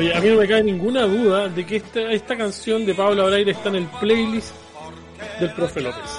Oye, 0.00 0.16
a 0.16 0.20
mí 0.22 0.30
no 0.30 0.36
me 0.36 0.48
cabe 0.48 0.62
ninguna 0.62 1.02
duda 1.02 1.48
de 1.50 1.66
que 1.66 1.76
esta, 1.76 2.00
esta 2.10 2.34
canción 2.34 2.86
de 2.86 2.94
Pablo 2.94 3.24
Abraire 3.24 3.50
está 3.50 3.68
en 3.68 3.74
el 3.74 3.86
playlist 4.00 4.54
del 5.38 5.52
profe 5.52 5.82
López. 5.82 6.18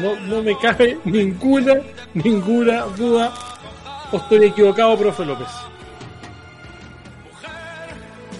No, 0.00 0.16
no 0.26 0.42
me 0.42 0.54
cabe 0.58 0.98
ninguna, 1.06 1.76
ninguna 2.12 2.82
duda. 2.98 3.32
O 4.12 4.18
estoy 4.18 4.44
equivocado, 4.44 4.98
profe 4.98 5.24
López. 5.24 5.48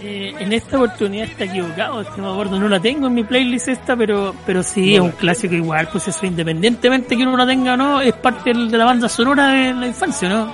Eh, 0.03 0.35
en 0.39 0.53
esta 0.53 0.77
oportunidad 0.77 1.25
está 1.25 1.45
equivocado, 1.45 2.03
estimado 2.03 2.35
gordo. 2.35 2.61
No 2.61 2.69
la 2.69 2.81
tengo 2.81 3.07
en 3.07 3.15
mi 3.15 3.25
playlist 3.25 3.69
esta, 3.69 3.97
pero, 3.97 4.35
pero 4.45 4.63
sí 4.63 4.95
es 4.95 5.01
un 5.01 5.13
clásico 5.13 5.55
igual. 5.55 5.89
Pues 5.91 6.07
eso, 6.09 6.27
independientemente 6.27 7.17
que 7.17 7.23
uno 7.23 7.35
la 7.35 7.47
tenga 7.47 7.73
o 7.73 7.77
no, 7.79 8.03
es 8.03 8.13
parte 8.13 8.53
de 8.53 8.77
la 8.77 8.85
banda 8.85 9.09
sonora 9.09 9.49
de 9.55 9.73
la 9.73 9.87
infancia, 9.87 10.29
¿no? 10.29 10.53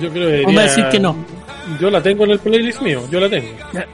Yo 0.00 0.08
creo 0.08 0.28
que. 0.28 0.42
Vamos 0.44 0.60
a 0.60 0.62
decir 0.62 0.88
que 0.88 1.00
no. 1.00 1.39
Yo 1.80 1.90
la 1.90 2.02
tengo 2.02 2.24
en 2.24 2.32
el 2.32 2.38
playlist 2.38 2.80
mío, 2.82 3.02
yo 3.10 3.20
la 3.20 3.28
tengo. 3.28 3.48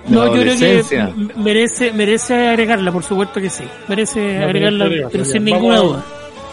No, 0.08 0.26
yo 0.34 0.42
creo 0.42 0.56
que 0.56 1.12
merece, 1.36 1.92
merece 1.92 2.48
agregarla, 2.48 2.92
por 2.92 3.02
supuesto 3.02 3.40
que 3.40 3.50
sí. 3.50 3.64
Merece 3.88 4.38
agregarla, 4.38 5.08
pero 5.10 5.24
sin 5.24 5.44
ninguna 5.44 5.78
duda. 5.78 6.04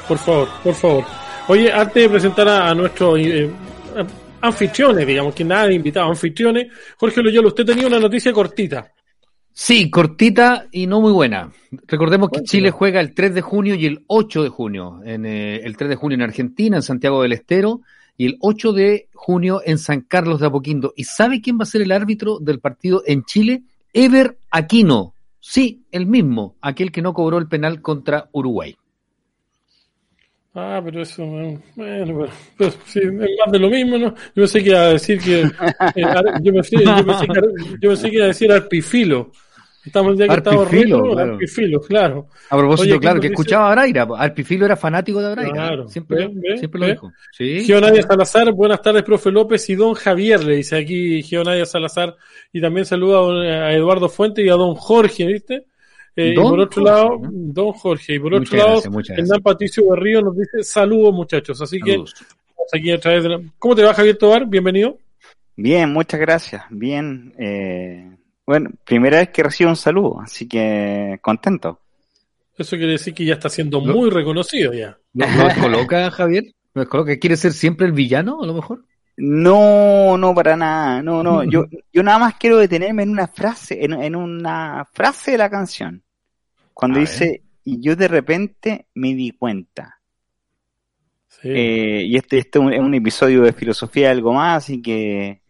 Por 0.07 0.17
favor, 0.17 0.49
por 0.63 0.73
favor. 0.73 1.05
Oye, 1.47 1.71
antes 1.71 2.03
de 2.03 2.09
presentar 2.09 2.47
a, 2.47 2.73
nuestros 2.73 3.19
eh, 3.19 3.49
anfitriones, 4.41 5.05
digamos, 5.05 5.33
que 5.33 5.43
nada 5.43 5.67
de 5.67 5.75
invitados, 5.75 6.09
anfitriones, 6.09 6.67
Jorge 6.97 7.21
Loyola, 7.21 7.47
usted 7.49 7.65
tenía 7.65 7.87
una 7.87 7.99
noticia 7.99 8.31
cortita. 8.31 8.91
Sí, 9.51 9.89
cortita 9.91 10.65
y 10.71 10.87
no 10.87 10.99
muy 10.99 11.11
buena. 11.11 11.51
Recordemos 11.87 12.29
que 12.31 12.41
Chile 12.41 12.71
juega 12.71 12.99
el 12.99 13.13
3 13.13 13.35
de 13.35 13.41
junio 13.41 13.75
y 13.75 13.85
el 13.85 14.03
8 14.07 14.43
de 14.43 14.49
junio. 14.49 15.01
En, 15.05 15.25
eh, 15.25 15.57
el 15.63 15.77
3 15.77 15.89
de 15.89 15.95
junio 15.95 16.15
en 16.15 16.23
Argentina, 16.23 16.77
en 16.77 16.81
Santiago 16.81 17.21
del 17.21 17.33
Estero, 17.33 17.81
y 18.17 18.25
el 18.25 18.37
8 18.39 18.73
de 18.73 19.07
junio 19.13 19.61
en 19.65 19.77
San 19.77 20.01
Carlos 20.01 20.39
de 20.39 20.47
Apoquindo. 20.47 20.93
¿Y 20.95 21.05
sabe 21.05 21.41
quién 21.41 21.57
va 21.57 21.63
a 21.63 21.67
ser 21.67 21.81
el 21.81 21.91
árbitro 21.91 22.39
del 22.39 22.59
partido 22.59 23.03
en 23.05 23.23
Chile? 23.23 23.63
Ever 23.93 24.37
Aquino. 24.51 25.13
Sí, 25.39 25.83
el 25.91 26.05
mismo, 26.05 26.55
aquel 26.61 26.91
que 26.91 27.01
no 27.01 27.13
cobró 27.13 27.37
el 27.37 27.47
penal 27.47 27.81
contra 27.81 28.29
Uruguay. 28.31 28.75
Ah, 30.55 30.79
pero 30.85 31.01
eso, 31.01 31.25
bueno, 31.75 32.27
pues, 32.57 32.79
sí, 32.85 32.99
es 32.99 33.11
más 33.11 33.51
de 33.51 33.59
lo 33.59 33.69
mismo, 33.69 33.97
¿no? 33.97 34.09
Yo 34.09 34.43
pensé 34.43 34.63
que 34.63 34.69
iba 34.69 34.81
a 34.81 34.93
decir 34.93 35.19
que, 35.19 35.41
eh, 35.41 36.05
yo, 36.41 36.53
pensé, 36.53 36.77
yo, 36.77 37.05
pensé 37.05 37.27
yo 37.81 37.89
pensé 37.89 38.09
que 38.09 38.15
iba 38.15 38.25
a 38.25 38.27
decir 38.27 38.51
arpifilo. 38.51 39.31
Estamos 39.85 40.17
ya 40.17 40.27
que 40.27 40.35
estamos 40.35 40.67
claro. 40.69 41.33
Arpifilo, 41.33 41.81
claro. 41.81 42.27
A 42.49 42.57
propósito, 42.57 42.99
claro, 42.99 43.19
que 43.19 43.27
escuchaba 43.27 43.69
a 43.69 43.75
Braira. 43.75 44.07
Arpifilo 44.17 44.65
era 44.65 44.77
fanático 44.77 45.21
de 45.21 45.31
Braira. 45.31 45.51
Claro. 45.51 45.89
Siempre, 45.89 46.29
siempre 46.57 46.79
lo 46.79 46.87
dijo. 46.87 47.11
Sí. 47.33 47.65
Geonadia 47.65 48.01
Salazar, 48.03 48.53
buenas 48.53 48.81
tardes, 48.81 49.03
profe 49.03 49.29
López 49.29 49.69
y 49.69 49.75
don 49.75 49.93
Javier, 49.93 50.43
le 50.43 50.55
dice 50.57 50.77
aquí 50.77 51.21
Geonadia 51.23 51.65
Salazar. 51.65 52.15
Y 52.53 52.61
también 52.61 52.85
saluda 52.85 53.67
a 53.67 53.73
Eduardo 53.73 54.07
Fuente 54.07 54.41
y 54.41 54.49
a 54.49 54.53
don 54.53 54.75
Jorge, 54.75 55.25
¿viste? 55.25 55.65
Eh, 56.15 56.29
y 56.29 56.35
por 56.35 56.59
otro 56.59 56.81
lado, 56.81 57.19
don 57.21 57.73
Jorge. 57.73 58.15
Y 58.15 58.19
por 58.19 58.35
otro 58.35 58.57
lado, 58.57 58.81
Hernán 59.09 59.41
Patricio 59.41 59.89
Berrío 59.89 60.21
nos 60.21 60.37
dice 60.37 60.63
saludos, 60.63 61.13
muchachos. 61.13 61.59
Así 61.61 61.79
que, 61.81 62.01
aquí 62.71 62.91
a 62.91 62.99
través 62.99 63.23
de 63.23 63.29
la... 63.29 63.41
¿Cómo 63.59 63.75
te 63.75 63.83
va, 63.83 63.93
Javier 63.93 64.17
Tobar? 64.17 64.47
Bienvenido. 64.47 64.97
Bien, 65.57 65.91
muchas 65.91 66.21
gracias. 66.21 66.63
Bien. 66.69 67.33
Eh 67.37 68.12
bueno, 68.45 68.71
primera 68.83 69.19
vez 69.19 69.29
que 69.29 69.43
recibo 69.43 69.69
un 69.69 69.75
saludo, 69.75 70.19
así 70.21 70.47
que 70.47 71.17
contento. 71.21 71.79
Eso 72.57 72.75
quiere 72.75 72.93
decir 72.93 73.13
que 73.13 73.25
ya 73.25 73.33
está 73.33 73.49
siendo 73.49 73.81
muy 73.81 74.09
reconocido 74.09 74.73
ya. 74.73 74.97
¿No, 75.13 75.25
coloca, 75.59 76.11
Javier? 76.11 76.45
¿No 76.73 76.87
coloca? 76.87 77.17
¿Quiere 77.17 77.37
ser 77.37 77.53
siempre 77.53 77.87
el 77.87 77.93
villano, 77.93 78.43
a 78.43 78.45
lo 78.45 78.53
mejor? 78.53 78.85
No, 79.17 80.17
no, 80.17 80.35
para 80.35 80.55
nada. 80.55 81.01
No, 81.01 81.23
no. 81.23 81.43
Yo, 81.43 81.65
yo 81.93 82.03
nada 82.03 82.19
más 82.19 82.35
quiero 82.35 82.57
detenerme 82.57 83.03
en 83.03 83.09
una 83.09 83.27
frase, 83.27 83.83
en, 83.83 84.15
una 84.15 84.85
frase 84.91 85.31
de 85.31 85.37
la 85.37 85.49
canción. 85.49 86.03
Cuando 86.73 86.99
dice, 86.99 87.43
y 87.63 87.81
yo 87.81 87.95
de 87.95 88.07
repente 88.07 88.87
me 88.95 89.13
di 89.13 89.31
cuenta. 89.31 89.99
Eh, 91.43 92.03
y 92.05 92.15
este, 92.15 92.37
este 92.37 92.59
es 92.59 92.79
un 92.79 92.93
episodio 92.93 93.41
de 93.41 93.53
filosofía 93.53 94.11
algo 94.11 94.33
más, 94.33 94.63
así 94.63 94.81
que 94.81 95.42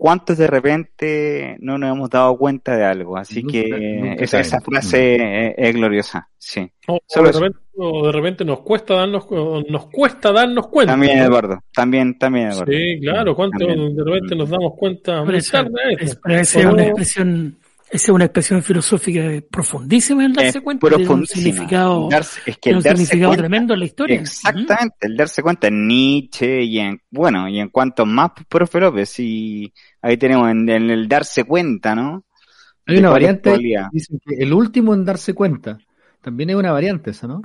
¿Cuántos 0.00 0.38
de 0.38 0.46
repente 0.46 1.56
no 1.58 1.76
nos 1.76 1.90
hemos 1.90 2.08
dado 2.08 2.38
cuenta 2.38 2.76
de 2.76 2.84
algo? 2.84 3.16
Así 3.16 3.42
que 3.42 4.14
esa, 4.20 4.60
frase 4.60 5.54
es, 5.58 5.74
gloriosa, 5.74 6.28
sí. 6.38 6.70
O, 6.86 8.06
de 8.06 8.12
repente, 8.12 8.44
nos 8.44 8.60
cuesta 8.60 8.94
darnos 8.94 9.26
nos 9.68 9.86
cuesta 9.86 10.30
darnos 10.30 10.68
cuenta. 10.68 10.92
También, 10.92 11.18
Eduardo, 11.18 11.58
también, 11.74 12.16
también, 12.16 12.52
Eduardo. 12.52 12.72
Sí, 12.72 13.00
claro, 13.00 13.34
¿cuánto 13.34 13.66
de 13.66 14.04
repente 14.04 14.36
nos 14.36 14.48
damos 14.48 14.74
cuenta? 14.76 15.24
Esa 15.34 15.66
es 16.28 16.54
una 16.54 16.84
expresión 16.84 17.58
esa 17.90 18.04
es 18.04 18.08
una 18.10 18.26
expresión 18.26 18.62
filosófica 18.62 19.20
profundísima 19.50 20.24
en 20.24 20.32
darse 20.34 20.60
cuenta 20.60 20.88
de 20.88 21.08
un 21.08 21.26
significado, 21.26 22.08
es 22.44 22.58
que 22.58 22.74
un 22.74 22.82
significado 22.82 23.34
tremendo 23.34 23.72
en 23.72 23.80
la 23.80 23.86
historia. 23.86 24.20
Exactamente, 24.20 25.06
el 25.06 25.16
darse 25.16 25.42
cuenta 25.42 25.68
en 25.68 25.86
Nietzsche 25.86 26.62
y 26.64 26.78
en, 26.80 27.00
bueno, 27.10 27.48
y 27.48 27.58
en 27.58 27.70
cuanto 27.70 28.04
más 28.04 28.32
profe 28.48 28.80
López, 28.80 29.18
y 29.20 29.72
ahí 30.02 30.18
tenemos 30.18 30.50
en, 30.50 30.68
el 30.68 31.08
darse 31.08 31.44
cuenta, 31.44 31.94
¿no? 31.94 32.24
Hay 32.86 32.98
una 32.98 33.10
variante, 33.10 33.56
dicen 33.92 34.20
que 34.24 34.34
el 34.36 34.52
último 34.52 34.92
en 34.92 35.04
darse 35.04 35.34
cuenta, 35.34 35.78
también 36.20 36.50
es 36.50 36.56
una 36.56 36.72
variante 36.72 37.10
esa, 37.10 37.26
¿no? 37.26 37.42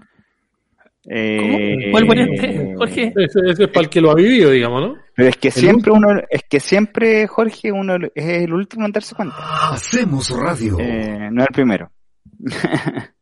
Eh, 1.09 1.89
¿Cuál 1.91 2.05
variante, 2.05 2.75
Jorge? 2.77 3.13
Ese, 3.15 3.63
es 3.63 3.69
para 3.69 3.81
el 3.81 3.89
que 3.89 3.99
lo 3.99 4.11
ha 4.11 4.15
vivido, 4.15 4.51
digamos, 4.51 4.81
¿no? 4.81 4.95
Pero 5.15 5.29
es 5.29 5.37
que 5.37 5.51
siempre 5.51 5.91
uno, 5.91 6.07
es 6.29 6.43
que 6.49 6.59
siempre, 6.59 7.27
Jorge, 7.27 7.71
uno 7.71 7.95
es 8.15 8.25
el 8.25 8.53
último 8.53 8.85
en 8.85 8.91
darse 8.91 9.13
cuenta. 9.15 9.35
Hacemos 9.71 10.29
radio. 10.29 10.77
Eh, 10.79 11.29
no 11.31 11.41
es 11.41 11.47
el 11.49 11.53
primero. 11.53 11.91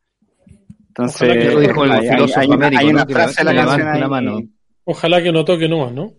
Entonces, 0.89 1.21
hay, 1.21 2.47
una 2.89 3.05
frase 3.05 3.43
de 3.43 3.53
la 3.53 3.65
canción 3.65 3.99
la 3.99 4.07
mano. 4.07 4.41
Ojalá 4.83 5.23
que 5.23 5.31
no 5.31 5.45
toque 5.45 5.67
nomás, 5.69 5.93
¿no? 5.93 6.13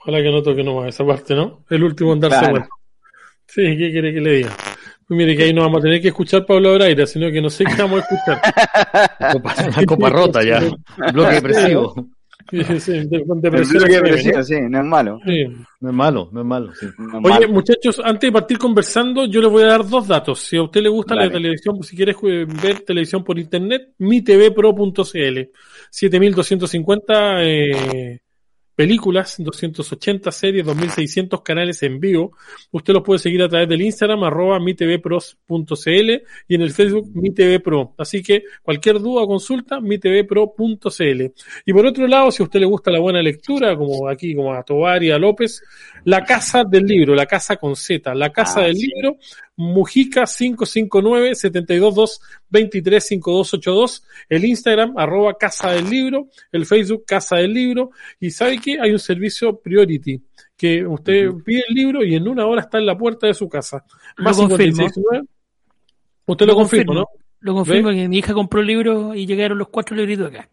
Ojalá 0.00 0.22
que 0.22 0.30
no 0.30 0.42
toque 0.42 0.62
nomás 0.62 0.88
esa 0.88 1.04
parte, 1.04 1.34
¿no? 1.34 1.64
El 1.70 1.82
último 1.82 2.12
en 2.12 2.20
darse 2.20 2.50
cuenta. 2.50 2.68
Sí, 3.46 3.62
¿qué 3.76 3.90
quiere 3.90 4.12
que 4.12 4.20
le 4.20 4.32
diga? 4.32 4.50
Mire 5.14 5.36
que 5.36 5.44
ahí 5.44 5.52
no 5.52 5.62
vamos 5.62 5.80
a 5.80 5.82
tener 5.82 6.00
que 6.00 6.08
escuchar 6.08 6.44
Pablo 6.44 6.74
Braira, 6.74 7.06
sino 7.06 7.30
que 7.30 7.40
no 7.40 7.50
sé 7.50 7.64
qué 7.64 7.82
vamos 7.82 8.00
a 8.00 8.02
escuchar. 8.02 8.40
La 9.76 9.86
copa, 9.86 10.10
rota 10.10 10.42
ya. 10.42 10.60
Bloque 11.12 11.34
depresivo. 11.34 11.94
Sí, 12.50 12.80
sí, 12.80 13.06
bloque 13.08 13.40
depresivo, 13.40 14.42
sí, 14.42 14.60
no 14.68 14.80
es 14.80 14.84
malo. 14.84 15.20
No 15.80 15.90
es 15.90 15.94
malo, 15.94 16.28
no 16.30 16.40
es 16.40 16.46
malo. 16.46 16.72
Oye, 17.22 17.46
muchachos, 17.46 18.00
antes 18.04 18.28
de 18.28 18.32
partir 18.32 18.58
conversando, 18.58 19.24
yo 19.26 19.40
les 19.40 19.50
voy 19.50 19.62
a 19.62 19.66
dar 19.66 19.88
dos 19.88 20.06
datos. 20.06 20.40
Si 20.40 20.56
a 20.56 20.62
usted 20.62 20.82
le 20.82 20.88
gusta 20.88 21.14
la 21.14 21.30
televisión, 21.30 21.82
si 21.82 21.96
quieres 21.96 22.16
ver 22.22 22.80
televisión 22.80 23.24
por 23.24 23.38
internet, 23.38 23.94
mitvpro.cl. 23.98 25.50
7250 25.90 27.42
eh, 27.44 28.20
películas, 28.74 29.36
280 29.38 30.32
series, 30.32 30.66
2600 30.66 31.42
canales 31.42 31.82
en 31.82 32.00
vivo. 32.00 32.32
Usted 32.70 32.92
los 32.92 33.02
puede 33.02 33.18
seguir 33.18 33.42
a 33.42 33.48
través 33.48 33.68
del 33.68 33.82
Instagram, 33.82 34.24
arroba 34.24 34.58
mitvpros.cl 34.58 36.10
y 36.48 36.54
en 36.54 36.62
el 36.62 36.70
Facebook 36.72 37.10
mitvpro. 37.14 37.94
Así 37.98 38.22
que 38.22 38.44
cualquier 38.62 38.98
duda 39.00 39.22
o 39.22 39.26
consulta, 39.26 39.80
mitvpro.cl. 39.80 41.32
Y 41.64 41.72
por 41.72 41.86
otro 41.86 42.06
lado, 42.06 42.30
si 42.30 42.42
a 42.42 42.46
usted 42.46 42.60
le 42.60 42.66
gusta 42.66 42.90
la 42.90 42.98
buena 42.98 43.22
lectura, 43.22 43.76
como 43.76 44.08
aquí, 44.08 44.34
como 44.34 44.52
a 44.52 44.62
Tobar 44.62 45.02
y 45.02 45.10
a 45.10 45.18
López, 45.18 45.62
la 46.04 46.24
casa 46.24 46.64
del 46.64 46.84
libro, 46.84 47.14
la 47.14 47.26
casa 47.26 47.56
con 47.56 47.76
Z, 47.76 48.14
la 48.14 48.30
casa 48.30 48.60
ah, 48.60 48.64
del 48.64 48.74
libro, 48.74 49.16
Mujica 49.56 50.24
559 50.26 51.34
722 51.34 52.20
235282, 52.50 54.04
el 54.28 54.44
Instagram 54.44 54.94
arroba 54.96 55.34
Casa 55.38 55.70
del 55.70 55.88
Libro, 55.88 56.28
el 56.50 56.66
Facebook 56.66 57.04
Casa 57.06 57.36
del 57.36 57.54
Libro 57.54 57.90
y 58.18 58.30
sabe 58.30 58.58
que 58.58 58.80
hay 58.80 58.90
un 58.90 58.98
servicio 58.98 59.60
Priority 59.60 60.20
que 60.56 60.86
usted 60.86 61.30
pide 61.44 61.64
el 61.68 61.74
libro 61.74 62.04
y 62.04 62.14
en 62.14 62.28
una 62.28 62.46
hora 62.46 62.62
está 62.62 62.78
en 62.78 62.86
la 62.86 62.96
puerta 62.96 63.26
de 63.26 63.34
su 63.34 63.48
casa. 63.48 63.84
Más 64.18 64.38
lo 64.38 64.48
confirmo. 64.48 64.86
Usted 66.26 66.46
lo, 66.46 66.54
confirma, 66.54 66.94
¿no? 66.94 67.06
Lo 67.40 67.54
confirmo 67.54 67.90
que 67.90 68.08
mi 68.08 68.18
hija 68.18 68.32
compró 68.32 68.60
el 68.60 68.66
libro 68.66 69.14
y 69.14 69.26
llegaron 69.26 69.58
los 69.58 69.68
cuatro 69.68 69.96
libritos 69.96 70.28
acá. 70.28 70.48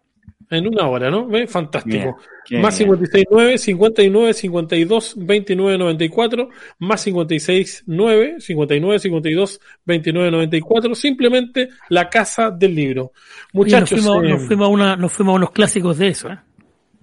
En 0.51 0.67
una 0.67 0.85
hora, 0.85 1.09
¿no? 1.09 1.27
¿Ve? 1.27 1.47
Fantástico. 1.47 2.17
más 2.59 2.77
569 2.77 3.57
59 3.57 4.33
52 4.33 5.13
29 5.15 5.77
94 5.77 6.49
más 6.79 7.01
56 7.01 7.83
9 7.87 8.35
59 8.39 8.99
52 8.99 9.61
29 9.85 10.31
94 10.31 10.95
simplemente 10.95 11.69
la 11.87 12.09
casa 12.09 12.51
del 12.51 12.75
libro 12.75 13.13
muchachos 13.53 14.03
nos 14.03 14.05
fuimos, 14.05 14.25
eh, 14.25 14.29
nos 14.29 14.47
fuimos, 14.47 14.67
a 14.67 14.69
una, 14.69 14.95
nos 14.97 15.11
fuimos 15.13 15.31
a 15.31 15.35
unos 15.37 15.51
clásicos 15.51 15.97
de 15.97 16.07
eso 16.09 16.29
¿eh? 16.29 16.39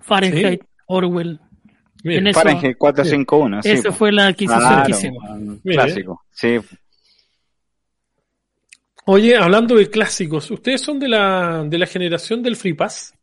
Fahrenheit 0.00 0.62
Orwell 0.86 1.40
Bien. 2.04 2.34
Fahrenheit 2.34 2.76
451 2.76 3.62
sí, 3.62 3.70
esa 3.70 3.92
fue 3.92 4.12
la 4.12 4.26
adquisición 4.26 4.82
que 4.84 4.90
hicimos 4.90 5.24
clásico 5.64 6.22
sí 6.30 6.58
Oye, 9.10 9.34
hablando 9.38 9.74
de 9.74 9.88
clásicos, 9.88 10.50
¿ustedes 10.50 10.82
son 10.82 10.98
de 10.98 11.08
la, 11.08 11.64
de 11.66 11.78
la 11.78 11.86
generación 11.86 12.42
del 12.42 12.56
Free 12.56 12.74
Pass? 12.74 13.17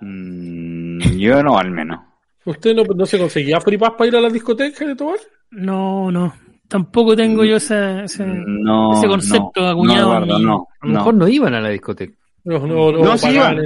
Mm, 0.00 1.00
yo 1.18 1.42
no, 1.42 1.58
al 1.58 1.70
menos. 1.70 2.00
¿Usted 2.44 2.74
no, 2.74 2.82
no 2.84 3.06
se 3.06 3.18
conseguía 3.18 3.60
Free 3.60 3.76
Pass 3.76 3.92
para 3.92 4.08
ir 4.08 4.16
a 4.16 4.20
la 4.20 4.30
discoteca 4.30 4.86
de 4.86 4.94
tomar? 4.94 5.18
No, 5.50 6.10
no. 6.10 6.34
Tampoco 6.66 7.16
tengo 7.16 7.44
yo 7.44 7.56
ese, 7.56 8.04
ese, 8.04 8.24
ese 8.24 9.08
concepto 9.08 9.66
acuñado. 9.66 10.20
No, 10.20 10.68
a 10.80 10.86
lo 10.86 10.92
mejor 10.92 11.14
no 11.14 11.28
iban 11.28 11.54
a 11.54 11.60
la 11.60 11.70
discoteca. 11.70 12.14
No, 12.44 12.58
no, 12.60 12.92
no, 12.92 13.04
no, 13.04 13.18
sí 13.18 13.28
iban. 13.30 13.58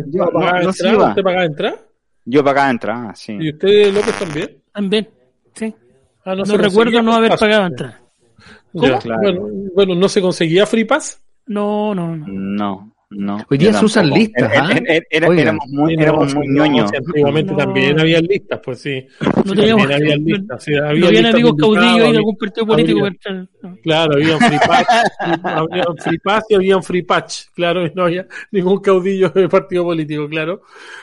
¿Usted 0.68 1.22
pagaba 1.22 1.44
entrar? 1.44 1.78
Yo 2.24 2.44
pagaba 2.44 2.70
entrar, 2.70 3.16
sí. 3.16 3.36
¿Y 3.40 3.50
usted, 3.50 3.92
López, 3.92 4.18
también? 4.18 4.62
También, 4.72 5.08
sí. 5.54 5.74
Ah, 6.24 6.34
no, 6.36 6.56
recuerdo 6.56 7.02
no 7.02 7.14
haber 7.14 7.36
pagado 7.36 7.66
entrar. 7.66 8.00
bueno, 8.72 8.98
bueno, 9.74 9.94
¿no 9.96 10.08
se 10.08 10.20
conseguía 10.20 10.66
Free 10.66 10.84
Pass? 10.84 11.20
No, 11.46 11.94
no, 11.94 12.16
no. 12.16 12.26
No. 12.28 12.91
No, 13.14 13.44
Hoy 13.50 13.58
día 13.58 13.72
se 13.72 13.84
usan 13.84 14.10
listas. 14.10 14.50
¿ah? 14.56 14.70
éramos 15.10 15.66
muy, 15.68 15.94
éramos 15.94 16.34
muy 16.34 16.48
ñoños. 16.48 16.90
Antiguamente 16.92 17.54
también 17.54 17.98
había 18.00 18.20
listas, 18.20 18.60
pues 18.64 18.80
sí. 18.80 19.06
No 19.44 19.54
teníamos, 19.54 19.90
había 19.90 20.16
listas. 20.16 20.64
Sí, 20.64 20.74
había 20.74 21.22
no 21.22 21.28
amigos 21.28 21.54
caudillos 21.58 22.12
y 22.12 22.16
algún 22.16 22.36
partido 22.36 22.66
político. 22.66 23.08
claro, 23.82 24.14
había 24.14 24.34
un 24.34 24.40
free 24.40 24.58
patch, 24.66 24.86
había 25.44 25.84
un 25.88 25.96
free 25.98 26.18
pass 26.18 26.44
y 26.48 26.54
había 26.54 26.76
un 26.76 26.82
free 26.82 27.02
patch. 27.02 27.34
Claro, 27.54 27.90
no 27.94 28.04
había 28.04 28.26
ningún 28.50 28.80
caudillo 28.80 29.30
de 29.30 29.48
partido 29.48 29.84
político, 29.84 30.28
claro. 30.28 30.62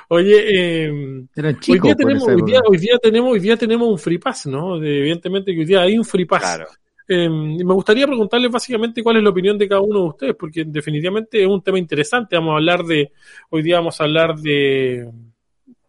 Oye, 0.10 0.88
eh, 0.88 0.92
hoy, 0.92 1.80
día 1.80 1.96
tenemos, 1.96 2.28
hoy, 2.28 2.42
día, 2.46 2.62
hoy, 2.68 2.78
día 2.78 2.98
tenemos, 3.02 3.32
hoy 3.34 3.40
día 3.40 3.58
tenemos 3.58 3.88
un 3.88 4.00
free 4.00 4.18
pass, 4.18 4.48
¿no? 4.48 4.80
De, 4.80 5.00
evidentemente 5.00 5.54
que 5.54 5.60
hoy 5.60 5.66
día 5.66 5.82
hay 5.82 5.98
un 5.98 6.06
free 6.06 6.26
pass. 6.26 6.42
Claro. 6.42 6.68
Eh, 7.12 7.28
me 7.28 7.74
gustaría 7.74 8.06
preguntarles 8.06 8.52
básicamente 8.52 9.02
cuál 9.02 9.18
es 9.18 9.24
la 9.24 9.32
opinión 9.32 9.58
de 9.58 9.68
cada 9.68 9.82
uno 9.82 10.02
de 10.02 10.08
ustedes, 10.10 10.36
porque 10.36 10.64
definitivamente 10.64 11.42
es 11.42 11.48
un 11.48 11.64
tema 11.64 11.80
interesante. 11.80 12.36
Vamos 12.36 12.52
a 12.52 12.58
hablar 12.58 12.84
de, 12.84 13.12
hoy 13.50 13.64
día 13.64 13.78
vamos 13.78 14.00
a 14.00 14.04
hablar 14.04 14.36
de, 14.36 15.10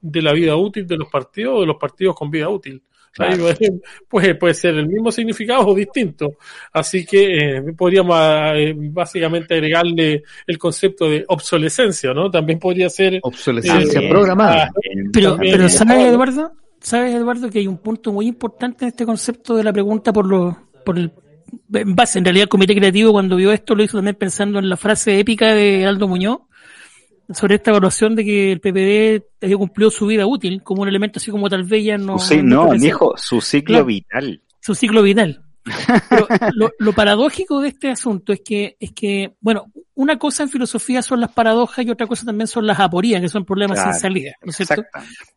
de 0.00 0.22
la 0.22 0.32
vida 0.32 0.56
útil 0.56 0.86
de 0.86 0.96
los 0.96 1.08
partidos 1.08 1.58
o 1.58 1.60
de 1.60 1.66
los 1.66 1.76
partidos 1.76 2.16
con 2.16 2.30
vida 2.30 2.48
útil. 2.48 2.82
Pues, 4.08 4.36
puede 4.36 4.54
ser 4.54 4.76
el 4.76 4.88
mismo 4.88 5.12
significado 5.12 5.66
o 5.66 5.74
distinto. 5.74 6.36
Así 6.72 7.04
que 7.04 7.56
eh, 7.56 7.62
podríamos 7.76 8.16
eh, 8.54 8.72
básicamente 8.74 9.54
agregarle 9.54 10.22
el 10.46 10.58
concepto 10.58 11.10
de 11.10 11.24
obsolescencia, 11.28 12.14
¿no? 12.14 12.30
También 12.30 12.58
podría 12.58 12.88
ser... 12.88 13.18
Obsolescencia 13.22 14.08
programada. 14.08 14.64
Ah, 14.64 14.80
pero, 15.12 15.36
pero 15.38 15.68
¿sabes, 15.68 16.06
Eduardo? 16.06 16.52
¿Sabes, 16.80 17.14
Eduardo, 17.14 17.50
que 17.50 17.58
hay 17.58 17.66
un 17.66 17.78
punto 17.78 18.12
muy 18.12 18.26
importante 18.26 18.86
en 18.86 18.88
este 18.88 19.04
concepto 19.04 19.54
de 19.54 19.64
la 19.64 19.72
pregunta 19.72 20.12
por 20.12 20.26
los 20.26 20.54
por 20.84 20.98
el, 20.98 21.12
en 21.72 21.94
base, 21.94 22.18
en 22.18 22.24
realidad 22.24 22.44
el 22.44 22.48
comité 22.48 22.74
creativo 22.74 23.12
cuando 23.12 23.36
vio 23.36 23.52
esto 23.52 23.74
lo 23.74 23.82
hizo 23.82 23.98
también 23.98 24.16
pensando 24.16 24.58
en 24.58 24.68
la 24.68 24.76
frase 24.76 25.18
épica 25.18 25.54
de 25.54 25.86
Aldo 25.86 26.08
Muñoz 26.08 26.40
sobre 27.32 27.56
esta 27.56 27.70
evaluación 27.70 28.16
de 28.16 28.24
que 28.24 28.52
el 28.52 28.60
PPD 28.60 29.44
había 29.44 29.56
cumplido 29.56 29.90
su 29.90 30.06
vida 30.06 30.26
útil 30.26 30.62
como 30.62 30.82
un 30.82 30.88
elemento 30.88 31.18
así 31.18 31.30
como 31.30 31.48
tal 31.48 31.64
vez 31.64 31.84
ya 31.84 31.96
no... 31.96 32.18
Sí, 32.18 32.42
no, 32.42 32.72
dijo 32.74 33.14
su 33.16 33.40
ciclo 33.40 33.84
vital. 33.84 34.42
Su 34.60 34.74
ciclo 34.74 35.02
vital. 35.02 35.44
Pero 36.08 36.26
lo, 36.54 36.70
lo, 36.78 36.92
paradójico 36.92 37.60
de 37.60 37.68
este 37.68 37.90
asunto 37.90 38.32
es 38.32 38.40
que, 38.40 38.76
es 38.80 38.92
que, 38.92 39.34
bueno, 39.40 39.66
una 39.94 40.18
cosa 40.18 40.42
en 40.42 40.48
filosofía 40.48 41.02
son 41.02 41.20
las 41.20 41.32
paradojas 41.32 41.84
y 41.84 41.90
otra 41.90 42.06
cosa 42.06 42.24
también 42.24 42.46
son 42.46 42.66
las 42.66 42.80
aporías, 42.80 43.20
que 43.20 43.28
son 43.28 43.44
problemas 43.44 43.82
sin 43.82 43.92
salida, 43.94 44.32
¿no 44.42 44.50
es 44.50 44.56
cierto? 44.56 44.84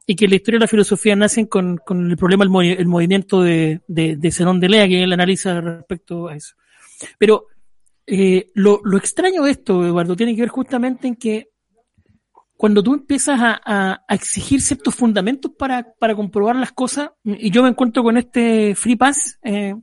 Y 0.05 0.15
que 0.15 0.27
la 0.27 0.35
historia 0.35 0.59
de 0.59 0.63
la 0.63 0.67
filosofía 0.67 1.15
nacen 1.15 1.47
con, 1.47 1.77
con 1.77 2.09
el 2.09 2.17
problema, 2.17 2.45
el, 2.45 2.79
el 2.79 2.87
movimiento 2.87 3.41
de, 3.41 3.81
de, 3.87 4.15
de 4.15 4.31
Zenón 4.31 4.59
de 4.59 4.69
Lea, 4.69 4.87
que 4.87 5.03
él 5.03 5.11
analiza 5.11 5.59
respecto 5.59 6.29
a 6.29 6.35
eso. 6.35 6.55
Pero 7.17 7.47
eh, 8.07 8.51
lo, 8.53 8.79
lo 8.83 8.97
extraño 8.97 9.43
de 9.43 9.51
esto, 9.51 9.85
Eduardo, 9.85 10.15
tiene 10.15 10.35
que 10.35 10.41
ver 10.41 10.49
justamente 10.49 11.07
en 11.07 11.15
que 11.15 11.49
cuando 12.55 12.81
tú 12.81 12.93
empiezas 12.93 13.39
a, 13.41 13.61
a, 13.65 14.05
a, 14.07 14.15
exigir 14.15 14.61
ciertos 14.61 14.95
fundamentos 14.95 15.51
para, 15.57 15.93
para 15.99 16.15
comprobar 16.15 16.55
las 16.55 16.71
cosas, 16.71 17.09
y 17.23 17.51
yo 17.51 17.63
me 17.63 17.69
encuentro 17.69 18.03
con 18.03 18.15
este 18.15 18.73
Free 18.75 18.95
Pass, 18.95 19.37
eh, 19.43 19.75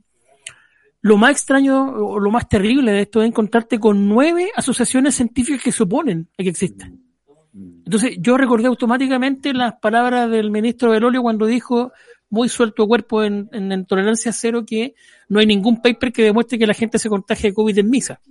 lo 1.01 1.17
más 1.17 1.31
extraño 1.31 1.93
o 1.93 2.19
lo 2.19 2.31
más 2.31 2.47
terrible 2.47 2.91
de 2.91 3.01
esto 3.01 3.21
es 3.21 3.27
encontrarte 3.27 3.79
con 3.79 4.07
nueve 4.07 4.51
asociaciones 4.55 5.15
científicas 5.15 5.63
que 5.63 5.71
se 5.71 5.83
oponen 5.83 6.29
a 6.37 6.43
que 6.43 6.49
existan. 6.49 6.99
Entonces, 7.53 8.17
yo 8.19 8.37
recordé 8.37 8.67
automáticamente 8.67 9.53
las 9.53 9.73
palabras 9.81 10.29
del 10.29 10.51
ministro 10.51 10.91
Belolio 10.91 11.21
cuando 11.21 11.45
dijo, 11.45 11.91
muy 12.29 12.47
suelto 12.47 12.87
cuerpo 12.87 13.23
en, 13.23 13.49
tolerancia 13.85 14.31
cero, 14.31 14.63
que 14.65 14.93
no 15.27 15.39
hay 15.39 15.45
ningún 15.45 15.81
paper 15.81 16.13
que 16.13 16.23
demuestre 16.23 16.57
que 16.57 16.67
la 16.67 16.73
gente 16.73 16.99
se 16.99 17.09
contagie 17.09 17.49
de 17.49 17.55
COVID 17.55 17.77
en 17.79 17.89
misa. 17.89 18.21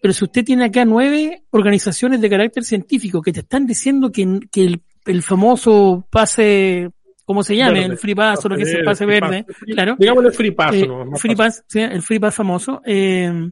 Pero 0.00 0.12
si 0.12 0.24
usted 0.24 0.44
tiene 0.44 0.66
acá 0.66 0.84
nueve 0.84 1.42
organizaciones 1.50 2.20
de 2.20 2.30
carácter 2.30 2.62
científico 2.62 3.22
que 3.22 3.32
te 3.32 3.40
están 3.40 3.66
diciendo 3.66 4.12
que, 4.12 4.40
que 4.52 4.78
el 5.06 5.22
famoso 5.22 6.06
pase 6.10 6.90
como 7.26 7.42
se 7.42 7.56
llame, 7.56 7.84
el 7.84 7.98
Free 7.98 8.14
Pass 8.14 8.44
o 8.44 8.48
lo 8.48 8.56
que 8.56 8.64
se 8.64 8.84
pase 8.84 9.04
verde, 9.04 9.44
claro. 9.66 9.96
Digamos 9.98 10.24
el 10.24 10.32
Free 10.32 10.52
Pass. 10.52 10.74
Eh, 10.76 10.88
free 11.16 11.34
Pass, 11.34 11.64
sí, 11.66 11.80
el 11.80 12.00
Free 12.00 12.20
Pass 12.20 12.36
famoso. 12.36 12.80
Eh, 12.86 13.50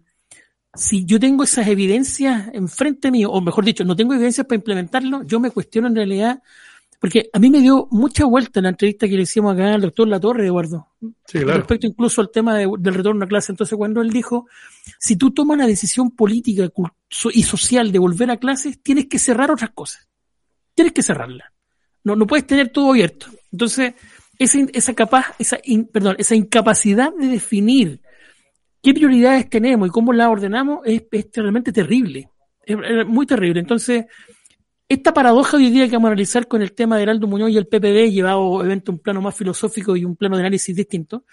si 0.73 1.05
yo 1.05 1.19
tengo 1.19 1.43
esas 1.43 1.67
evidencias 1.67 2.51
enfrente 2.53 3.11
mío, 3.11 3.33
o 3.33 3.41
mejor 3.41 3.65
dicho, 3.65 3.85
no 3.85 3.97
tengo 3.97 4.15
evidencias 4.15 4.47
para 4.47 4.57
implementarlo, 4.57 5.25
yo 5.25 5.41
me 5.41 5.51
cuestiono 5.51 5.89
en 5.89 5.97
realidad, 5.97 6.41
porque 7.01 7.29
a 7.33 7.39
mí 7.41 7.51
me 7.51 7.61
dio 7.61 7.89
mucha 7.91 8.25
vuelta 8.27 8.61
en 8.61 8.65
la 8.65 8.69
entrevista 8.71 9.09
que 9.09 9.17
le 9.17 9.23
hicimos 9.23 9.55
acá 9.55 9.75
al 9.75 9.81
doctor 9.81 10.07
Latorre, 10.07 10.47
Eduardo, 10.47 10.87
sí, 11.27 11.41
claro. 11.41 11.59
respecto 11.59 11.89
incluso 11.89 12.21
al 12.21 12.31
tema 12.31 12.57
de, 12.57 12.71
del 12.79 12.95
retorno 12.95 13.25
a 13.25 13.29
clase. 13.29 13.51
Entonces, 13.51 13.77
cuando 13.77 14.03
él 14.03 14.11
dijo, 14.11 14.47
si 15.01 15.17
tú 15.17 15.33
tomas 15.33 15.59
la 15.59 15.67
decisión 15.67 16.13
política 16.13 16.71
y 17.33 17.43
social 17.43 17.91
de 17.91 17.99
volver 17.99 18.31
a 18.31 18.37
clases, 18.37 18.81
tienes 18.81 19.07
que 19.07 19.19
cerrar 19.19 19.51
otras 19.51 19.71
cosas. 19.71 20.09
Tienes 20.77 20.93
que 20.93 21.03
cerrarla. 21.03 21.53
No, 22.05 22.15
no 22.15 22.27
puedes 22.27 22.47
tener 22.47 22.69
todo 22.69 22.91
abierto. 22.91 23.27
Entonces, 23.55 23.95
esa, 24.37 24.59
esa 24.73 24.95
capaz, 24.95 25.27
esa, 25.39 25.59
perdón, 25.93 26.17
esa 26.19 26.35
incapacidad 26.35 27.13
de 27.15 27.29
definir 27.29 28.01
qué 28.83 28.93
prioridades 28.93 29.49
tenemos 29.49 29.87
y 29.87 29.93
cómo 29.93 30.13
las 30.13 30.29
ordenamos 30.29 30.81
es, 30.85 31.05
es 31.13 31.27
realmente 31.35 31.73
terrible. 31.73 32.29
Es, 32.67 32.77
muy 33.07 33.27
terrible. 33.27 33.61
Entonces, 33.61 34.07
esta 34.89 35.15
paradoja 35.15 35.57
hoy 35.57 35.71
día 35.71 35.87
que 35.87 35.95
vamos 35.95 36.09
a 36.09 36.13
analizar 36.13 36.49
con 36.49 36.63
el 36.63 36.73
tema 36.73 36.97
de 36.97 37.05
Heraldo 37.05 37.29
Muñoz 37.29 37.53
y 37.53 37.57
el 37.57 37.69
PPD, 37.69 38.11
llevado 38.11 38.41
obviamente 38.41 38.91
un 38.91 38.99
plano 38.99 39.23
más 39.23 39.37
filosófico 39.37 39.95
y 39.95 40.05
un 40.05 40.17
plano 40.17 40.37
de 40.37 40.43
análisis 40.43 40.75
distinto, 40.75 41.25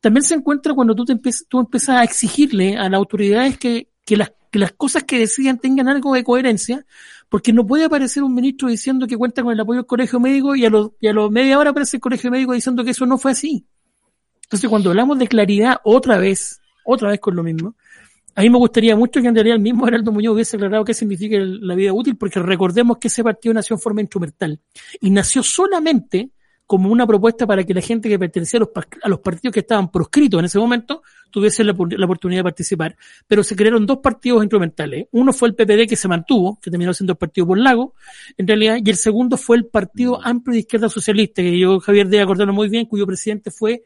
también 0.00 0.22
se 0.22 0.34
encuentra 0.34 0.74
cuando 0.74 0.94
tú, 0.94 1.04
te 1.04 1.12
empiezas, 1.12 1.46
tú 1.48 1.58
empiezas 1.58 1.96
a 1.96 2.04
exigirle 2.04 2.76
a 2.76 2.88
las 2.88 2.98
autoridades 2.98 3.58
que, 3.58 3.88
que, 4.06 4.16
las, 4.16 4.32
que 4.52 4.60
las 4.60 4.70
cosas 4.74 5.02
que 5.02 5.18
decidan 5.18 5.58
tengan 5.58 5.88
algo 5.88 6.14
de 6.14 6.22
coherencia, 6.22 6.86
porque 7.34 7.52
no 7.52 7.66
puede 7.66 7.86
aparecer 7.86 8.22
un 8.22 8.32
ministro 8.32 8.68
diciendo 8.68 9.08
que 9.08 9.16
cuenta 9.16 9.42
con 9.42 9.52
el 9.52 9.58
apoyo 9.58 9.78
del 9.78 9.86
colegio 9.86 10.20
médico 10.20 10.54
y 10.54 10.66
a 10.66 10.70
los, 10.70 10.92
y 11.00 11.08
a 11.08 11.12
los 11.12 11.32
media 11.32 11.58
hora 11.58 11.70
aparece 11.70 11.96
el 11.96 12.00
colegio 12.00 12.30
médico 12.30 12.52
diciendo 12.52 12.84
que 12.84 12.92
eso 12.92 13.06
no 13.06 13.18
fue 13.18 13.32
así. 13.32 13.66
Entonces, 14.44 14.70
cuando 14.70 14.90
hablamos 14.90 15.18
de 15.18 15.26
claridad 15.26 15.78
otra 15.82 16.16
vez, 16.16 16.60
otra 16.84 17.08
vez 17.10 17.18
con 17.18 17.34
lo 17.34 17.42
mismo, 17.42 17.74
a 18.36 18.42
mí 18.42 18.50
me 18.50 18.58
gustaría 18.58 18.94
mucho 18.94 19.20
que 19.20 19.26
en 19.26 19.34
realidad 19.34 19.56
el 19.56 19.62
mismo 19.62 19.84
Geraldo 19.84 20.12
Muñoz 20.12 20.34
hubiese 20.34 20.56
aclarado 20.56 20.84
qué 20.84 20.94
significa 20.94 21.36
la 21.40 21.74
vida 21.74 21.92
útil, 21.92 22.16
porque 22.16 22.38
recordemos 22.38 22.98
que 22.98 23.08
ese 23.08 23.24
partido 23.24 23.52
nació 23.52 23.74
en 23.74 23.80
forma 23.80 24.00
instrumental 24.00 24.60
y 25.00 25.10
nació 25.10 25.42
solamente 25.42 26.30
como 26.66 26.90
una 26.90 27.06
propuesta 27.06 27.46
para 27.46 27.64
que 27.64 27.74
la 27.74 27.80
gente 27.80 28.08
que 28.08 28.18
pertenecía 28.18 28.58
a 28.58 28.60
los, 28.60 28.70
a 29.02 29.08
los 29.08 29.20
partidos 29.20 29.52
que 29.52 29.60
estaban 29.60 29.90
proscritos 29.90 30.38
en 30.38 30.46
ese 30.46 30.58
momento 30.58 31.02
tuviese 31.30 31.64
la, 31.64 31.72
oportunidad 31.72 32.40
de 32.40 32.44
participar. 32.44 32.96
Pero 33.26 33.42
se 33.42 33.56
crearon 33.56 33.84
dos 33.86 33.98
partidos 33.98 34.42
instrumentales. 34.42 35.08
Uno 35.10 35.32
fue 35.32 35.48
el 35.48 35.54
PPD 35.54 35.88
que 35.88 35.96
se 35.96 36.08
mantuvo, 36.08 36.58
que 36.62 36.70
terminó 36.70 36.94
siendo 36.94 37.12
el 37.12 37.18
Partido 37.18 37.46
por 37.46 37.58
Lago, 37.58 37.94
en 38.36 38.46
realidad, 38.46 38.78
y 38.84 38.88
el 38.88 38.96
segundo 38.96 39.36
fue 39.36 39.56
el 39.56 39.66
Partido 39.66 40.24
Amplio 40.24 40.54
de 40.54 40.60
Izquierda 40.60 40.88
Socialista, 40.88 41.42
que 41.42 41.58
yo, 41.58 41.80
Javier, 41.80 42.08
debe 42.08 42.22
acordarlo 42.22 42.52
muy 42.52 42.68
bien, 42.68 42.86
cuyo 42.86 43.06
presidente 43.06 43.50
fue 43.50 43.82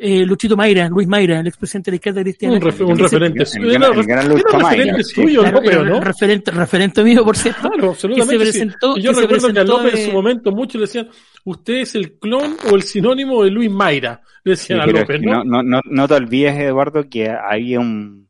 eh, 0.00 0.24
Luchito 0.24 0.56
Mayra, 0.56 0.88
Luis 0.88 1.08
Mayra, 1.08 1.40
el 1.40 1.48
expresidente 1.48 1.90
de 1.90 1.92
la 1.92 1.96
izquierda 1.96 2.22
cristiana. 2.22 2.54
Un, 2.54 2.60
refer 2.62 2.86
un 2.86 2.98
referente 2.98 3.44
suyo. 3.44 3.72
El, 3.72 4.06
gran 4.06 4.28
Luis 4.28 4.44
referente 4.48 5.02
suyo, 5.02 5.40
claro, 5.40 5.60
López, 5.60 5.84
¿no? 5.84 6.00
Referente, 6.00 6.50
referente 6.52 7.02
mío, 7.02 7.24
por 7.24 7.36
cierto. 7.36 7.68
Claro, 7.68 7.90
absolutamente. 7.90 8.38
Que 8.38 8.52
se 8.52 8.52
presentó, 8.52 8.94
sí. 8.94 9.02
Yo 9.02 9.12
que 9.12 9.20
recuerdo 9.22 9.48
se 9.48 9.52
que 9.54 9.60
a 9.60 9.64
López 9.64 9.92
de... 9.92 10.00
en 10.00 10.06
su 10.06 10.12
momento 10.12 10.52
muchos 10.52 10.74
le 10.76 10.80
decían, 10.82 11.08
usted 11.44 11.74
es 11.74 11.96
el 11.96 12.12
clon 12.12 12.56
o 12.70 12.76
el 12.76 12.82
sinónimo 12.82 13.42
de 13.42 13.50
Luis 13.50 13.70
Mayra, 13.70 14.22
le 14.44 14.52
decían 14.52 14.80
sí, 14.84 14.88
a 14.88 15.00
López, 15.00 15.20
¿no? 15.20 15.42
No, 15.42 15.62
no, 15.64 15.80
no 15.84 16.08
te 16.08 16.14
olvides, 16.14 16.56
Eduardo, 16.60 17.08
que 17.08 17.28
hay 17.28 17.76
un, 17.76 18.27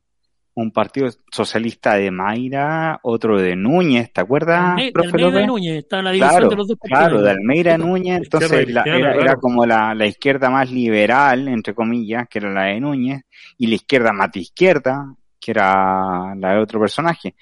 un 0.61 0.73
partido 0.73 1.09
socialista 1.31 1.95
de 1.95 2.11
Mayra, 2.11 2.99
otro 3.03 3.41
de 3.41 3.55
Núñez, 3.55 4.13
¿te 4.13 4.21
acuerdas? 4.21 4.77
de 4.77 4.93
Almeida 4.95 5.47
Núñez, 5.47 5.77
está 5.79 6.03
la 6.03 6.11
división 6.11 6.31
claro, 6.31 6.49
de 6.49 6.57
los 6.57 6.69
dos 6.69 6.79
partidos. 6.79 7.01
Claro, 7.01 7.23
de 7.23 7.31
Almeida 7.31 7.79
Núñez, 7.79 8.17
entonces 8.25 8.69
la, 8.69 8.83
era, 8.83 9.15
era, 9.15 9.37
como 9.37 9.65
la, 9.65 9.95
la, 9.95 10.07
izquierda 10.07 10.51
más 10.51 10.71
liberal, 10.71 11.47
entre 11.47 11.75
comillas, 11.75 12.27
que 12.29 12.39
era 12.41 12.53
la 12.53 12.65
de 12.65 12.81
Núñez, 12.81 13.23
y 13.57 13.69
la 13.69 13.77
izquierda 13.77 14.13
más 14.13 14.33
de 14.33 14.41
izquierda, 14.41 15.15
que 15.41 15.53
era 15.53 16.35
la 16.35 16.55
de 16.55 16.61
otro 16.61 16.81
personaje. 16.81 17.37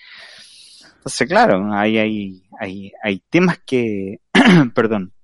Entonces, 0.97 1.27
claro, 1.27 1.73
ahí 1.73 1.97
hay, 1.97 2.43
hay, 2.61 2.93
hay 3.03 3.23
temas 3.31 3.61
que, 3.65 4.21
perdón, 4.75 5.15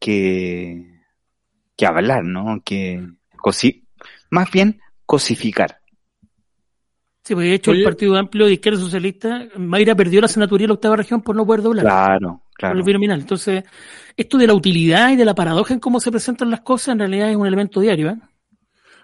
que, 0.00 1.00
que 1.76 1.86
hablar, 1.86 2.24
¿no? 2.24 2.62
Que, 2.64 3.06
cosi 3.36 3.86
más 4.30 4.50
bien 4.50 4.80
cosificar. 5.04 5.81
Sí, 7.22 7.34
porque 7.34 7.50
de 7.50 7.54
hecho 7.54 7.70
el 7.70 7.84
Partido 7.84 8.16
Amplio 8.16 8.46
de 8.46 8.54
Izquierda 8.54 8.80
Socialista, 8.80 9.46
Mayra 9.56 9.94
perdió 9.94 10.20
la 10.20 10.28
senatoría 10.28 10.64
de 10.64 10.68
la 10.68 10.74
octava 10.74 10.96
región 10.96 11.22
por 11.22 11.36
no 11.36 11.46
poder 11.46 11.62
doblar. 11.62 11.84
Claro, 11.84 12.42
claro. 12.54 12.74
Por 12.74 12.78
el. 12.78 13.20
Entonces, 13.20 13.62
esto 14.16 14.38
de 14.38 14.46
la 14.48 14.54
utilidad 14.54 15.10
y 15.10 15.16
de 15.16 15.24
la 15.24 15.34
paradoja 15.34 15.72
en 15.72 15.78
cómo 15.78 16.00
se 16.00 16.10
presentan 16.10 16.50
las 16.50 16.62
cosas, 16.62 16.94
en 16.94 16.98
realidad 16.98 17.30
es 17.30 17.36
un 17.36 17.46
elemento 17.46 17.80
diario. 17.80 18.10
¿eh? 18.10 18.16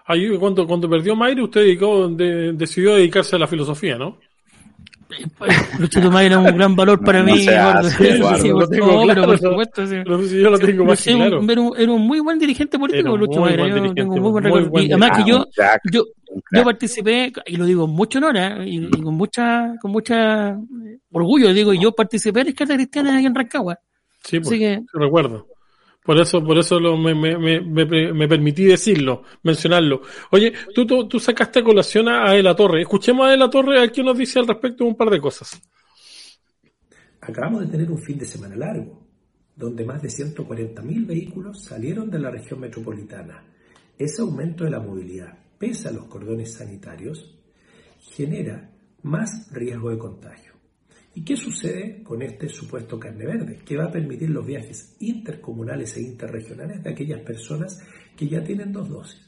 Ahí, 0.07 0.37
cuando, 0.37 0.67
cuando 0.67 0.91
perdió 0.91 1.15
Mayra, 1.15 1.45
usted 1.45 1.61
dedicó, 1.61 2.09
de, 2.09 2.55
decidió 2.55 2.97
dedicarse 2.97 3.37
a 3.37 3.39
la 3.39 3.47
filosofía, 3.47 3.97
¿no? 3.97 4.19
Luchito 5.79 6.11
Mayra 6.11 6.41
es 6.41 6.51
un 6.51 6.57
gran 6.57 6.77
valor 6.77 7.03
para 7.03 7.23
mí. 7.23 7.47
Era 11.77 11.93
un 11.93 12.07
muy 12.07 12.21
buen 12.21 12.39
dirigente 12.39 12.79
político, 12.79 13.17
Lucho 13.17 13.41
Mayra. 13.41 13.69
Yo 13.69 13.95
tengo 13.95 14.17
muy 14.17 14.31
buen 14.31 14.45
recuerdo. 14.45 14.81
Y 14.81 14.93
además 14.93 15.19
que 15.19 15.31
yo, 15.31 15.47
yo, 15.91 16.05
yo 16.53 16.65
participé, 16.65 17.33
y 17.47 17.57
lo 17.57 17.65
digo 17.65 17.83
con 17.83 17.91
mucho 17.91 18.19
honor, 18.19 18.37
¿eh? 18.37 18.69
y, 18.69 18.85
y, 18.85 19.03
con 19.03 19.15
mucha, 19.15 19.75
con 19.81 19.91
mucha 19.91 20.59
orgullo, 21.11 21.53
digo, 21.53 21.73
yo 21.73 21.93
participé 21.93 22.41
en 22.41 22.47
la 22.47 22.51
izquierda 22.51 22.75
cristiana 22.75 23.17
aquí 23.17 23.27
en 23.27 23.35
Rancagua. 23.35 23.79
Sí, 24.25 24.41
pues, 24.41 24.59
que, 24.59 24.83
recuerdo. 24.93 25.47
Por 26.09 26.19
eso, 26.19 26.43
por 26.43 26.57
eso 26.57 26.81
me, 26.97 27.15
me, 27.15 27.37
me, 27.37 27.61
me, 27.61 28.29
permití 28.29 28.65
decirlo, 28.65 29.25
mencionarlo. 29.43 30.01
Oye, 30.31 30.55
tú, 30.75 30.87
tú, 30.87 31.07
tú 31.07 31.21
sacaste 31.21 31.59
a 31.59 31.63
colación 31.63 32.09
a 32.09 32.31
Adela 32.31 32.57
Torre. 32.57 32.81
Escuchemos 32.81 33.27
a 33.27 33.29
Adela 33.29 33.51
Torre 33.51 33.83
a 33.83 33.93
qué 33.93 34.03
nos 34.03 34.17
dice 34.17 34.39
al 34.39 34.49
respecto 34.49 34.85
de 34.85 34.89
un 34.89 34.97
par 34.97 35.11
de 35.11 35.21
cosas. 35.21 35.61
Acabamos 37.21 37.61
de 37.61 37.67
tener 37.67 37.91
un 37.91 37.99
fin 37.99 38.17
de 38.17 38.25
semana 38.25 38.57
largo, 38.57 39.07
donde 39.55 39.85
más 39.85 40.01
de 40.01 40.09
140.000 40.09 41.07
vehículos 41.07 41.63
salieron 41.63 42.09
de 42.09 42.21
la 42.21 42.31
región 42.31 42.61
metropolitana. 42.61 43.45
Ese 43.99 44.23
aumento 44.23 44.65
de 44.65 44.71
la 44.71 44.81
movilidad, 44.81 45.39
pese 45.59 45.89
a 45.89 45.93
los 45.93 46.07
cordones 46.07 46.55
sanitarios, 46.55 47.39
genera 48.01 48.71
más 49.03 49.53
riesgo 49.53 49.91
de 49.91 49.99
contagio. 49.99 50.48
¿Y 51.19 51.25
qué 51.25 51.37
sucede 51.37 52.01
con 52.05 52.23
este 52.23 52.49
supuesto 52.49 52.97
carne 52.97 53.27
verde? 53.27 53.59
Que 53.65 53.77
va 53.77 53.87
a 53.87 53.91
permitir 53.91 54.31
los 54.31 54.47
viajes 54.47 54.95
intercomunales 55.01 55.97
e 55.97 56.03
interregionales 56.03 56.81
de 56.81 56.91
aquellas 56.91 57.23
personas 57.23 57.83
que 58.17 58.29
ya 58.29 58.41
tienen 58.45 58.71
dos 58.71 58.89
dosis, 58.89 59.21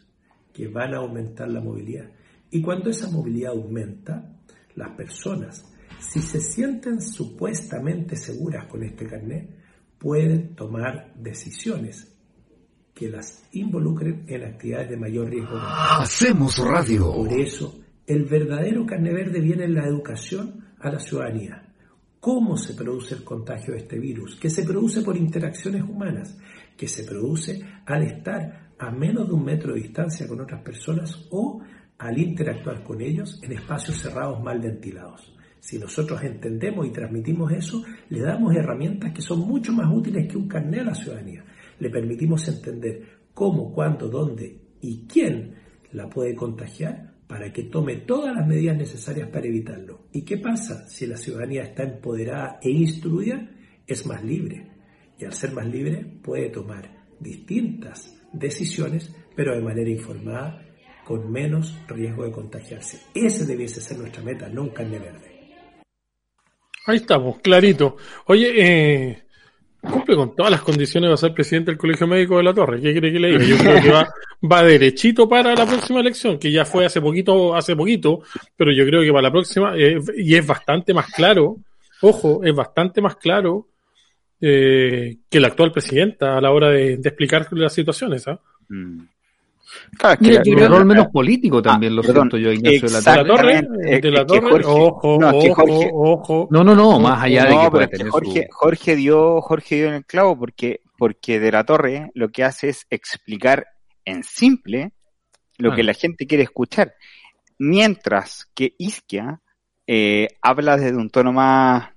que 0.52 0.68
van 0.68 0.94
a 0.94 0.98
aumentar 0.98 1.48
la 1.48 1.60
movilidad. 1.60 2.08
Y 2.48 2.62
cuando 2.62 2.90
esa 2.90 3.10
movilidad 3.10 3.54
aumenta, 3.54 4.36
las 4.76 4.90
personas, 4.90 5.64
si 5.98 6.22
se 6.22 6.40
sienten 6.40 7.00
supuestamente 7.00 8.14
seguras 8.14 8.66
con 8.68 8.84
este 8.84 9.06
carnet, 9.08 9.50
pueden 9.98 10.54
tomar 10.54 11.12
decisiones 11.16 12.16
que 12.94 13.08
las 13.08 13.48
involucren 13.50 14.26
en 14.28 14.44
actividades 14.44 14.90
de 14.90 14.96
mayor 14.96 15.28
riesgo. 15.28 15.58
Hacemos 15.58 16.56
radio. 16.58 17.12
Por 17.12 17.32
eso, 17.32 17.80
el 18.06 18.26
verdadero 18.26 18.86
carne 18.86 19.12
verde 19.12 19.40
viene 19.40 19.64
en 19.64 19.74
la 19.74 19.88
educación 19.88 20.66
a 20.78 20.92
la 20.92 21.00
ciudadanía 21.00 21.66
cómo 22.20 22.56
se 22.58 22.74
produce 22.74 23.14
el 23.14 23.24
contagio 23.24 23.72
de 23.72 23.80
este 23.80 23.98
virus, 23.98 24.36
que 24.36 24.50
se 24.50 24.62
produce 24.62 25.00
por 25.00 25.16
interacciones 25.16 25.82
humanas, 25.82 26.38
que 26.76 26.86
se 26.86 27.04
produce 27.04 27.60
al 27.86 28.02
estar 28.02 28.72
a 28.78 28.90
menos 28.90 29.26
de 29.26 29.34
un 29.34 29.44
metro 29.44 29.72
de 29.72 29.80
distancia 29.80 30.28
con 30.28 30.40
otras 30.40 30.62
personas 30.62 31.26
o 31.30 31.60
al 31.98 32.18
interactuar 32.18 32.84
con 32.84 33.00
ellos 33.00 33.40
en 33.42 33.52
espacios 33.52 33.98
cerrados 33.98 34.42
mal 34.42 34.60
ventilados. 34.60 35.34
Si 35.58 35.78
nosotros 35.78 36.22
entendemos 36.22 36.86
y 36.86 36.90
transmitimos 36.90 37.52
eso, 37.52 37.82
le 38.08 38.20
damos 38.20 38.54
herramientas 38.54 39.12
que 39.12 39.20
son 39.20 39.40
mucho 39.40 39.72
más 39.72 39.92
útiles 39.92 40.26
que 40.26 40.38
un 40.38 40.48
carnet 40.48 40.80
a 40.80 40.84
la 40.84 40.94
ciudadanía. 40.94 41.44
Le 41.78 41.90
permitimos 41.90 42.46
entender 42.48 43.20
cómo, 43.34 43.72
cuándo, 43.72 44.08
dónde 44.08 44.58
y 44.80 45.06
quién 45.06 45.54
la 45.92 46.08
puede 46.08 46.34
contagiar 46.34 47.09
para 47.30 47.52
que 47.52 47.62
tome 47.62 47.94
todas 47.98 48.34
las 48.34 48.44
medidas 48.44 48.76
necesarias 48.76 49.28
para 49.28 49.46
evitarlo. 49.46 50.08
¿Y 50.12 50.22
qué 50.22 50.38
pasa? 50.38 50.88
Si 50.88 51.06
la 51.06 51.16
ciudadanía 51.16 51.62
está 51.62 51.84
empoderada 51.84 52.58
e 52.60 52.70
instruida, 52.70 53.48
es 53.86 54.04
más 54.04 54.24
libre. 54.24 54.66
Y 55.16 55.26
al 55.26 55.32
ser 55.32 55.52
más 55.52 55.64
libre 55.68 56.04
puede 56.24 56.50
tomar 56.50 56.90
distintas 57.20 58.20
decisiones, 58.32 59.14
pero 59.36 59.54
de 59.54 59.62
manera 59.62 59.88
informada, 59.88 60.60
con 61.04 61.30
menos 61.30 61.78
riesgo 61.86 62.24
de 62.24 62.32
contagiarse. 62.32 63.00
Ese 63.14 63.46
debiese 63.46 63.80
ser 63.80 63.98
nuestra 63.98 64.24
meta, 64.24 64.48
no 64.48 64.62
un 64.62 64.70
carne 64.70 64.98
verde. 64.98 65.30
Ahí 66.86 66.96
estamos, 66.96 67.38
clarito. 67.38 67.96
Oye, 68.26 68.54
eh, 68.56 69.22
cumple 69.80 70.16
con 70.16 70.34
todas 70.34 70.52
las 70.52 70.62
condiciones 70.62 71.10
de 71.10 71.16
ser 71.16 71.34
presidente 71.34 71.70
del 71.70 71.78
Colegio 71.78 72.06
Médico 72.06 72.36
de 72.36 72.42
la 72.42 72.54
Torre. 72.54 72.80
¿Qué 72.80 72.94
cree 72.94 73.12
que 73.12 73.18
le 73.18 73.38
diga? 73.38 73.44
Yo 73.44 73.56
creo 73.58 73.82
que 73.82 74.46
va, 74.46 74.62
derechito 74.62 75.28
para 75.28 75.54
la 75.54 75.66
próxima 75.66 76.00
elección, 76.00 76.38
que 76.38 76.50
ya 76.50 76.64
fue 76.64 76.84
hace 76.84 77.00
poquito, 77.00 77.54
hace 77.54 77.74
poquito, 77.74 78.20
pero 78.56 78.72
yo 78.72 78.84
creo 78.84 79.02
que 79.02 79.10
para 79.10 79.22
la 79.22 79.32
próxima, 79.32 79.76
eh, 79.76 79.98
y 80.16 80.34
es 80.34 80.46
bastante 80.46 80.92
más 80.92 81.06
claro, 81.12 81.58
ojo, 82.02 82.42
es 82.44 82.54
bastante 82.54 83.00
más 83.00 83.16
claro 83.16 83.68
eh, 84.40 85.18
que 85.28 85.40
la 85.40 85.48
actual 85.48 85.72
presidenta 85.72 86.36
a 86.36 86.40
la 86.40 86.50
hora 86.50 86.70
de, 86.70 86.94
explicar 86.94 87.46
las 87.52 87.72
situaciones. 87.72 88.24
Mm. 88.68 89.00
Claro, 89.98 90.18
es 90.20 90.40
que 90.40 90.50
un 90.50 90.68
rol 90.68 90.84
menos 90.84 91.08
político 91.08 91.60
también, 91.60 91.92
ah, 91.92 91.96
lo 91.96 92.02
siento 92.02 92.36
yo, 92.36 92.52
Ignacio 92.52 92.88
de 92.88 93.02
la 93.02 93.24
Torre. 93.24 93.62
De 94.00 94.10
la 94.10 94.26
Torre, 94.26 94.64
ojo, 94.64 95.18
no, 95.20 95.30
ojo, 95.30 95.54
Jorge, 95.54 95.90
ojo. 95.92 96.48
No, 96.50 96.64
no, 96.64 96.74
no, 96.74 96.98
más 96.98 97.22
allá 97.22 97.44
de 97.44 97.58
que 97.58 97.70
pueda 97.70 97.86
tener 97.86 98.08
Jorge, 98.08 98.48
su... 98.48 98.56
Jorge 98.56 98.96
dio, 98.96 99.40
Jorge 99.40 99.76
dio 99.76 99.88
en 99.88 99.94
el 99.94 100.04
clavo 100.04 100.38
porque, 100.38 100.80
porque 100.96 101.40
de 101.40 101.52
la 101.52 101.64
Torre 101.64 102.10
lo 102.14 102.30
que 102.30 102.44
hace 102.44 102.70
es 102.70 102.86
explicar 102.90 103.66
en 104.04 104.22
simple 104.22 104.92
lo 105.58 105.74
que 105.74 105.82
la 105.82 105.94
gente 105.94 106.26
quiere 106.26 106.44
escuchar. 106.44 106.94
Mientras 107.58 108.48
que 108.54 108.74
Isquia 108.78 109.40
eh, 109.86 110.28
habla 110.40 110.76
desde 110.76 110.96
un 110.96 111.10
tono 111.10 111.32
más 111.32 111.90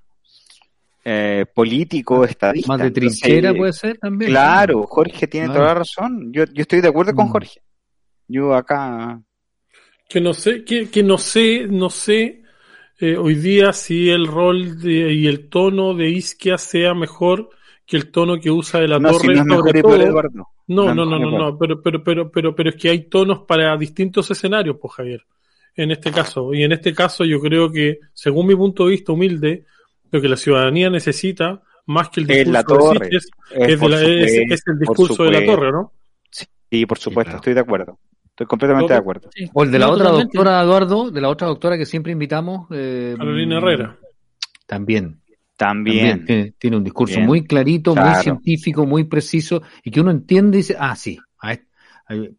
eh, 1.04 1.46
político, 1.54 2.24
estadista. 2.24 2.68
Más 2.68 2.82
de 2.82 2.92
trinchera 2.92 3.54
puede 3.54 3.74
ser 3.74 3.98
también. 3.98 4.32
Claro, 4.32 4.84
Jorge 4.84 5.28
tiene 5.28 5.48
toda 5.48 5.66
la 5.66 5.74
razón. 5.76 6.32
Yo, 6.32 6.46
yo 6.46 6.62
estoy 6.62 6.82
de 6.82 6.88
acuerdo 6.88 7.14
con 7.14 7.28
mm. 7.28 7.32
Jorge. 7.32 7.62
Yo 8.28 8.54
acá. 8.54 9.22
Que 10.08 10.22
no 10.22 10.34
sé, 10.34 10.64
que, 10.64 10.90
que 10.90 11.04
no 11.04 11.18
sé, 11.18 11.68
no 11.68 11.90
sé 11.90 12.44
eh, 13.00 13.18
hoy 13.18 13.36
día 13.36 13.74
si 13.74 14.10
el 14.10 14.28
rol 14.28 14.80
de, 14.80 15.14
y 15.14 15.28
el 15.28 15.50
tono 15.50 15.94
de 15.94 16.10
Isquia 16.10 16.58
sea 16.58 16.94
mejor 16.94 17.50
que 17.86 17.98
el 17.98 18.12
tono 18.12 18.40
que 18.40 18.50
usa 18.50 18.80
de 18.80 18.88
la 18.88 19.00
no, 19.00 19.12
torre. 19.12 19.36
Si 19.36 19.44
no, 19.44 19.58
sobre 19.58 19.82
todo. 19.82 19.98
no, 20.68 20.94
no, 20.94 21.06
no, 21.06 21.20
no, 21.20 21.32
no, 21.32 21.58
pero, 21.58 21.82
pero, 21.82 22.02
pero, 22.04 22.32
pero, 22.32 22.56
pero 22.56 22.70
es 22.70 22.76
que 22.76 22.90
hay 22.90 23.10
tonos 23.10 23.40
para 23.40 23.76
distintos 23.76 24.32
escenarios, 24.32 24.78
pues 24.80 24.94
Javier, 24.94 25.26
en 25.76 25.92
este 25.92 26.12
caso. 26.12 26.54
Y 26.54 26.64
en 26.64 26.72
este 26.72 26.94
caso 26.94 27.26
yo 27.26 27.42
creo 27.42 27.70
que, 27.70 28.00
según 28.14 28.48
mi 28.48 28.56
punto 28.56 28.86
de 28.86 28.92
vista 28.92 29.12
humilde, 29.12 29.66
lo 30.14 30.22
que 30.22 30.30
la 30.30 30.38
ciudadanía 30.38 30.90
necesita, 30.92 31.62
más 31.88 32.10
que 32.10 32.22
el 32.22 32.28
discurso 32.28 32.94
de 32.94 33.08
es, 33.08 33.32
es, 33.52 34.64
el 34.68 34.80
discurso 34.80 35.24
de 35.24 35.32
la 35.32 35.46
torre, 35.46 35.72
¿no? 35.72 35.92
Sí, 36.72 36.86
por 36.86 37.00
supuesto, 37.00 37.36
estoy 37.36 37.56
de 37.56 37.60
acuerdo. 37.60 38.00
Estoy 38.30 38.46
completamente 38.48 38.94
de 38.94 39.00
acuerdo. 39.00 39.30
O 39.54 39.64
el 39.64 39.72
de 39.72 39.80
la 39.80 39.90
otra 39.90 40.10
doctora, 40.10 40.62
Eduardo, 40.62 41.12
de 41.12 41.20
la 41.22 41.30
otra 41.30 41.48
doctora 41.48 41.78
que 41.78 41.86
siempre 41.86 42.12
invitamos. 42.12 42.68
Eh, 42.72 43.16
Carolina 43.18 43.58
Herrera. 43.58 43.98
También. 44.68 45.20
También. 45.58 46.54
tiene, 46.58 46.78
un 46.78 46.84
discurso 46.84 47.20
muy 47.20 47.44
clarito, 47.44 47.96
muy 47.96 48.16
científico, 48.22 48.86
muy 48.86 49.06
preciso, 49.06 49.64
y 49.84 49.92
que 49.92 50.02
uno 50.02 50.12
entiende 50.12 50.58
y 50.58 50.62
dice, 50.62 50.76
ah, 50.80 50.96
sí, 50.96 51.20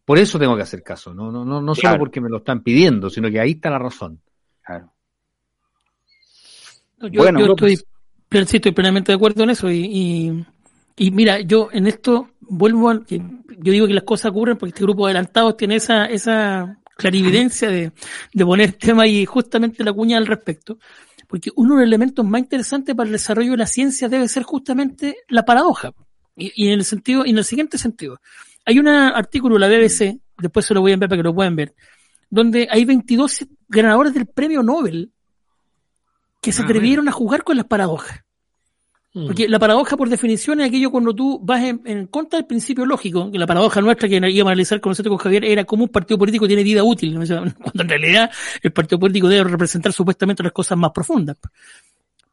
por 0.05 0.17
eso 0.17 0.39
tengo 0.39 0.55
que 0.55 0.61
hacer 0.61 0.81
caso, 0.81 1.13
no, 1.13 1.31
no, 1.31 1.43
no, 1.43 1.61
no 1.61 1.75
solo 1.75 1.97
porque 1.97 2.21
me 2.21 2.29
lo 2.29 2.37
están 2.37 2.61
pidiendo, 2.61 3.09
sino 3.09 3.29
que 3.29 3.39
ahí 3.39 3.51
está 3.51 3.69
la 3.69 3.79
razón. 3.79 4.21
Claro. 4.61 4.94
Yo, 7.01 7.23
bueno, 7.23 7.39
yo 7.39 7.53
estoy, 7.53 7.79
pues, 8.29 8.53
estoy 8.53 8.71
plenamente 8.71 9.11
de 9.11 9.15
acuerdo 9.15 9.43
en 9.43 9.49
eso 9.49 9.69
y, 9.69 10.45
y, 10.95 11.11
mira, 11.11 11.41
yo 11.41 11.69
en 11.71 11.87
esto 11.87 12.29
vuelvo 12.39 12.89
a, 12.89 13.01
yo 13.07 13.71
digo 13.71 13.87
que 13.87 13.93
las 13.93 14.03
cosas 14.03 14.31
ocurren 14.31 14.57
porque 14.57 14.69
este 14.69 14.83
grupo 14.83 15.05
de 15.05 15.11
adelantados 15.11 15.57
tiene 15.57 15.75
esa, 15.75 16.05
esa 16.05 16.79
clarividencia 16.97 17.69
de, 17.69 17.91
de 18.33 18.45
poner 18.45 18.73
tema 18.79 19.07
y 19.07 19.25
justamente 19.25 19.83
la 19.83 19.93
cuña 19.93 20.17
al 20.17 20.27
respecto. 20.27 20.79
Porque 21.27 21.49
uno 21.55 21.75
de 21.75 21.81
los 21.81 21.87
elementos 21.87 22.23
más 22.23 22.39
interesantes 22.39 22.95
para 22.95 23.07
el 23.07 23.13
desarrollo 23.13 23.51
de 23.51 23.57
la 23.57 23.65
ciencia 23.65 24.07
debe 24.07 24.27
ser 24.27 24.43
justamente 24.43 25.17
la 25.27 25.43
paradoja. 25.43 25.91
Y, 26.35 26.51
y 26.55 26.67
en 26.67 26.73
el 26.73 26.85
sentido, 26.85 27.25
y 27.25 27.31
en 27.31 27.37
el 27.39 27.43
siguiente 27.43 27.77
sentido. 27.77 28.19
Hay 28.65 28.79
un 28.79 28.87
artículo 28.87 29.55
de 29.55 29.59
la 29.59 29.67
BBC, 29.67 30.19
después 30.37 30.65
se 30.65 30.73
lo 30.73 30.81
voy 30.81 30.91
a 30.91 30.93
enviar 30.95 31.09
para 31.09 31.19
que 31.19 31.23
lo 31.23 31.35
puedan 31.35 31.55
ver, 31.55 31.75
donde 32.29 32.67
hay 32.69 32.83
22 32.83 33.45
ganadores 33.67 34.13
del 34.13 34.25
premio 34.25 34.63
Nobel 34.63 35.11
que 36.45 36.51
se 36.51 36.61
Ah, 36.61 36.65
atrevieron 36.65 37.09
a 37.09 37.11
jugar 37.11 37.43
con 37.43 37.57
las 37.57 37.65
paradojas. 37.65 38.21
Porque 39.13 39.47
la 39.47 39.59
paradoja, 39.59 39.95
por 39.95 40.09
definición, 40.09 40.59
es 40.59 40.67
aquello 40.67 40.91
cuando 40.91 41.15
tú 41.15 41.39
vas 41.41 41.63
en, 41.63 41.81
en 41.85 42.05
contra 42.07 42.37
del 42.37 42.45
principio 42.45 42.85
lógico, 42.85 43.31
que 43.31 43.39
la 43.39 43.47
paradoja 43.47 43.79
nuestra 43.79 44.09
que 44.09 44.17
íbamos 44.17 44.35
a 44.35 44.51
analizar 44.51 44.81
con 44.81 44.91
nosotros 44.91 45.13
con 45.13 45.23
Javier 45.23 45.45
era 45.45 45.63
cómo 45.63 45.85
un 45.85 45.89
partido 45.89 46.17
político 46.17 46.47
tiene 46.47 46.63
vida 46.63 46.83
útil, 46.83 47.15
cuando 47.15 47.81
en 47.81 47.89
realidad 47.89 48.29
el 48.61 48.73
partido 48.73 48.99
político 48.99 49.29
debe 49.29 49.49
representar 49.49 49.93
supuestamente 49.93 50.43
las 50.43 50.51
cosas 50.51 50.77
más 50.77 50.91
profundas. 50.91 51.37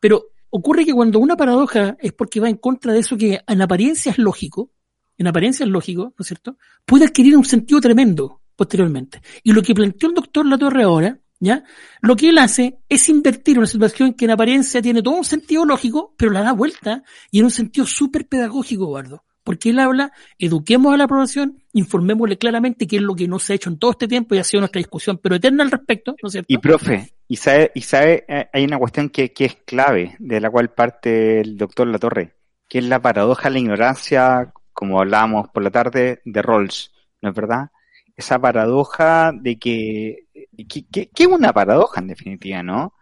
Pero 0.00 0.24
ocurre 0.50 0.84
que 0.84 0.92
cuando 0.92 1.20
una 1.20 1.36
paradoja 1.36 1.96
es 2.00 2.12
porque 2.12 2.40
va 2.40 2.48
en 2.48 2.56
contra 2.56 2.92
de 2.92 2.98
eso 2.98 3.16
que 3.16 3.40
en 3.46 3.62
apariencia 3.62 4.10
es 4.10 4.18
lógico, 4.18 4.72
en 5.16 5.28
apariencia 5.28 5.62
es 5.62 5.70
lógico, 5.70 6.02
¿no 6.18 6.22
es 6.22 6.26
cierto? 6.26 6.56
Puede 6.84 7.04
adquirir 7.04 7.36
un 7.36 7.44
sentido 7.44 7.80
tremendo 7.80 8.40
posteriormente. 8.56 9.22
Y 9.44 9.52
lo 9.52 9.62
que 9.62 9.72
planteó 9.72 10.08
el 10.08 10.16
doctor 10.16 10.44
Latorre 10.46 10.82
ahora, 10.82 11.16
¿ya? 11.42 11.64
Lo 12.00 12.14
que 12.14 12.28
él 12.28 12.38
hace 12.38 12.78
es 12.88 13.08
invertir 13.08 13.58
una 13.58 13.66
situación 13.66 14.14
que 14.14 14.26
en 14.26 14.30
apariencia 14.30 14.80
tiene 14.80 15.02
todo 15.02 15.16
un 15.16 15.24
sentido 15.24 15.64
lógico, 15.64 16.14
pero 16.16 16.30
la 16.30 16.42
da 16.42 16.52
vuelta 16.52 17.02
y 17.32 17.40
en 17.40 17.46
un 17.46 17.50
sentido 17.50 17.84
súper 17.84 18.28
pedagógico, 18.28 18.84
Eduardo. 18.84 19.24
Porque 19.42 19.70
él 19.70 19.80
habla, 19.80 20.12
eduquemos 20.38 20.94
a 20.94 20.96
la 20.96 21.08
población, 21.08 21.60
informémosle 21.72 22.38
claramente 22.38 22.86
qué 22.86 22.96
es 22.96 23.02
lo 23.02 23.16
que 23.16 23.26
no 23.26 23.40
se 23.40 23.52
ha 23.52 23.56
hecho 23.56 23.70
en 23.70 23.78
todo 23.80 23.90
este 23.90 24.06
tiempo 24.06 24.36
y 24.36 24.38
ha 24.38 24.44
sido 24.44 24.60
nuestra 24.60 24.78
discusión, 24.78 25.18
pero 25.20 25.34
eterna 25.34 25.64
al 25.64 25.72
respecto, 25.72 26.14
¿no 26.22 26.28
es 26.28 26.32
cierto? 26.32 26.46
Y 26.48 26.58
profe, 26.58 27.12
y 27.26 27.34
sabe, 27.34 27.72
y 27.74 27.80
sabe, 27.80 28.24
eh, 28.28 28.48
hay 28.52 28.64
una 28.64 28.78
cuestión 28.78 29.10
que, 29.10 29.32
que 29.32 29.46
es 29.46 29.56
clave, 29.66 30.14
de 30.20 30.40
la 30.40 30.48
cual 30.48 30.70
parte 30.70 31.40
el 31.40 31.56
doctor 31.56 31.88
Latorre, 31.88 32.36
que 32.68 32.78
es 32.78 32.84
la 32.84 33.02
paradoja 33.02 33.48
de 33.48 33.54
la 33.54 33.58
ignorancia, 33.58 34.52
como 34.72 35.00
hablábamos 35.00 35.48
por 35.48 35.64
la 35.64 35.72
tarde, 35.72 36.22
de 36.24 36.40
Rawls, 36.40 36.92
¿no 37.20 37.30
es 37.30 37.34
verdad? 37.34 37.71
Esa 38.16 38.38
paradoja 38.38 39.32
de 39.34 39.58
que, 39.58 40.26
que, 40.68 41.10
es 41.16 41.26
una 41.26 41.52
paradoja 41.52 42.00
en 42.00 42.08
definitiva, 42.08 42.62
¿no? 42.62 42.94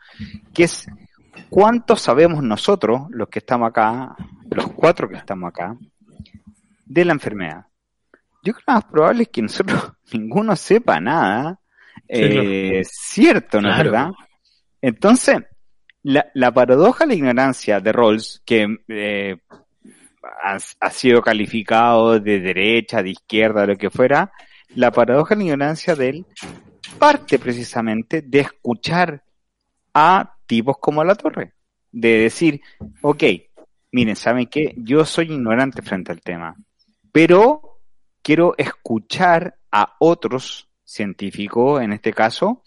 Que 0.55 0.65
es 0.65 0.87
cuánto 1.49 1.97
sabemos 1.97 2.43
nosotros, 2.43 3.03
los 3.11 3.29
que 3.29 3.41
estamos 3.41 3.69
acá, 3.69 4.15
los 4.51 4.69
cuatro 4.73 5.09
que 5.09 5.17
estamos 5.17 5.49
acá, 5.49 5.77
de 6.87 7.05
la 7.05 7.13
enfermedad. 7.13 7.67
Yo 8.43 8.53
creo 8.55 8.65
que 8.65 8.65
lo 8.69 8.75
más 8.75 8.85
probable 8.85 9.23
es 9.25 9.29
que 9.29 9.43
nosotros 9.43 9.93
ninguno 10.13 10.57
sepa 10.57 11.01
nada. 11.01 11.61
Sí, 12.09 12.29
claro. 12.29 12.43
Eh, 12.43 12.83
Cierto, 12.85 13.61
¿no 13.61 13.69
es 13.69 13.75
Claro. 13.75 13.91
verdad? 13.91 14.11
Entonces, 14.81 15.39
la, 16.03 16.27
la 16.35 16.53
paradoja 16.53 17.05
de 17.05 17.09
la 17.09 17.15
ignorancia 17.15 17.81
de 17.81 17.93
Rawls, 17.93 18.43
que 18.47 18.67
eh, 18.89 19.37
ha, 20.43 20.57
ha 20.81 20.91
sido 20.91 21.21
calificado 21.21 22.19
de 22.19 22.41
derecha, 22.41 23.03
de 23.03 23.11
izquierda, 23.11 23.67
lo 23.67 23.77
que 23.77 23.91
fuera, 23.91 24.33
la 24.75 24.91
paradoja 24.91 25.35
de 25.35 25.39
la 25.39 25.45
ignorancia 25.45 25.95
de 25.95 26.09
él 26.09 26.27
parte 26.99 27.39
precisamente 27.39 28.23
de 28.23 28.41
escuchar 28.41 29.25
a 29.95 30.37
tipos 30.47 30.79
como 30.79 31.05
la 31.05 31.15
torre. 31.15 31.55
De 31.91 32.19
decir, 32.21 32.61
ok, 33.03 33.25
miren, 33.93 34.17
¿saben 34.17 34.47
qué? 34.47 34.75
Yo 34.77 35.05
soy 35.05 35.33
ignorante 35.33 35.83
frente 35.83 36.13
al 36.13 36.21
tema, 36.21 36.55
pero 37.11 37.81
quiero 38.23 38.55
escuchar 38.57 39.59
a 39.73 39.97
otros 39.99 40.69
científicos, 40.85 41.83
en 41.83 41.93
este 41.93 42.13
caso, 42.13 42.63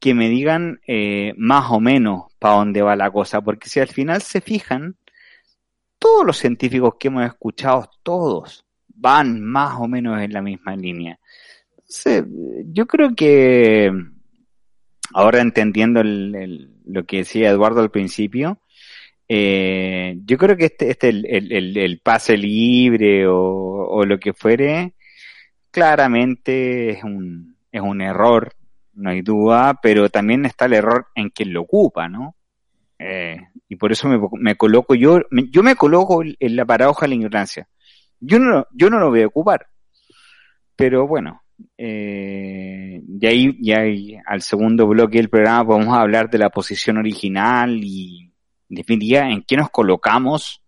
que 0.00 0.14
me 0.14 0.28
digan 0.28 0.80
eh, 0.86 1.34
más 1.36 1.70
o 1.70 1.80
menos 1.80 2.32
para 2.38 2.56
dónde 2.56 2.82
va 2.82 2.96
la 2.96 3.10
cosa, 3.10 3.40
porque 3.40 3.68
si 3.68 3.80
al 3.80 3.88
final 3.88 4.22
se 4.22 4.40
fijan, 4.40 4.96
todos 5.98 6.24
los 6.24 6.36
científicos 6.36 6.94
que 6.98 7.08
hemos 7.08 7.26
escuchado, 7.26 7.90
todos, 8.02 8.64
van 8.86 9.40
más 9.40 9.80
o 9.80 9.88
menos 9.88 10.20
en 10.20 10.32
la 10.32 10.42
misma 10.42 10.76
línea. 10.76 11.18
Entonces, 11.88 12.24
yo 12.66 12.86
creo 12.86 13.14
que 13.14 13.90
ahora 15.14 15.40
entendiendo 15.40 16.00
el- 16.00 16.70
lo 16.84 17.04
que 17.06 17.18
decía 17.18 17.50
Eduardo 17.50 17.80
al 17.80 17.90
principio, 17.90 18.60
eh, 19.28 20.16
yo 20.24 20.38
creo 20.38 20.56
que 20.56 20.66
este, 20.66 20.90
este 20.90 21.08
el, 21.10 22.00
pase 22.02 22.36
libre 22.36 23.26
o, 23.26 24.04
lo 24.06 24.18
que 24.18 24.32
fuere, 24.32 24.94
claramente 25.70 26.90
es 26.90 27.04
un, 27.04 27.56
es 27.72 27.80
un 27.82 28.00
error, 28.00 28.52
no 28.94 29.10
hay 29.10 29.22
duda, 29.22 29.78
pero 29.82 30.08
también 30.08 30.46
está 30.46 30.66
el 30.66 30.74
error 30.74 31.08
en 31.14 31.30
quien 31.30 31.52
lo 31.52 31.62
ocupa, 31.62 32.08
¿no? 32.08 32.36
Eh, 32.98 33.36
y 33.68 33.76
por 33.76 33.92
eso 33.92 34.08
me, 34.08 34.56
coloco 34.56 34.94
yo, 34.94 35.20
yo 35.50 35.62
me 35.62 35.76
coloco 35.76 36.22
en 36.22 36.56
la 36.56 36.64
paradoja 36.64 37.06
de 37.06 37.08
la 37.08 37.14
ignorancia. 37.16 37.68
Yo 38.20 38.38
no, 38.38 38.66
yo 38.72 38.90
no 38.90 38.98
lo 38.98 39.10
voy 39.10 39.22
a 39.22 39.26
ocupar. 39.28 39.68
Pero 40.76 41.06
bueno, 41.06 41.42
eh, 41.76 43.02
y 43.06 43.26
ahí, 43.26 43.56
y 43.60 43.72
ahí 43.72 44.18
al 44.26 44.42
segundo 44.42 44.86
bloque 44.86 45.18
del 45.18 45.28
programa 45.28 45.66
podemos 45.66 45.96
hablar 45.96 46.30
de 46.30 46.38
la 46.38 46.50
posición 46.50 46.98
original 46.98 47.78
y, 47.82 48.32
en 48.70 48.76
definitiva, 48.76 49.28
en 49.30 49.42
qué 49.42 49.56
nos 49.56 49.70
colocamos 49.70 50.62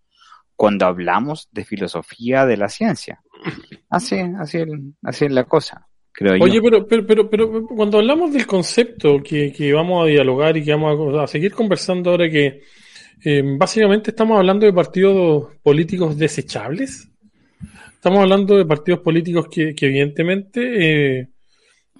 cuando 0.55 0.85
hablamos 0.85 1.49
de 1.51 1.65
filosofía 1.65 2.45
de 2.45 2.57
la 2.57 2.69
ciencia. 2.69 3.21
Así, 3.89 4.17
así, 4.39 4.59
así 5.03 5.25
es 5.25 5.31
la 5.31 5.45
cosa, 5.45 5.87
creo 6.11 6.35
yo. 6.35 6.43
Oye, 6.43 6.61
pero, 6.61 6.87
pero, 6.87 7.05
pero, 7.05 7.29
pero 7.29 7.65
cuando 7.65 7.97
hablamos 7.97 8.31
del 8.31 8.45
concepto 8.45 9.21
que, 9.23 9.51
que 9.51 9.73
vamos 9.73 10.03
a 10.03 10.07
dialogar 10.07 10.55
y 10.57 10.63
que 10.63 10.71
vamos 10.71 11.17
a, 11.17 11.23
a 11.23 11.27
seguir 11.27 11.51
conversando 11.53 12.11
ahora 12.11 12.29
que 12.29 12.61
eh, 13.23 13.43
básicamente 13.57 14.11
estamos 14.11 14.37
hablando 14.37 14.65
de 14.65 14.73
partidos 14.73 15.55
políticos 15.61 16.17
desechables. 16.17 17.10
Estamos 18.01 18.21
hablando 18.21 18.57
de 18.57 18.65
partidos 18.65 19.01
políticos 19.01 19.45
que, 19.47 19.75
que 19.75 19.85
evidentemente 19.85 21.19
eh, 21.19 21.29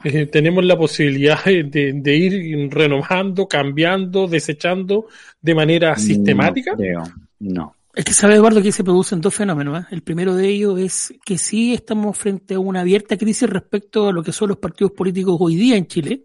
eh, 0.03 0.25
tenemos 0.25 0.65
la 0.65 0.75
posibilidad 0.75 1.45
de, 1.45 1.93
de 1.93 2.15
ir 2.15 2.73
renovando, 2.73 3.47
cambiando, 3.47 4.25
desechando 4.27 5.05
de 5.39 5.53
manera 5.53 5.95
sistemática. 5.97 6.71
No 6.71 6.77
creo, 6.77 7.03
no. 7.41 7.75
Es 7.93 8.03
que 8.03 8.13
sabe 8.13 8.33
Eduardo 8.33 8.63
que 8.63 8.71
se 8.71 8.83
producen 8.83 9.21
dos 9.21 9.35
fenómenos. 9.35 9.79
¿eh? 9.79 9.85
El 9.91 10.01
primero 10.01 10.33
de 10.33 10.47
ellos 10.47 10.79
es 10.79 11.13
que 11.23 11.37
sí 11.37 11.75
estamos 11.75 12.17
frente 12.17 12.55
a 12.55 12.59
una 12.59 12.81
abierta 12.81 13.15
crisis 13.15 13.47
respecto 13.47 14.09
a 14.09 14.11
lo 14.11 14.23
que 14.23 14.31
son 14.31 14.49
los 14.49 14.57
partidos 14.57 14.93
políticos 14.93 15.37
hoy 15.39 15.55
día 15.55 15.75
en 15.75 15.85
Chile, 15.85 16.23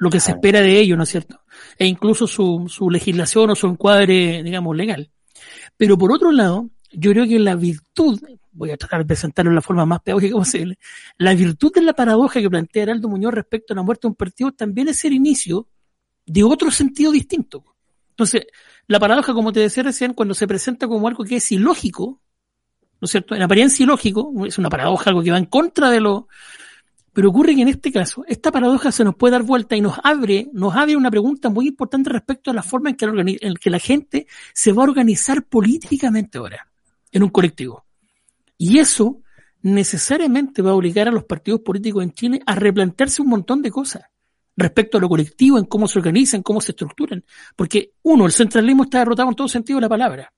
lo 0.00 0.10
que 0.10 0.18
se 0.18 0.32
espera 0.32 0.60
de 0.60 0.76
ellos, 0.76 0.98
¿no 0.98 1.04
es 1.04 1.10
cierto? 1.10 1.42
E 1.78 1.86
incluso 1.86 2.26
su, 2.26 2.66
su 2.68 2.90
legislación 2.90 3.50
o 3.50 3.54
su 3.54 3.68
encuadre, 3.68 4.42
digamos, 4.42 4.76
legal. 4.76 5.08
Pero 5.76 5.96
por 5.96 6.10
otro 6.10 6.32
lado, 6.32 6.68
yo 6.90 7.12
creo 7.12 7.28
que 7.28 7.38
la 7.38 7.54
virtud, 7.54 8.18
voy 8.58 8.72
a 8.72 8.76
tratar 8.76 9.00
de 9.00 9.06
presentarlo 9.06 9.50
de 9.50 9.54
la 9.54 9.62
forma 9.62 9.86
más 9.86 10.00
pedagógica 10.00 10.36
posible, 10.36 10.78
la 11.16 11.34
virtud 11.34 11.72
de 11.72 11.82
la 11.82 11.94
paradoja 11.94 12.40
que 12.40 12.50
plantea 12.50 12.82
Heraldo 12.82 13.08
Muñoz 13.08 13.32
respecto 13.32 13.72
a 13.72 13.76
la 13.76 13.82
muerte 13.82 14.02
de 14.02 14.08
un 14.08 14.14
partido 14.16 14.52
también 14.52 14.88
es 14.88 15.04
el 15.04 15.12
inicio 15.12 15.68
de 16.26 16.42
otro 16.42 16.70
sentido 16.70 17.12
distinto. 17.12 17.64
Entonces, 18.10 18.46
la 18.88 18.98
paradoja, 18.98 19.32
como 19.32 19.52
te 19.52 19.60
decía 19.60 19.84
recién, 19.84 20.12
cuando 20.12 20.34
se 20.34 20.48
presenta 20.48 20.88
como 20.88 21.06
algo 21.06 21.24
que 21.24 21.36
es 21.36 21.52
ilógico, 21.52 22.20
¿no 23.00 23.04
es 23.04 23.10
cierto? 23.12 23.36
En 23.36 23.42
apariencia 23.42 23.84
ilógico, 23.84 24.32
es 24.44 24.58
una 24.58 24.68
paradoja, 24.68 25.10
algo 25.10 25.22
que 25.22 25.30
va 25.30 25.38
en 25.38 25.46
contra 25.46 25.90
de 25.90 26.00
lo... 26.00 26.28
Pero 27.12 27.30
ocurre 27.30 27.54
que 27.54 27.62
en 27.62 27.68
este 27.68 27.90
caso, 27.90 28.24
esta 28.26 28.52
paradoja 28.52 28.92
se 28.92 29.04
nos 29.04 29.14
puede 29.14 29.32
dar 29.32 29.42
vuelta 29.42 29.76
y 29.76 29.80
nos 29.80 29.98
abre, 30.02 30.48
nos 30.52 30.74
abre 30.74 30.96
una 30.96 31.10
pregunta 31.10 31.48
muy 31.48 31.68
importante 31.68 32.10
respecto 32.10 32.50
a 32.50 32.54
la 32.54 32.62
forma 32.62 32.90
en 32.90 32.96
que, 32.96 33.38
en 33.40 33.54
que 33.54 33.70
la 33.70 33.78
gente 33.78 34.26
se 34.52 34.72
va 34.72 34.82
a 34.82 34.86
organizar 34.86 35.44
políticamente 35.44 36.38
ahora, 36.38 36.68
en 37.10 37.22
un 37.22 37.30
colectivo. 37.30 37.87
Y 38.58 38.78
eso 38.78 39.22
necesariamente 39.62 40.62
va 40.62 40.72
a 40.72 40.74
obligar 40.74 41.08
a 41.08 41.12
los 41.12 41.24
partidos 41.24 41.60
políticos 41.60 42.02
en 42.02 42.12
Chile 42.12 42.40
a 42.44 42.54
replantearse 42.54 43.22
un 43.22 43.28
montón 43.28 43.62
de 43.62 43.70
cosas 43.70 44.02
respecto 44.56 44.98
a 44.98 45.00
lo 45.00 45.08
colectivo, 45.08 45.56
en 45.56 45.66
cómo 45.66 45.86
se 45.86 46.00
organizan, 46.00 46.42
cómo 46.42 46.60
se 46.60 46.72
estructuran. 46.72 47.24
Porque, 47.54 47.92
uno, 48.02 48.26
el 48.26 48.32
centralismo 48.32 48.82
está 48.82 48.98
derrotado 48.98 49.28
en 49.28 49.36
todo 49.36 49.46
sentido 49.46 49.76
de 49.76 49.82
la 49.82 49.88
palabra. 49.88 50.32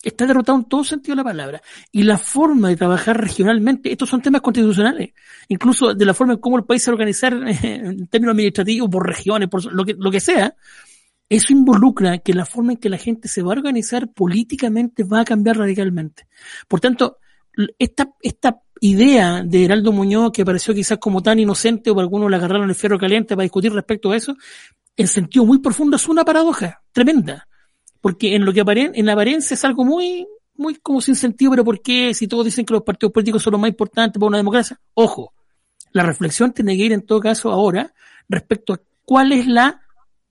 Está 0.00 0.26
derrotado 0.26 0.58
en 0.58 0.64
todo 0.66 0.84
sentido 0.84 1.14
de 1.14 1.16
la 1.16 1.24
palabra. 1.24 1.60
Y 1.90 2.04
la 2.04 2.16
forma 2.16 2.68
de 2.68 2.76
trabajar 2.76 3.20
regionalmente, 3.20 3.90
estos 3.90 4.08
son 4.08 4.22
temas 4.22 4.42
constitucionales, 4.42 5.10
incluso 5.48 5.92
de 5.92 6.04
la 6.04 6.14
forma 6.14 6.34
en 6.34 6.38
cómo 6.38 6.56
el 6.56 6.64
país 6.64 6.84
se 6.84 6.90
organizar 6.92 7.32
en 7.62 8.06
términos 8.06 8.34
administrativos, 8.34 8.88
por 8.88 9.04
regiones, 9.04 9.48
por 9.48 9.72
lo 9.72 9.84
que, 9.84 9.96
lo 9.98 10.10
que 10.10 10.20
sea, 10.20 10.54
eso 11.28 11.52
involucra 11.52 12.18
que 12.18 12.32
la 12.32 12.46
forma 12.46 12.72
en 12.72 12.78
que 12.78 12.90
la 12.90 12.98
gente 12.98 13.26
se 13.26 13.42
va 13.42 13.54
a 13.54 13.56
organizar 13.56 14.12
políticamente 14.12 15.02
va 15.02 15.22
a 15.22 15.24
cambiar 15.24 15.56
radicalmente. 15.56 16.28
Por 16.68 16.80
tanto, 16.80 17.18
esta, 17.78 18.10
esta 18.22 18.60
idea 18.80 19.42
de 19.42 19.64
Heraldo 19.64 19.92
Muñoz, 19.92 20.32
que 20.32 20.44
pareció 20.44 20.74
quizás 20.74 20.98
como 20.98 21.22
tan 21.22 21.38
inocente 21.38 21.90
o 21.90 22.00
algunos 22.00 22.30
le 22.30 22.36
agarraron 22.36 22.68
el 22.68 22.74
fierro 22.74 22.98
caliente 22.98 23.34
para 23.34 23.44
discutir 23.44 23.72
respecto 23.72 24.10
a 24.10 24.16
eso, 24.16 24.36
en 24.96 25.06
sentido 25.06 25.44
muy 25.44 25.58
profundo 25.58 25.96
es 25.96 26.08
una 26.08 26.24
paradoja 26.24 26.82
tremenda. 26.92 27.48
Porque 28.00 28.34
en 28.34 28.44
lo 28.44 28.52
que 28.52 28.60
aparen, 28.60 28.92
en 28.94 29.08
apariencia 29.08 29.54
es 29.54 29.64
algo 29.64 29.84
muy, 29.84 30.26
muy 30.56 30.74
como 30.76 31.00
sin 31.00 31.14
sentido, 31.14 31.52
pero 31.52 31.64
¿por 31.64 31.80
qué 31.80 32.12
si 32.12 32.28
todos 32.28 32.44
dicen 32.44 32.66
que 32.66 32.74
los 32.74 32.82
partidos 32.82 33.12
políticos 33.12 33.42
son 33.42 33.52
los 33.52 33.60
más 33.60 33.70
importantes 33.70 34.20
para 34.20 34.28
una 34.28 34.36
democracia? 34.36 34.78
Ojo, 34.92 35.32
la 35.92 36.02
reflexión 36.02 36.52
tiene 36.52 36.76
que 36.76 36.84
ir 36.84 36.92
en 36.92 37.02
todo 37.02 37.20
caso 37.20 37.50
ahora 37.50 37.94
respecto 38.28 38.74
a 38.74 38.80
cuál 39.04 39.32
es 39.32 39.46
la, 39.46 39.80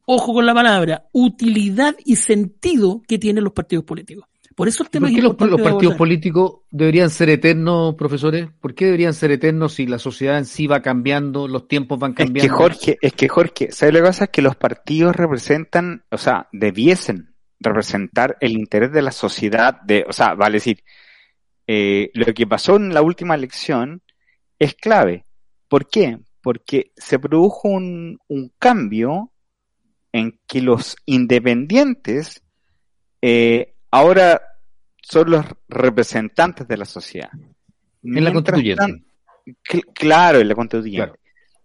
ojo 0.06 0.34
con 0.34 0.46
la 0.46 0.54
palabra, 0.54 1.08
utilidad 1.12 1.96
y 2.06 2.18
sentido 2.18 3.02
que 3.08 3.18
tienen 3.18 3.44
los 3.44 3.54
partidos 3.54 3.86
políticos. 3.86 4.26
Por 4.56 4.68
eso 4.68 4.84
el 4.84 4.90
tema 4.90 5.08
¿Por 5.08 5.16
qué 5.16 5.22
los, 5.22 5.40
los 5.40 5.62
partidos 5.62 5.96
políticos 5.96 6.62
deberían 6.70 7.10
ser 7.10 7.30
eternos, 7.30 7.96
profesores? 7.96 8.48
¿Por 8.60 8.76
qué 8.76 8.86
deberían 8.86 9.14
ser 9.14 9.32
eternos 9.32 9.74
si 9.74 9.88
la 9.88 10.00
sociedad 10.00 10.38
en 10.38 10.46
sí 10.46 10.68
va 10.68 10.82
cambiando, 10.82 11.48
los 11.48 11.68
tiempos 11.68 12.00
van 12.00 12.14
cambiando? 12.14 12.40
Es 12.40 12.52
que 12.52 12.58
Jorge, 12.58 12.98
es 13.02 13.14
que 13.14 13.30
Jorge, 13.30 13.72
¿sabes 13.72 13.94
lo 13.94 14.00
que 14.02 14.06
pasa? 14.08 14.24
Es 14.26 14.30
que 14.30 14.42
los 14.42 14.56
partidos 14.56 15.16
representan, 15.16 16.04
o 16.12 16.18
sea, 16.18 16.48
debiesen 16.52 17.36
representar 17.60 18.38
el 18.42 18.54
interés 18.54 18.92
de 18.92 19.02
la 19.02 19.12
sociedad, 19.12 19.82
de, 19.82 20.06
o 20.08 20.14
sea, 20.14 20.36
vale 20.36 20.56
decir, 20.56 20.84
eh, 21.66 22.12
lo 22.14 22.26
que 22.34 22.46
pasó 22.46 22.76
en 22.76 22.94
la 22.94 23.02
última 23.02 23.36
elección 23.36 24.02
es 24.60 24.76
clave. 24.76 25.26
¿Por 25.68 25.90
qué? 25.90 26.20
Porque 26.42 26.92
se 26.98 27.20
produjo 27.20 27.70
un, 27.70 28.20
un 28.28 28.52
cambio 28.60 29.32
en 30.12 30.40
que 30.48 30.62
los 30.62 30.96
independientes 31.06 32.44
eh, 33.22 33.73
ahora 33.94 34.42
son 35.04 35.30
los 35.30 35.46
representantes 35.70 36.68
de 36.68 36.78
la 36.78 36.86
sociedad. 36.86 37.30
En 38.02 38.24
la 38.24 38.34
constituyente. 38.34 39.04
claro, 39.94 40.40
en 40.40 40.48
la 40.48 40.56
constituyente. 40.56 41.20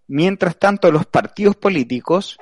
Mientras 0.08 0.58
tanto, 0.58 0.92
los 0.92 1.06
partidos 1.06 1.56
políticos 1.56 2.36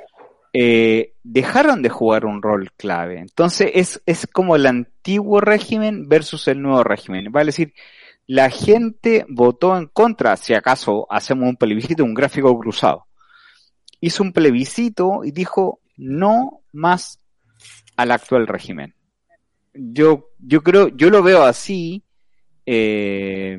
eh, 0.52 1.14
dejaron 1.22 1.82
de 1.82 1.88
jugar 1.88 2.26
un 2.26 2.42
rol 2.42 2.72
clave. 2.76 3.20
Entonces 3.20 3.70
es, 3.74 4.02
es 4.06 4.26
como 4.26 4.56
el 4.56 4.66
antiguo 4.66 5.40
régimen 5.40 6.08
versus 6.08 6.48
el 6.48 6.60
nuevo 6.60 6.82
régimen. 6.82 7.30
Vale 7.30 7.46
decir, 7.46 7.72
la 8.26 8.50
gente 8.50 9.24
votó 9.28 9.76
en 9.76 9.86
contra, 9.86 10.36
si 10.36 10.52
acaso 10.52 11.06
hacemos 11.10 11.48
un 11.48 11.56
plebiscito, 11.56 12.02
un 12.02 12.14
gráfico 12.14 12.58
cruzado. 12.58 13.06
Hizo 14.00 14.24
un 14.24 14.32
plebiscito 14.32 15.22
y 15.22 15.30
dijo 15.30 15.78
no 15.96 16.62
más 16.72 17.20
al 17.96 18.10
actual 18.10 18.48
régimen 18.48 18.95
yo, 19.78 20.30
yo 20.38 20.62
creo, 20.62 20.88
yo 20.88 21.10
lo 21.10 21.22
veo 21.22 21.42
así, 21.42 22.04
eh, 22.64 23.58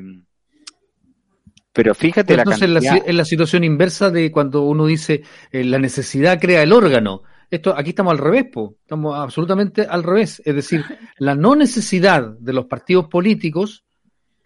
pero 1.72 1.94
fíjate 1.94 2.34
la 2.34 2.42
entonces 2.42 2.62
en 3.06 3.16
la, 3.16 3.24
situación 3.24 3.62
inversa 3.62 4.10
de 4.10 4.32
cuando 4.32 4.62
uno 4.62 4.86
dice 4.86 5.22
eh, 5.52 5.62
la 5.62 5.78
necesidad 5.78 6.40
crea 6.40 6.62
el 6.62 6.72
órgano. 6.72 7.22
Esto, 7.50 7.72
aquí 7.76 7.90
estamos 7.90 8.10
al 8.10 8.18
revés, 8.18 8.46
po. 8.52 8.74
estamos 8.80 9.16
absolutamente 9.16 9.82
al 9.82 10.02
revés. 10.02 10.42
Es 10.44 10.56
decir, 10.56 10.84
la 11.18 11.36
no 11.36 11.54
necesidad 11.54 12.36
de 12.36 12.52
los 12.52 12.66
partidos 12.66 13.06
políticos 13.06 13.84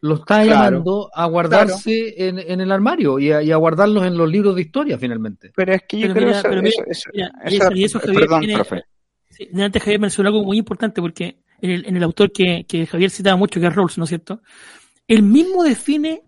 lo 0.03 0.17
está 0.17 0.45
llamando 0.45 1.11
a 1.15 1.27
guardarse 1.27 2.15
en, 2.29 2.39
en, 2.39 2.61
el 2.61 2.71
armario 2.71 3.19
y 3.21 3.31
a, 3.31 3.57
guardarlos 3.57 4.05
en 4.05 4.19
los 4.19 4.29
libros 4.29 4.55
de 4.57 4.63
historia 4.63 4.99
finalmente. 4.99 5.53
Pero 5.55 5.73
es 5.73 5.83
que 5.89 6.01
yo 6.01 6.13
creo 6.13 6.33
que 6.33 7.85
eso, 7.85 8.01
perdón, 8.01 8.45
profe. 8.53 8.83
antes 9.55 9.83
Javier 9.83 10.01
mencionó 10.01 10.29
algo 10.29 10.45
muy 10.45 10.59
importante 10.59 11.01
porque 11.01 11.39
en 11.63 11.97
el, 11.97 12.03
autor 12.03 12.33
que, 12.33 12.67
Javier 12.91 13.11
citaba 13.11 13.37
mucho, 13.37 13.61
que 13.61 13.67
es 13.67 13.75
Rawls, 13.75 13.97
¿no 13.97 14.05
es 14.05 14.09
cierto? 14.09 14.43
Él 15.07 15.23
mismo 15.23 15.63
define 15.63 16.23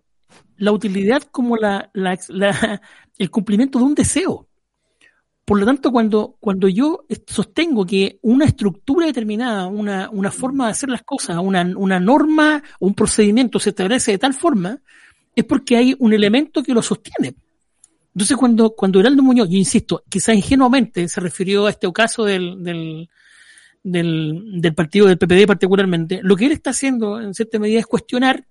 la 0.57 0.73
utilidad 0.73 1.23
como 1.25 1.57
la, 1.57 1.91
el 3.19 3.31
cumplimiento 3.31 3.79
de 3.79 3.85
un 3.85 3.95
deseo. 3.95 4.49
Por 5.45 5.59
lo 5.59 5.67
tanto, 5.67 5.91
cuando, 5.93 6.37
cuando 6.41 6.69
yo 6.69 7.05
sostengo 7.27 7.85
que 7.85 8.19
una 8.23 8.47
estructura 8.47 9.07
determinada, 9.07 9.67
una, 9.67 10.09
una 10.09 10.31
forma 10.31 10.67
de 10.67 10.71
hacer 10.71 10.89
las 10.89 11.03
cosas, 11.03 11.37
una, 11.43 11.63
una 11.77 12.01
norma, 12.01 12.63
un 12.81 12.95
procedimiento 12.95 13.59
se 13.59 13.71
establece 13.71 14.13
de 14.13 14.19
tal 14.19 14.33
forma, 14.33 14.81
es 15.35 15.45
porque 15.45 15.77
hay 15.77 15.97
un 15.99 16.13
elemento 16.15 16.63
que 16.63 16.73
lo 16.73 16.81
sostiene. 16.81 17.35
Entonces, 18.15 18.37
cuando, 18.37 18.71
cuando 18.71 19.01
Heraldo 19.01 19.23
Muñoz, 19.23 19.49
yo 19.51 19.57
insisto, 19.57 20.05
quizá 20.09 20.33
ingenuamente 20.33 21.09
se 21.09 21.21
refirió 21.21 21.67
a 21.67 21.71
este 21.71 21.93
caso 21.93 22.25
del, 22.25 22.63
del, 22.63 23.11
del, 23.85 24.61
del 24.61 24.75
partido 24.75 25.07
del 25.07 25.19
PPD 25.19 25.47
particularmente, 25.47 26.21
lo 26.23 26.35
que 26.35 26.47
él 26.47 26.53
está 26.53 26.71
haciendo 26.71 27.21
en 27.21 27.35
cierta 27.35 27.61
medida 27.61 27.79
es 27.79 27.87
cuestionar 27.87 28.45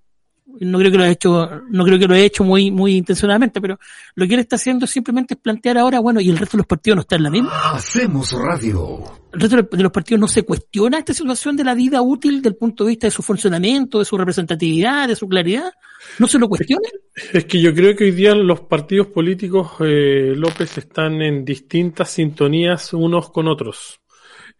no 0.46 0.78
creo 0.78 0.92
que 0.92 0.98
lo 0.98 1.04
haya 1.04 1.14
hecho, 1.14 1.62
no 1.70 1.84
creo 1.84 1.98
que 1.98 2.08
lo 2.08 2.14
haya 2.14 2.26
hecho 2.26 2.44
muy, 2.44 2.70
muy 2.70 2.96
intencionadamente, 2.96 3.62
pero 3.62 3.80
lo 4.16 4.28
que 4.28 4.34
él 4.34 4.42
está 4.42 4.58
haciendo 4.58 4.86
simplemente 4.86 5.36
es 5.36 5.40
plantear 5.40 5.78
ahora, 5.78 6.00
bueno, 6.00 6.20
y 6.20 6.30
el 6.30 6.38
resto 6.38 6.58
de 6.58 6.60
los 6.60 6.68
partidos 6.68 6.96
no 6.98 7.02
está 7.02 7.16
en 7.16 7.24
la 7.24 7.30
misma. 7.30 7.72
Hacemos 7.72 8.32
radio. 8.34 9.04
El 9.32 9.40
resto 9.40 9.64
de 9.78 9.84
los 9.84 9.92
partidos 9.92 10.20
no 10.20 10.28
se 10.28 10.44
cuestiona 10.44 11.00
esta 11.00 11.14
situación 11.14 11.56
de 11.56 11.64
la 11.64 11.74
vida 11.74 12.02
útil 12.02 12.42
del 12.42 12.56
punto 12.56 12.84
de 12.84 12.90
vista 12.90 13.08
de 13.08 13.12
su 13.12 13.24
funcionamiento, 13.24 14.00
de 14.00 14.06
su 14.06 14.18
representatividad, 14.18 15.08
de 15.08 15.16
su 15.16 15.28
claridad. 15.28 15.72
¿No 16.20 16.28
se 16.28 16.38
lo 16.38 16.48
cuestiona? 16.50 16.88
Es 17.32 17.46
que 17.46 17.62
yo 17.62 17.74
creo 17.74 17.96
que 17.96 18.04
hoy 18.04 18.12
día 18.12 18.36
los 18.36 18.62
partidos 18.62 19.08
políticos, 19.08 19.72
eh, 19.80 20.34
López, 20.36 20.78
están 20.78 21.22
en 21.22 21.46
distintas 21.46 22.12
sintonías 22.12 22.94
unos 22.94 23.32
con 23.32 23.48
otros. 23.48 24.02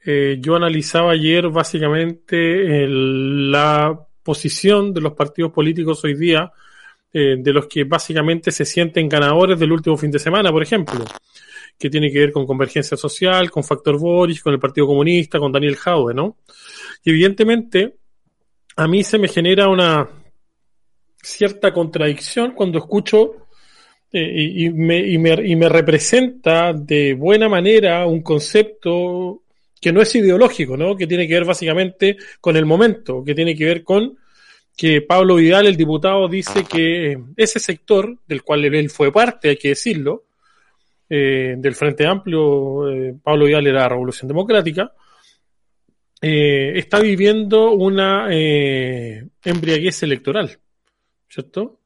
Eh, 0.06 0.38
yo 0.40 0.56
analizaba 0.56 1.12
ayer 1.12 1.50
básicamente 1.50 2.86
la 2.88 3.98
posición 4.22 4.94
de 4.94 5.02
los 5.02 5.14
partidos 5.14 5.52
políticos 5.52 6.04
hoy 6.04 6.16
día, 6.16 6.52
eh, 7.12 7.36
de 7.38 7.54
los 7.54 7.68
que 7.68 7.84
básicamente 7.84 8.52
se 8.52 8.66
sienten 8.66 9.08
ganadores 9.08 9.60
del 9.60 9.72
último 9.72 9.96
fin 9.98 10.12
de 10.12 10.20
semana, 10.20 10.52
por 10.52 10.64
ejemplo, 10.64 11.06
que 11.78 11.90
tiene 11.90 12.12
que 12.12 12.20
ver 12.20 12.32
con 12.32 12.46
Convergencia 12.46 12.98
Social, 12.98 13.50
con 13.52 13.64
Factor 13.64 13.98
Boris, 13.98 14.42
con 14.42 14.54
el 14.54 14.60
Partido 14.60 14.88
Comunista, 14.88 15.40
con 15.40 15.52
Daniel 15.52 15.76
Jaude, 15.76 16.14
¿no? 16.14 16.38
Y 17.04 17.12
evidentemente, 17.12 17.96
a 18.76 18.88
mí 18.88 19.04
se 19.04 19.18
me 19.20 19.28
genera 19.28 19.70
una 19.70 20.10
cierta 21.22 21.72
contradicción 21.72 22.54
cuando 22.54 22.80
escucho 22.80 23.48
eh, 24.12 24.52
y, 24.58 24.70
me, 24.70 25.00
y, 25.00 25.18
me, 25.18 25.34
y 25.34 25.56
me 25.56 25.70
representa 25.70 26.74
de 26.74 27.14
buena 27.14 27.48
manera 27.48 28.06
un 28.06 28.22
concepto 28.22 29.43
que 29.84 29.92
no 29.92 30.02
es 30.02 30.16
ideológico, 30.16 30.78
¿no? 30.78 30.96
Que 30.96 31.06
tiene 31.06 31.28
que 31.28 31.34
ver 31.34 31.44
básicamente 31.44 32.16
con 32.40 32.56
el 32.56 32.66
momento, 32.66 33.22
que 33.22 33.36
tiene 33.36 33.54
que 33.54 33.66
ver 33.66 33.84
con 33.84 34.18
que 34.76 35.02
Pablo 35.02 35.36
Vidal, 35.36 35.68
el 35.68 35.76
diputado, 35.76 36.28
dice 36.30 36.64
que 36.64 37.20
ese 37.36 37.60
sector, 37.60 38.18
del 38.26 38.44
cual 38.44 38.64
él 38.64 38.90
fue 38.90 39.12
parte, 39.12 39.50
hay 39.50 39.58
que 39.58 39.70
decirlo, 39.70 40.24
eh, 41.10 41.56
del 41.58 41.76
Frente 41.76 42.08
Amplio, 42.08 42.90
eh, 42.90 43.14
Pablo 43.22 43.46
Vidal 43.46 43.68
era 43.68 43.82
la 43.82 43.90
Revolución 43.90 44.30
Democrática, 44.30 44.94
eh, 46.22 46.72
está 46.76 47.02
viviendo 47.02 47.72
una 47.72 48.30
embriaguez 48.32 50.02
electoral, 50.02 50.58
¿cierto? 51.28 51.82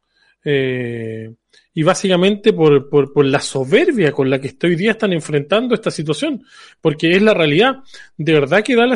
Y 1.78 1.84
básicamente 1.84 2.54
por, 2.54 2.90
por, 2.90 3.24
la 3.24 3.40
soberbia 3.40 4.12
con 4.12 4.32
la 4.32 4.42
que 4.42 4.58
hoy 4.64 4.76
día 4.76 4.94
están 4.94 5.14
enfrentando 5.14 5.76
esta 5.76 5.92
situación, 5.92 6.44
porque 6.82 7.12
es 7.12 7.22
la 7.22 7.36
realidad. 7.36 7.84
De 8.18 8.34
verdad 8.34 8.64
que 8.64 8.76
da 8.76 8.88
la, 8.88 8.96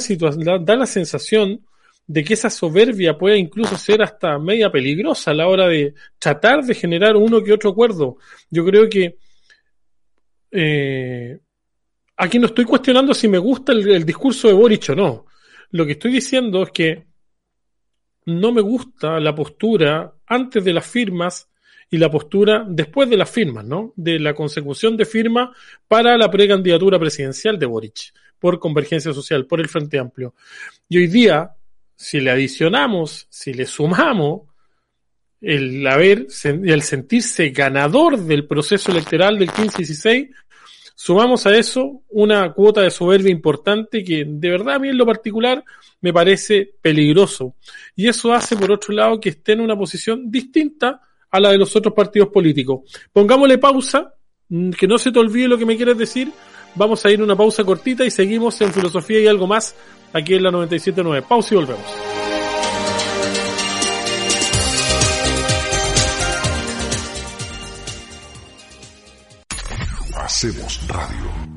da 0.58 0.76
la 0.76 0.88
sensación 0.88 1.64
de 2.08 2.24
que 2.24 2.34
esa 2.34 2.50
soberbia 2.50 3.20
puede 3.20 3.38
incluso 3.38 3.78
ser 3.78 4.02
hasta 4.02 4.40
media 4.40 4.72
peligrosa 4.72 5.30
a 5.30 5.36
la 5.36 5.48
hora 5.48 5.68
de 5.68 5.94
tratar 6.18 6.64
de 6.64 6.74
generar 6.74 7.16
uno 7.18 7.44
que 7.44 7.54
otro 7.54 7.70
acuerdo. 7.70 8.18
Yo 8.50 8.66
creo 8.66 8.90
que 8.90 9.16
eh, 10.50 11.38
aquí 12.18 12.40
no 12.40 12.48
estoy 12.48 12.66
cuestionando 12.66 13.14
si 13.14 13.28
me 13.28 13.38
gusta 13.38 13.74
el, 13.74 13.88
el 13.92 14.04
discurso 14.04 14.48
de 14.48 14.56
Boric 14.56 14.90
o 14.90 14.96
no. 14.96 15.28
Lo 15.70 15.86
que 15.86 15.92
estoy 15.92 16.14
diciendo 16.14 16.64
es 16.64 16.72
que 16.72 17.06
no 18.26 18.52
me 18.52 18.62
gusta 18.62 19.20
la 19.20 19.36
postura 19.36 20.16
antes 20.26 20.64
de 20.64 20.74
las 20.74 20.88
firmas 20.88 21.48
y 21.94 21.98
la 21.98 22.10
postura 22.10 22.66
después 22.68 23.10
de 23.10 23.18
las 23.18 23.30
firmas, 23.30 23.66
¿no? 23.66 23.94
De 23.98 24.18
la 24.18 24.34
consecución 24.34 24.96
de 24.96 25.06
firmas 25.06 25.50
para 25.90 26.18
la 26.18 26.32
precandidatura 26.32 26.98
presidencial 26.98 27.60
de 27.60 27.66
Boric 27.66 28.14
por 28.40 28.60
Convergencia 28.60 29.14
Social, 29.14 29.46
por 29.46 29.60
el 29.60 29.68
Frente 29.68 30.00
Amplio. 30.00 30.34
Y 30.88 30.98
hoy 30.98 31.08
día, 31.08 31.52
si 31.96 32.22
le 32.22 32.32
adicionamos, 32.32 33.28
si 33.30 33.54
le 33.54 33.66
sumamos 33.66 34.44
el 35.42 35.86
haber, 35.86 36.28
el 36.44 36.82
sentirse 36.82 37.50
ganador 37.50 38.18
del 38.18 38.48
proceso 38.48 38.92
electoral 38.92 39.38
del 39.38 39.50
15-16, 39.50 40.30
sumamos 40.96 41.46
a 41.46 41.58
eso 41.58 42.04
una 42.10 42.54
cuota 42.54 42.82
de 42.82 42.92
soberbia 42.92 43.32
importante 43.32 44.04
que 44.04 44.24
de 44.26 44.50
verdad 44.50 44.76
a 44.76 44.80
mí 44.80 44.88
en 44.88 44.98
lo 44.98 45.06
particular 45.06 45.64
me 46.00 46.14
parece 46.14 46.74
peligroso. 46.82 47.56
Y 47.96 48.08
eso 48.08 48.34
hace, 48.34 48.56
por 48.56 48.72
otro 48.72 48.94
lado, 48.94 49.20
que 49.20 49.30
esté 49.30 49.52
en 49.52 49.62
una 49.62 49.78
posición 49.78 50.32
distinta 50.32 51.02
a 51.32 51.40
la 51.40 51.50
de 51.50 51.58
los 51.58 51.76
otros 51.76 51.94
partidos 51.94 52.30
políticos. 52.30 52.82
Pongámosle 53.12 53.58
pausa, 53.58 54.14
mm, 54.50 54.72
que 54.72 54.88
no 54.88 54.98
se 54.98 55.12
te 55.12 55.20
olvide 55.20 55.48
lo 55.48 55.58
que 55.58 55.66
me 55.66 55.78
quieres 55.78 55.98
decir. 55.98 56.32
Vamos 56.76 57.06
a 57.06 57.12
ir 57.12 57.22
una 57.22 57.36
pausa 57.36 57.64
cortita 57.64 58.06
y 58.06 58.12
seguimos 58.12 58.60
en 58.62 58.72
filosofía 58.72 59.20
y 59.20 59.28
algo 59.28 59.48
más 59.48 59.76
aquí 60.14 60.36
en 60.36 60.44
la 60.44 60.52
97.9. 60.52 61.24
Pausa 61.24 61.54
y 61.54 61.58
volvemos. 61.58 61.86
Hacemos 70.16 70.88
radio. 70.88 71.51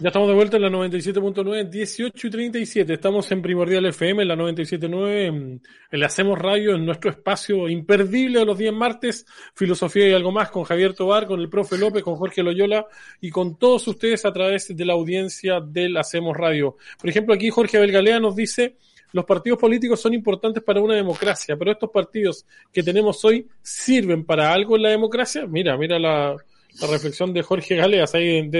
Ya 0.00 0.10
estamos 0.10 0.28
de 0.28 0.34
vuelta 0.34 0.56
en 0.58 0.62
la 0.62 0.70
97.9, 0.70 1.70
18 1.70 2.26
y 2.28 2.30
37. 2.30 2.94
Estamos 2.94 3.32
en 3.32 3.42
Primordial 3.42 3.84
FM, 3.86 4.22
en 4.22 4.28
la 4.28 4.36
97.9, 4.36 5.60
en 5.90 6.04
Hacemos 6.04 6.38
Radio, 6.38 6.76
en 6.76 6.86
nuestro 6.86 7.10
espacio 7.10 7.68
imperdible 7.68 8.38
de 8.38 8.44
los 8.44 8.56
días 8.56 8.72
martes, 8.72 9.26
Filosofía 9.56 10.08
y 10.08 10.12
algo 10.12 10.30
más, 10.30 10.52
con 10.52 10.62
Javier 10.62 10.94
Tobar, 10.94 11.26
con 11.26 11.40
el 11.40 11.48
profe 11.48 11.76
López, 11.76 12.04
con 12.04 12.14
Jorge 12.14 12.44
Loyola 12.44 12.86
y 13.20 13.30
con 13.30 13.58
todos 13.58 13.88
ustedes 13.88 14.24
a 14.24 14.32
través 14.32 14.68
de 14.68 14.84
la 14.84 14.92
audiencia 14.92 15.58
del 15.60 15.96
Hacemos 15.96 16.36
Radio. 16.36 16.76
Por 17.00 17.10
ejemplo, 17.10 17.34
aquí 17.34 17.50
Jorge 17.50 17.80
Belgalea 17.80 18.20
nos 18.20 18.36
dice, 18.36 18.76
los 19.10 19.24
partidos 19.24 19.58
políticos 19.58 20.00
son 20.00 20.14
importantes 20.14 20.62
para 20.62 20.80
una 20.80 20.94
democracia, 20.94 21.56
pero 21.56 21.72
estos 21.72 21.90
partidos 21.90 22.46
que 22.72 22.84
tenemos 22.84 23.24
hoy 23.24 23.48
sirven 23.62 24.24
para 24.24 24.52
algo 24.52 24.76
en 24.76 24.82
la 24.82 24.90
democracia. 24.90 25.44
Mira, 25.48 25.76
mira 25.76 25.98
la, 25.98 26.36
la 26.80 26.86
reflexión 26.86 27.32
de 27.32 27.42
Jorge 27.42 27.76
Galeas 27.76 28.14
ahí 28.14 28.36
en, 28.36 28.50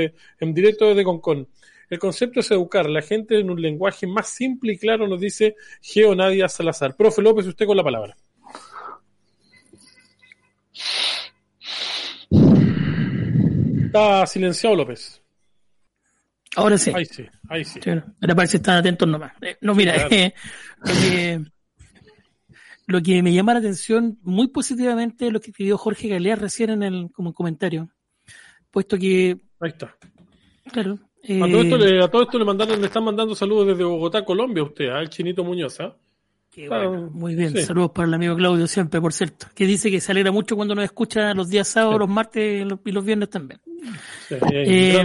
en 0.40 0.55
directo 0.55 0.88
desde 0.88 1.05
Concon. 1.05 1.49
El 1.90 1.99
concepto 1.99 2.40
es 2.40 2.51
educar 2.51 2.87
a 2.87 2.90
la 2.90 3.01
gente 3.01 3.38
en 3.38 3.51
un 3.51 3.61
lenguaje 3.61 4.07
más 4.07 4.29
simple 4.29 4.75
y 4.75 4.79
claro, 4.79 5.09
nos 5.09 5.21
dice 5.21 5.57
Geo 5.81 6.14
Nadia 6.14 6.49
Salazar. 6.49 6.94
Profe 6.94 7.23
López, 7.23 7.47
usted 7.47 7.66
con 7.66 7.77
la 7.77 7.85
palabra. 7.85 8.16
Está 13.87 14.27
silenciado 14.27 14.77
López. 14.77 15.23
Ahora 16.57 16.77
sí. 16.77 16.92
Ahí 16.94 17.07
sí, 17.07 17.25
ahí 17.49 17.64
sí. 17.64 17.81
ahora 17.87 18.35
parece 18.35 18.53
que 18.53 18.57
están 18.59 18.79
atentos 18.79 19.09
nomás. 19.09 19.33
Eh, 19.40 19.57
no, 19.62 19.75
mira, 19.75 20.09
eh, 20.11 20.35
lo, 22.87 23.03
que, 23.03 23.23
me 23.23 23.33
llama 23.33 23.55
la 23.55 23.61
atención 23.61 24.18
muy 24.23 24.49
positivamente 24.49 25.27
es 25.27 25.33
lo 25.33 25.40
que 25.40 25.53
pidió 25.53 25.79
Jorge 25.79 26.09
Galeas 26.09 26.38
recién 26.38 26.71
en 26.71 26.83
el 26.83 27.11
como 27.12 27.33
comentario 27.33 27.90
puesto 28.70 28.98
que... 28.98 29.37
Ahí 29.61 29.70
está. 29.70 29.94
Claro. 30.72 30.98
a, 31.24 31.50
todo 31.50 31.61
esto 31.62 31.78
le, 31.78 32.04
a 32.04 32.09
todo 32.09 32.22
esto 32.22 32.38
le, 32.38 32.44
mandaron, 32.44 32.81
le 32.81 32.87
están 32.87 33.04
mandando 33.04 33.35
saludos 33.35 33.68
desde 33.68 33.85
Bogotá, 33.85 34.24
Colombia, 34.24 34.62
usted, 34.62 34.88
al 34.88 35.09
Chinito 35.09 35.44
Muñoz, 35.44 35.81
¿ah? 35.81 35.96
muy 37.12 37.35
bien, 37.35 37.57
saludos 37.62 37.92
para 37.92 38.09
el 38.09 38.14
amigo 38.14 38.35
Claudio 38.35 38.66
siempre, 38.66 39.00
por 39.00 39.12
cierto, 39.12 39.46
que 39.54 39.66
dice 39.66 39.90
que 39.90 40.00
se 40.00 40.11
alegra 40.12 40.33
mucho 40.33 40.57
cuando 40.57 40.74
nos 40.74 40.85
escucha 40.85 41.33
los 41.35 41.48
días 41.48 41.68
sábados, 41.68 42.00
los 42.00 42.09
martes 42.09 42.66
y 42.85 42.90
los 42.90 43.04
viernes 43.04 43.31
también. 43.31 43.61
Eh, 44.50 45.02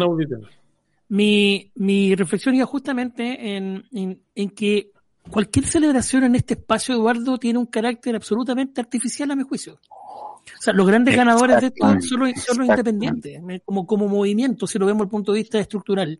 mi, 1.09 1.71
mi 1.75 2.15
reflexión 2.15 2.55
iba 2.55 2.65
justamente 2.65 3.55
en, 3.55 3.83
en, 3.91 4.19
en, 4.33 4.49
que 4.49 4.91
cualquier 5.29 5.65
celebración 5.65 6.23
en 6.23 6.35
este 6.35 6.55
espacio, 6.55 6.95
Eduardo, 6.95 7.37
tiene 7.37 7.59
un 7.59 7.65
carácter 7.65 8.15
absolutamente 8.15 8.81
artificial 8.81 9.31
a 9.31 9.35
mi 9.35 9.43
juicio. 9.43 9.79
O 9.93 10.61
sea, 10.61 10.73
los 10.73 10.85
grandes 10.85 11.15
ganadores 11.15 11.61
de 11.61 11.67
esto 11.67 12.01
son 12.01 12.19
los, 12.19 12.67
independientes, 12.67 13.41
eh, 13.49 13.61
como, 13.63 13.87
como 13.87 14.07
movimiento, 14.07 14.67
si 14.67 14.77
lo 14.77 14.85
vemos 14.85 14.99
desde 14.99 15.07
el 15.07 15.11
punto 15.11 15.31
de 15.31 15.39
vista 15.39 15.59
estructural. 15.59 16.19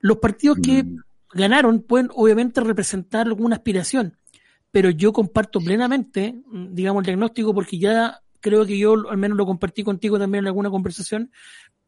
Los 0.00 0.18
partidos 0.18 0.58
que 0.62 0.82
mm. 0.82 0.96
ganaron 1.34 1.82
pueden 1.82 2.08
obviamente 2.14 2.60
representar 2.60 3.26
alguna 3.26 3.56
aspiración, 3.56 4.16
pero 4.70 4.90
yo 4.90 5.12
comparto 5.12 5.60
plenamente, 5.60 6.34
mm, 6.46 6.74
digamos, 6.74 7.02
el 7.02 7.06
diagnóstico 7.06 7.54
porque 7.54 7.78
ya 7.78 8.20
creo 8.40 8.66
que 8.66 8.76
yo 8.76 9.08
al 9.08 9.16
menos 9.16 9.38
lo 9.38 9.46
compartí 9.46 9.82
contigo 9.84 10.18
también 10.18 10.44
en 10.44 10.48
alguna 10.48 10.70
conversación, 10.70 11.30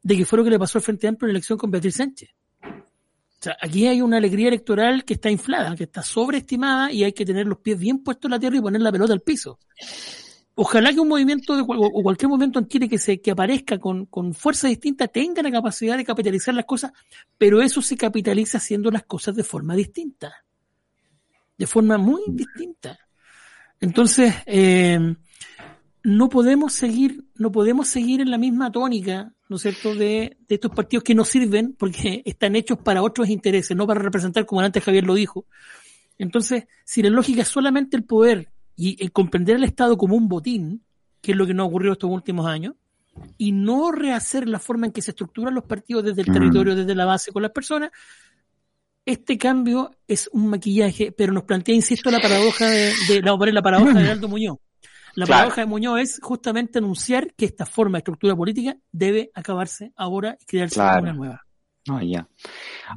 de 0.03 0.17
que 0.17 0.25
fue 0.25 0.39
lo 0.39 0.45
que 0.45 0.51
le 0.51 0.59
pasó 0.59 0.79
al 0.79 0.85
Frente 0.85 1.09
Amplio 1.09 1.27
en 1.27 1.33
la 1.33 1.39
elección 1.39 1.59
con 1.59 1.71
Beatriz 1.71 1.97
Sánchez. 1.97 2.31
Sea, 3.47 3.57
aquí 3.61 3.87
hay 3.87 4.01
una 4.03 4.17
alegría 4.17 4.49
electoral 4.49 5.05
que 5.05 5.15
está 5.15 5.31
inflada, 5.31 5.75
que 5.77 5.85
está 5.85 6.03
sobreestimada 6.03 6.93
y 6.93 7.05
hay 7.05 7.13
que 7.13 7.25
tener 7.25 7.47
los 7.47 7.59
pies 7.59 7.79
bien 7.79 8.03
puestos 8.03 8.29
en 8.29 8.33
la 8.33 8.41
tierra 8.41 8.57
y 8.57 8.61
poner 8.61 8.81
la 8.81 8.93
pelota 8.93 9.13
al 9.13 9.21
piso 9.21 9.59
ojalá 10.57 10.93
que 10.93 11.01
un 11.01 11.09
movimiento 11.09 11.55
de, 11.55 11.63
o 11.67 12.03
cualquier 12.03 12.29
movimiento 12.29 12.59
en 12.59 12.67
Chile 12.67 12.89
que 12.89 12.99
se 12.99 13.21
que 13.21 13.31
aparezca 13.31 13.79
con, 13.79 14.07
con 14.07 14.35
fuerza 14.35 14.67
distinta 14.67 15.07
tenga 15.07 15.43
la 15.43 15.53
capacidad 15.53 15.97
de 15.97 16.05
capitalizar 16.05 16.55
las 16.55 16.65
cosas, 16.65 16.93
pero 17.39 17.63
eso 17.63 17.83
se 17.83 17.97
capitaliza 17.97 18.59
haciendo 18.59 18.91
las 18.91 19.05
cosas 19.05 19.37
de 19.37 19.45
forma 19.45 19.77
distinta, 19.77 20.45
de 21.57 21.67
forma 21.67 21.99
muy 21.99 22.23
distinta. 22.29 22.99
Entonces, 23.81 24.35
eh, 24.47 25.15
no 26.03 26.29
podemos 26.31 26.73
seguir, 26.73 27.27
no 27.35 27.53
podemos 27.53 27.89
seguir 27.89 28.23
en 28.23 28.31
la 28.31 28.39
misma 28.39 28.73
tónica, 28.73 29.35
¿no 29.49 29.57
es 29.57 29.63
cierto?, 29.63 29.95
de, 29.95 30.37
de 30.49 30.55
estos 30.55 30.71
partidos 30.73 31.05
que 31.05 31.15
no 31.15 31.25
sirven 31.25 31.75
porque 31.79 32.23
están 32.27 32.57
hechos 32.57 32.79
para 32.79 33.03
otros 33.03 33.29
intereses, 33.29 33.77
no 33.77 33.87
para 33.87 34.01
representar 34.01 34.47
como 34.47 34.61
antes 34.61 34.83
Javier 34.83 35.05
lo 35.05 35.15
dijo. 35.15 35.47
Entonces, 36.19 36.65
si 36.85 37.03
la 37.03 37.11
lógica 37.11 37.43
es 37.43 37.49
solamente 37.49 37.97
el 37.97 38.05
poder 38.05 38.49
y 38.75 39.03
el 39.03 39.13
comprender 39.13 39.57
el 39.57 39.65
Estado 39.65 39.97
como 39.97 40.17
un 40.17 40.29
botín, 40.29 40.83
que 41.21 41.33
es 41.33 41.39
lo 41.39 41.47
que 41.47 41.55
nos 41.55 41.65
ha 41.65 41.69
ocurrido 41.69 41.93
estos 41.93 42.11
últimos 42.11 42.47
años, 42.47 42.75
y 43.39 43.53
no 43.53 43.93
rehacer 43.93 44.47
la 44.49 44.59
forma 44.59 44.87
en 44.87 44.93
que 44.93 45.03
se 45.03 45.13
estructuran 45.13 45.55
los 45.55 45.65
partidos 45.65 46.05
desde 46.05 46.23
el 46.23 46.29
territorio, 46.29 46.75
desde 46.75 46.95
la 46.95 47.07
base 47.07 47.33
con 47.33 47.43
las 47.43 47.53
personas, 47.53 47.91
este 49.07 49.39
cambio 49.39 49.93
es 50.09 50.29
un 50.33 50.49
maquillaje, 50.49 51.13
pero 51.13 51.33
nos 51.33 51.45
plantea, 51.45 51.75
insisto, 51.75 52.11
la 52.11 52.21
paradoja 52.21 52.69
de, 52.69 53.23
la, 53.23 53.37
la 53.53 53.63
paradoja 53.63 54.01
de 54.01 54.11
Aldo 54.11 54.29
Muñoz. 54.29 54.59
La 55.17 55.27
paradoja 55.27 55.63
de 55.63 55.67
Muñoz 55.67 56.01
es 56.01 56.21
justamente 56.23 56.79
anunciar 56.79 57.35
que 57.35 57.47
esta 57.47 57.65
forma 57.65 57.97
de 57.97 58.01
estructura 58.01 58.37
política 58.37 58.77
debe 58.93 59.31
acabarse 59.35 59.93
ahora 59.97 60.37
y 60.41 60.45
crearse 60.45 60.79
una 60.79 61.13
nueva. 61.13 61.47
ya. 62.03 62.29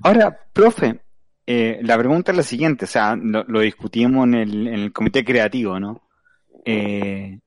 Ahora, 0.03 0.37
profe, 0.53 0.99
eh, 1.47 1.79
la 1.81 1.97
pregunta 1.97 2.31
es 2.31 2.37
la 2.37 2.43
siguiente, 2.43 2.85
o 2.85 2.87
sea, 2.87 3.15
lo, 3.15 3.59
discutimos 3.61 4.27
en 4.27 4.35
el, 4.35 4.93
comité 4.93 5.25
creativo, 5.25 5.79
¿no? 5.79 6.09
Eh, 6.63 7.39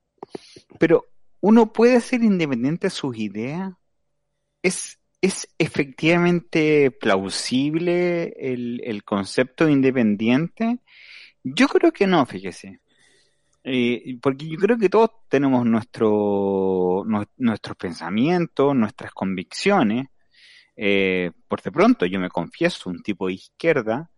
pero, 0.77 1.05
¿uno 1.39 1.71
puede 1.71 2.01
ser 2.01 2.23
independiente 2.23 2.87
de 2.87 2.91
sus 2.91 3.15
ideas? 3.17 3.71
¿Es, 4.61 4.99
es 5.21 5.47
efectivamente 5.57 6.91
plausible 6.91 8.33
el, 8.37 9.03
concepto 9.05 9.67
de 9.67 9.71
independiente? 9.71 10.79
Yo 11.43 11.69
creo 11.69 11.93
que 11.93 12.07
no, 12.07 12.25
fíjese. 12.25 12.81
Eh, 13.63 14.17
porque 14.21 14.47
yo 14.47 14.57
creo 14.57 14.77
que 14.77 14.89
todos 14.89 15.09
tenemos 15.29 15.65
nuestro, 15.65 17.03
nuestros 17.37 17.77
pensamientos, 17.77 18.75
nuestras 18.75 19.11
convicciones, 19.11 20.07
eh, 20.75 21.31
por 21.47 21.61
de 21.61 21.71
pronto 21.71 22.05
yo 22.05 22.19
me 22.19 22.29
confieso 22.29 22.89
un 22.89 23.01
tipo 23.01 23.27
de 23.27 23.33
izquierda, 23.33 24.09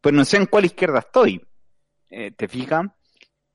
pero 0.00 0.16
no 0.16 0.24
sé 0.24 0.36
en 0.36 0.46
cuál 0.46 0.66
izquierda 0.66 0.98
estoy. 1.00 1.40
Eh, 2.10 2.32
¿Te 2.32 2.48
fijas? 2.48 2.86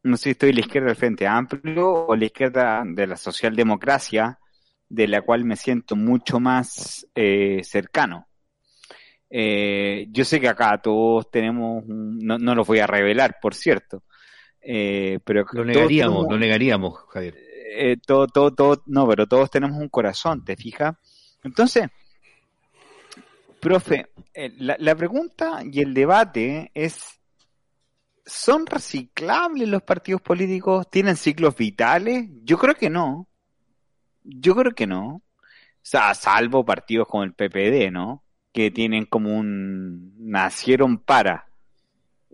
No 0.04 0.18
sé 0.18 0.24
si 0.24 0.30
estoy 0.32 0.50
en 0.50 0.56
la 0.56 0.62
izquierda 0.62 0.88
del 0.88 0.96
Frente 0.96 1.28
Amplio 1.28 2.06
o 2.06 2.16
la 2.16 2.26
izquierda 2.26 2.84
de 2.86 3.08
la 3.08 3.18
socialdemocracia, 3.18 4.40
de 4.88 5.08
la 5.08 5.22
cual 5.22 5.46
me 5.46 5.56
siento 5.56 5.96
mucho 5.96 6.40
más 6.40 7.08
eh, 7.16 7.62
cercano. 7.64 8.28
Eh, 9.30 10.08
yo 10.12 10.24
sé 10.24 10.40
que 10.40 10.48
acá 10.48 10.80
todos 10.82 11.30
tenemos, 11.32 11.84
no, 11.88 12.38
no 12.38 12.56
lo 12.56 12.64
voy 12.64 12.80
a 12.80 12.88
revelar, 12.88 13.38
por 13.42 13.56
cierto, 13.56 14.04
eh, 14.66 15.20
pero 15.24 15.46
lo 15.54 15.64
negaríamos, 15.64 16.26
lo 16.30 16.38
negaríamos, 16.38 16.98
Javier. 17.10 17.36
Eh, 17.78 17.98
todo, 18.06 18.28
todo, 18.28 18.52
todo, 18.52 18.84
no, 18.86 19.08
pero 19.08 19.28
todos 19.28 19.50
tenemos 19.52 19.80
un 19.80 19.90
corazón, 19.90 20.44
¿te 20.44 20.56
fijas? 20.56 20.96
Entonces, 21.44 21.90
Profe, 23.66 24.10
eh, 24.32 24.54
la, 24.60 24.96
pregunta 24.96 25.62
y 25.64 25.82
el 25.82 25.96
debate 25.96 26.70
es, 26.76 27.20
¿son 28.24 28.68
reciclables 28.68 29.68
los 29.68 29.82
partidos 29.82 30.22
políticos? 30.22 30.88
¿Tienen 30.92 31.16
ciclos 31.16 31.56
vitales? 31.56 32.30
Yo 32.44 32.60
creo 32.60 32.76
que 32.76 32.92
no. 32.92 33.28
Yo 34.24 34.56
creo 34.56 34.74
que 34.74 34.86
no. 34.86 35.16
O 35.16 35.22
sea, 35.82 36.14
salvo 36.14 36.64
partidos 36.64 37.08
como 37.08 37.24
el 37.24 37.34
PPD, 37.34 37.92
¿no? 37.92 38.24
Que 38.54 38.70
tienen 38.70 39.08
como 39.08 39.36
un... 39.36 40.14
nacieron 40.20 41.00
para. 41.00 41.48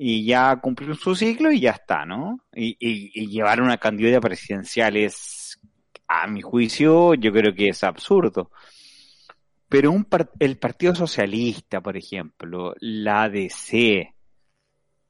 Y 0.04 0.26
ya 0.26 0.56
cumplieron 0.56 0.98
su 0.98 1.14
ciclo 1.14 1.52
y 1.52 1.60
ya 1.60 1.72
está, 1.72 2.06
¿no? 2.06 2.40
Y, 2.56 2.76
y 2.80 3.28
llevar 3.28 3.62
una 3.62 3.78
candidata 3.78 4.20
presidencial 4.20 4.98
es, 4.98 5.60
a 6.08 6.28
mi 6.28 6.42
juicio, 6.42 7.14
yo 7.14 7.32
creo 7.32 7.54
que 7.54 7.70
es 7.70 7.84
absurdo. 7.84 8.52
Pero 9.70 9.92
un 9.92 10.06
el 10.40 10.58
Partido 10.58 10.94
Socialista, 10.94 11.82
por 11.82 11.96
ejemplo, 11.96 12.74
la 12.80 13.24
ADC, 13.24 14.14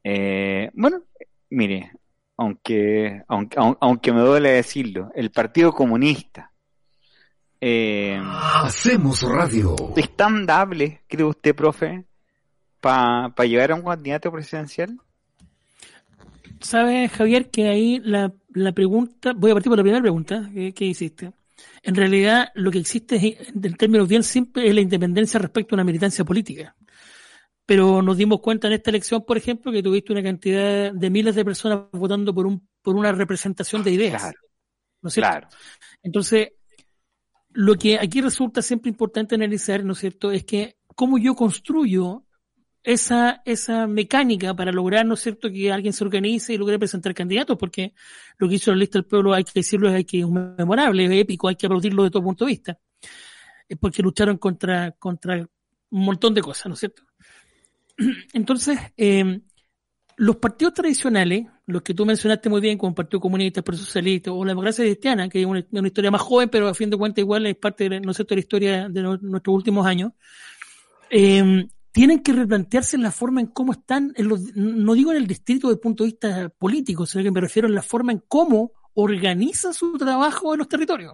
eh, 0.04 0.70
bueno, 0.74 1.04
mire, 1.50 1.92
aunque, 2.38 3.24
aunque, 3.28 3.58
aunque 3.58 4.14
me 4.14 4.22
duele 4.22 4.52
decirlo, 4.52 5.10
el 5.16 5.32
Partido 5.32 5.72
Comunista. 5.72 6.52
Eh, 7.60 8.22
Hacemos 8.24 9.22
radio. 9.24 9.76
¿Es 9.96 10.16
tan 10.16 10.46
dable, 10.46 11.02
cree 11.08 11.26
usted, 11.26 11.56
profe, 11.56 12.06
para 12.82 13.46
llegar 13.46 13.72
a 13.72 13.76
un 13.76 13.84
candidato 13.84 14.32
presidencial? 14.32 15.00
Sabes, 16.60 17.12
Javier, 17.12 17.50
que 17.50 17.70
ahí 17.70 18.02
la, 18.04 18.34
la 18.54 18.72
pregunta, 18.74 19.34
voy 19.34 19.52
a 19.52 19.54
partir 19.54 19.70
por 19.70 19.78
la 19.78 19.84
primera 19.84 20.02
pregunta 20.02 20.50
que 20.54 20.86
hiciste. 20.86 21.32
En 21.84 21.96
realidad, 21.96 22.50
lo 22.56 22.70
que 22.72 22.80
existe 22.80 23.38
en 23.54 23.74
términos 23.76 24.08
bien 24.08 24.24
simples 24.24 24.68
es 24.68 24.76
la 24.76 24.82
independencia 24.82 25.40
respecto 25.40 25.74
a 25.74 25.78
una 25.78 25.84
militancia 25.84 26.24
política. 26.24 26.76
Pero 27.66 28.02
nos 28.02 28.18
dimos 28.18 28.42
cuenta 28.42 28.68
en 28.68 28.74
esta 28.74 28.90
elección, 28.90 29.24
por 29.26 29.38
ejemplo, 29.38 29.72
que 29.72 29.82
tuviste 29.82 30.12
una 30.12 30.22
cantidad 30.22 30.92
de 30.92 31.10
miles 31.10 31.36
de 31.36 31.46
personas 31.46 31.86
votando 31.92 32.34
por, 32.34 32.46
un, 32.46 32.68
por 32.82 32.96
una 32.96 33.12
representación 33.12 33.84
de 33.84 33.92
ideas. 33.92 34.22
Claro. 34.22 34.40
¿No 35.02 35.08
es 35.08 35.14
cierto? 35.14 35.32
Claro. 35.32 35.48
Entonces, 36.04 36.50
lo 37.54 37.76
que 37.76 37.98
aquí 37.98 38.22
resulta 38.22 38.62
siempre 38.62 38.90
importante 38.90 39.36
analizar, 39.36 39.84
¿no 39.84 39.94
es 39.94 40.00
cierto?, 40.00 40.32
es 40.32 40.44
que 40.44 40.78
cómo 40.96 41.18
yo 41.18 41.36
construyo 41.36 42.26
esa, 42.84 43.42
esa 43.46 43.88
mecánica 43.88 44.56
para 44.56 44.72
lograr, 44.72 45.06
¿no 45.06 45.14
es 45.14 45.22
cierto?, 45.22 45.52
que 45.52 45.72
alguien 45.72 45.94
se 45.94 46.04
organice 46.04 46.54
y 46.54 46.58
logre 46.58 46.80
presentar 46.80 47.14
candidatos, 47.14 47.58
porque 47.58 47.94
lo 48.38 48.50
que 48.50 48.56
hizo 48.56 48.72
la 48.72 48.78
lista 48.78 49.00
del 49.00 49.06
pueblo, 49.06 49.34
hay 49.34 49.44
que 49.44 49.52
decirlo, 49.56 49.94
es 49.94 50.06
que 50.06 50.22
es 50.22 50.28
memorable, 50.28 51.06
es 51.06 51.12
épico, 51.12 51.48
hay 51.48 51.56
que 51.56 51.68
aplaudirlo 51.68 52.04
de 52.04 52.10
todo 52.10 52.24
punto 52.24 52.46
de 52.46 52.52
vista. 52.52 52.80
Es 53.68 53.78
porque 53.78 54.02
lucharon 54.02 54.38
contra, 54.38 54.92
contra 54.94 55.38
un 55.38 56.06
montón 56.06 56.34
de 56.34 56.42
cosas, 56.42 56.68
¿no 56.68 56.74
es 56.74 56.80
cierto? 56.80 57.04
Entonces, 58.34 58.80
eh, 58.98 59.42
los 60.18 60.38
partidos 60.38 60.74
tradicionales, 60.74 61.46
los 61.68 61.84
que 61.84 61.94
tú 61.94 62.06
mencionaste 62.06 62.50
muy 62.50 62.62
bien, 62.62 62.78
como 62.78 62.90
el 62.90 62.96
Partido 62.96 63.20
Comunista, 63.20 63.60
el 63.60 63.64
Partido 63.64 63.86
Socialista 63.86 64.32
o 64.32 64.44
la 64.44 64.52
democracia 64.52 64.84
cristiana, 64.84 65.30
que 65.30 65.42
es 65.42 65.46
una, 65.46 65.88
historia 65.88 66.12
más 66.12 66.22
joven, 66.22 66.50
pero 66.50 66.68
a 66.68 66.74
fin 66.74 66.90
de 66.90 66.98
cuentas 66.98 67.20
igual 67.20 67.46
es 67.46 67.56
parte 67.56 67.90
de, 67.90 68.00
¿no 68.00 68.12
de 68.12 68.26
la 68.30 68.40
historia 68.40 68.90
de 68.90 69.02
nuestros 69.02 69.56
últimos 69.56 69.86
años, 69.86 70.14
eh, 71.10 71.68
tienen 71.92 72.24
que 72.24 72.34
replantearse 72.34 72.96
en 72.96 73.04
la 73.04 73.12
forma 73.12 73.42
en 73.42 73.48
cómo 73.48 73.74
están, 73.74 74.14
en 74.16 74.28
los, 74.28 74.42
no 74.56 74.94
digo 74.94 75.12
en 75.12 75.18
el 75.18 75.28
distrito 75.28 75.68
desde 75.68 75.76
el 75.76 75.82
punto 75.82 76.04
de 76.04 76.12
vista 76.12 76.50
político, 76.50 77.06
sino 77.06 77.24
que 77.24 77.32
me 77.32 77.42
refiero 77.42 77.68
en 77.68 77.76
la 77.76 77.82
forma 77.82 78.12
en 78.12 78.24
cómo 78.28 78.72
organiza 78.94 79.74
su 79.74 79.98
trabajo 79.98 80.54
en 80.54 80.60
los 80.60 80.70
territorios. 80.70 81.14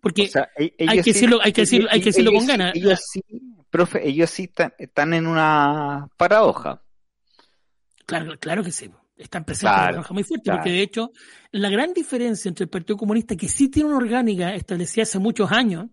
Porque 0.00 0.30
e-, 0.56 0.74
hay, 0.86 1.02
que 1.02 1.12
decirlo, 1.12 1.40
hay 1.42 1.52
que 1.52 1.62
decirlo, 1.62 1.88
hay 1.90 2.00
que 2.00 2.06
decirlo 2.06 2.32
con 2.32 2.46
ganas. 2.46 2.76
Ellos 2.76 3.00
sí, 3.10 3.22
profe, 3.70 4.06
ellos 4.08 4.30
sí 4.30 4.50
están, 4.78 5.14
en 5.14 5.26
una 5.26 6.08
paradoja. 6.16 6.82
Claro, 8.06 8.38
claro 8.38 8.62
que 8.62 8.70
sí. 8.70 8.90
Están 9.16 9.44
presentes 9.44 9.78
en 9.90 9.98
una 9.98 10.08
muy 10.10 10.24
fuerte, 10.24 10.50
porque 10.50 10.70
de 10.70 10.82
hecho, 10.82 11.12
la 11.52 11.70
gran 11.70 11.92
diferencia 11.92 12.48
entre 12.48 12.64
el 12.64 12.68
Partido 12.68 12.96
Comunista, 12.96 13.36
que 13.36 13.48
sí 13.48 13.68
tiene 13.68 13.88
una 13.88 13.98
orgánica 13.98 14.54
establecida 14.54 15.04
hace 15.04 15.20
muchos 15.20 15.50
años, 15.52 15.86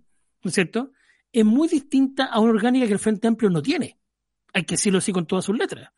¿no 0.44 0.50
es 0.50 0.54
cierto? 0.54 0.92
Es 1.32 1.46
muy 1.46 1.68
distinta 1.68 2.26
a 2.26 2.40
una 2.40 2.52
orgánica 2.52 2.88
que 2.88 2.94
el 2.94 3.00
Frente 3.00 3.28
Amplio 3.28 3.50
no 3.52 3.62
tiene 3.62 4.01
hay 4.54 4.64
que 4.64 4.76
decirlo 4.76 5.00
así 5.00 5.12
con 5.12 5.26
todas 5.26 5.46
sus 5.46 5.58
letras. 5.58 5.90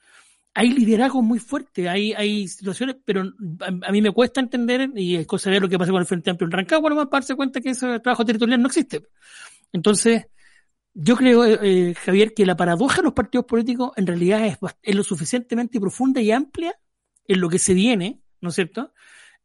Hay 0.55 0.69
liderazgo 0.71 1.21
muy 1.23 1.39
fuerte, 1.39 1.89
hay, 1.89 2.13
hay 2.13 2.47
situaciones, 2.47 2.97
pero 3.03 3.23
a, 3.61 3.91
mí 3.91 4.01
me 4.01 4.11
cuesta 4.11 4.39
entender, 4.39 4.91
y 4.95 5.15
es 5.15 5.25
cosa 5.25 5.49
de 5.49 5.59
lo 5.59 5.67
que 5.67 5.79
pasa 5.79 5.91
con 5.91 6.01
el 6.01 6.05
Frente 6.07 6.29
Amplio 6.29 6.45
en 6.45 6.51
Rancagua, 6.51 6.89
no 6.89 6.95
más 6.95 7.07
para 7.07 7.21
darse 7.21 7.35
cuenta 7.35 7.59
que 7.59 7.71
ese 7.71 7.99
trabajo 7.99 8.23
territorial 8.23 8.61
no 8.61 8.67
existe. 8.67 9.03
Entonces, 9.71 10.27
yo 10.93 11.15
creo, 11.15 11.43
eh, 11.45 11.59
eh, 11.61 11.93
Javier, 11.95 12.33
que 12.33 12.45
la 12.45 12.55
paradoja 12.55 12.97
de 12.97 13.03
los 13.03 13.13
partidos 13.13 13.45
políticos 13.45 13.91
en 13.95 14.05
realidad 14.05 14.45
es, 14.45 14.57
es, 14.81 14.95
lo 14.95 15.03
suficientemente 15.03 15.79
profunda 15.79 16.21
y 16.21 16.31
amplia 16.31 16.77
en 17.27 17.41
lo 17.41 17.49
que 17.49 17.57
se 17.57 17.73
viene, 17.73 18.21
¿no 18.41 18.49
es 18.49 18.55
cierto? 18.55 18.93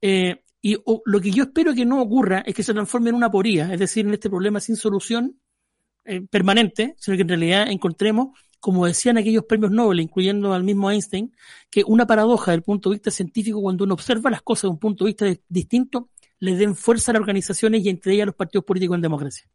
Eh, 0.03 0.43
y 0.61 0.77
lo 1.07 1.21
que 1.21 1.31
yo 1.31 1.45
espero 1.45 1.73
que 1.73 1.87
no 1.87 2.03
ocurra 2.03 2.43
es 2.45 2.55
que 2.55 2.63
se 2.63 2.75
transforme 2.75 3.11
en 3.11 3.17
una 3.17 3.31
poría, 3.31 3.73
es 3.73 3.81
decir, 3.81 4.07
en 4.07 4.13
este 4.13 4.29
problema 4.29 4.61
sin 4.61 4.77
solución 4.77 5.41
permanente, 6.31 6.95
sino 6.97 7.19
que 7.19 7.23
en 7.23 7.29
realidad 7.29 7.71
encontremos 7.71 8.31
como 8.61 8.87
decían 8.87 9.19
aquellos 9.19 9.45
premios 9.45 9.71
Nobel, 9.71 10.01
incluyendo 10.01 10.53
al 10.53 10.65
mismo 10.65 10.91
Einstein, 10.91 11.33
que 11.71 11.85
una 11.87 12.07
paradoja 12.07 12.53
del 12.53 12.63
punto 12.63 12.91
de 12.91 12.97
vista 12.97 13.11
científico, 13.11 13.61
cuando 13.61 13.85
uno 13.85 13.95
observa 13.95 14.31
las 14.31 14.43
cosas 14.43 14.63
de 14.63 14.69
un 14.69 14.79
punto 14.79 15.05
de 15.05 15.11
vista 15.11 15.43
distinto, 15.49 16.11
le 16.41 16.57
den 16.57 16.75
fuerza 16.75 17.13
a 17.13 17.15
las 17.15 17.21
organizaciones 17.21 17.85
y 17.85 17.89
entre 17.89 18.15
ellas 18.15 18.25
a 18.25 18.27
los 18.27 18.35
partidos 18.35 18.65
políticos 18.65 18.97
en 18.97 19.03
democracia. 19.03 19.49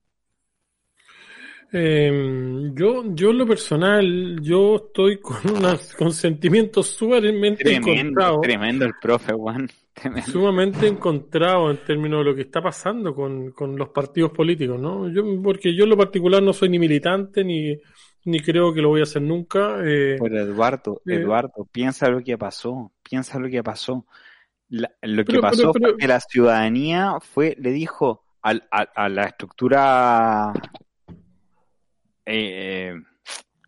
Em, 1.75 2.75
yo, 2.75 3.03
yo 3.15 3.31
en 3.31 3.37
lo 3.39 3.47
personal, 3.47 4.39
yo 4.43 4.75
estoy 4.75 5.19
con 5.19 5.37
unos 5.55 5.93
con 5.95 6.13
sentimientos 6.13 6.89
sumamente 6.89 7.73
encontrados. 7.73 8.41
Tremendo 8.41 8.85
el 8.85 8.93
profe, 9.01 9.33
Juan. 9.33 9.67
Sumamente 10.31 10.87
encontrado 10.87 11.71
en 11.71 11.77
términos 11.77 12.19
de 12.19 12.25
lo 12.25 12.35
que 12.35 12.41
está 12.41 12.61
pasando 12.61 13.15
con, 13.15 13.51
con 13.51 13.75
los 13.75 13.89
partidos 13.89 14.31
políticos, 14.31 14.79
¿no? 14.79 15.09
Yo, 15.09 15.23
porque 15.41 15.75
yo 15.75 15.85
en 15.85 15.89
lo 15.89 15.97
particular 15.97 16.43
no 16.43 16.53
soy 16.53 16.69
ni 16.69 16.77
militante 16.77 17.43
ni, 17.43 17.75
ni 18.25 18.39
creo 18.39 18.73
que 18.73 18.81
lo 18.81 18.89
voy 18.89 19.01
a 19.01 19.03
hacer 19.03 19.21
nunca. 19.21 19.79
Eh, 19.83 20.17
Pero 20.19 20.39
Eduardo, 20.39 21.01
eh, 21.05 21.15
Eduardo, 21.15 21.67
piensa 21.71 22.09
lo 22.09 22.21
que 22.21 22.37
pasó, 22.37 22.91
piensa 23.07 23.39
lo 23.39 23.49
que 23.49 23.63
pasó. 23.63 24.05
lo 24.69 25.25
que 25.25 25.39
pasó 25.39 25.73
fue 25.73 25.97
que 25.97 26.07
la 26.07 26.19
ciudadanía 26.19 27.17
fue, 27.19 27.55
le 27.59 27.71
dijo 27.71 28.23
al, 28.41 28.67
a, 28.71 29.09
la 29.09 29.25
estructura 29.25 30.53
eh, 32.25 32.93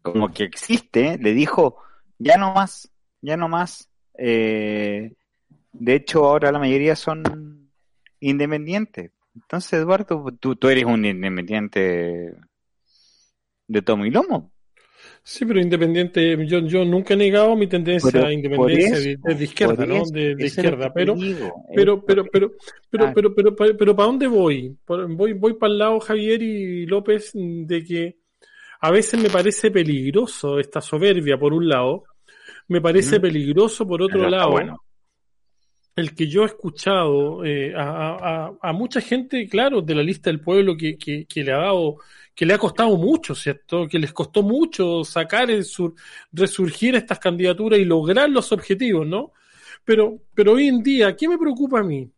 como 0.02 0.32
que 0.32 0.44
existe, 0.44 1.18
le 1.18 1.34
dijo, 1.34 1.78
ya 2.18 2.38
no 2.38 2.54
más, 2.54 2.92
ya 3.22 3.38
no 3.38 3.48
más. 3.48 3.90
de 4.14 5.16
hecho, 5.86 6.26
ahora 6.26 6.52
la 6.52 6.60
mayoría 6.60 6.96
son 6.96 7.70
independientes. 8.20 9.12
Entonces, 9.36 9.74
Eduardo, 9.74 10.26
tú, 10.40 10.56
tú 10.56 10.70
eres 10.70 10.86
un 10.86 11.04
independiente 11.04 12.36
de 13.68 13.82
Tom 13.82 14.06
y 14.06 14.12
Lomo. 14.12 14.52
Sí, 15.28 15.44
pero 15.44 15.60
independiente, 15.60 16.38
yo, 16.46 16.60
yo 16.60 16.86
nunca 16.86 17.16
he 17.16 17.18
negado 17.18 17.56
mi 17.56 17.66
tendencia 17.66 18.12
pero, 18.12 18.28
a 18.28 18.34
independencia 18.34 18.98
eso, 18.98 19.20
de, 19.24 19.36
de, 19.36 19.44
izquierda, 19.44 19.86
¿no? 19.86 20.04
De, 20.06 20.36
de 20.36 20.46
izquierda, 20.46 20.94
pero, 20.94 21.16
pero, 21.74 22.06
pero, 22.06 22.26
pero, 22.26 22.26
pero, 22.30 22.52
pero, 22.92 23.14
pero, 23.14 23.56
pero, 23.56 23.78
pero, 23.78 23.96
¿para 23.96 24.06
dónde 24.06 24.28
voy? 24.28 24.78
Voy, 24.88 25.34
voy 25.34 25.54
para 25.56 25.72
el 25.74 25.80
lado, 25.80 26.00
Javier 26.00 26.44
y 26.44 26.86
López, 26.86 27.32
de 27.34 27.84
que 27.84 28.18
a 28.82 28.92
veces 28.92 29.20
me 29.20 29.32
parece 29.32 29.72
peligroso 29.72 30.60
esta 30.60 30.80
soberbia, 30.80 31.40
por 31.40 31.54
un 31.54 31.68
lado, 31.68 32.04
me 32.68 32.80
parece 32.80 33.20
peligroso, 33.20 33.88
por 33.88 34.04
otro 34.04 34.20
pero, 34.20 34.30
lado, 34.30 34.52
bueno. 34.52 34.85
El 35.96 36.14
que 36.14 36.28
yo 36.28 36.44
he 36.44 36.48
escuchado 36.48 37.46
eh, 37.46 37.74
a, 37.76 38.74
mucha 38.74 39.00
gente, 39.00 39.48
claro, 39.48 39.82
de 39.82 39.96
la 39.96 40.04
lista 40.04 40.30
del 40.30 40.42
pueblo 40.42 40.76
que, 40.76 40.98
que, 40.98 41.44
le 41.44 41.54
ha 41.54 41.58
dado 41.58 41.98
que 42.36 42.46
le 42.46 42.54
ha 42.54 42.58
costado 42.58 42.98
mucho, 42.98 43.34
¿cierto? 43.34 43.88
Que 43.88 43.98
les 43.98 44.12
costó 44.12 44.44
mucho 44.44 45.06
sacar, 45.06 45.50
el 45.50 45.64
sur, 45.64 45.96
resurgir 46.34 46.96
estas 46.96 47.18
candidaturas 47.20 47.80
y 47.80 47.86
lograr 47.86 48.30
los 48.30 48.52
objetivos, 48.52 49.08
¿no? 49.08 49.32
Pero, 49.86 50.22
pero 50.34 50.54
hoy 50.54 50.68
en 50.68 50.84
día, 50.84 51.16
¿qué 51.16 51.30
me 51.30 51.38
preocupa 51.38 51.80
a 51.80 51.84
mí? 51.84 52.12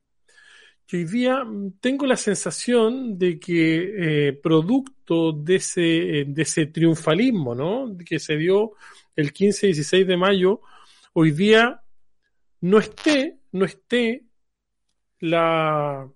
Que 0.87 0.97
hoy 0.97 1.05
día 1.05 1.43
tengo 1.79 2.07
la 2.07 2.17
sensación 2.17 3.17
de 3.19 3.39
que 3.39 4.29
eh, 4.29 4.33
producto 4.33 5.33
de 5.33 5.57
ese, 5.57 6.25
de 6.27 6.41
ese 6.41 6.65
triunfalismo, 6.67 7.53
¿no? 7.53 7.95
Que 8.03 8.17
se 8.19 8.37
dio 8.37 8.71
el 9.15 9.33
15 9.33 9.67
y 9.67 9.73
16 9.73 10.07
de 10.07 10.17
mayo, 10.17 10.61
hoy 11.13 11.31
día 11.31 11.81
no 12.61 12.79
esté, 12.79 13.36
no 13.51 13.65
esté 13.65 14.25
la, 15.19 16.09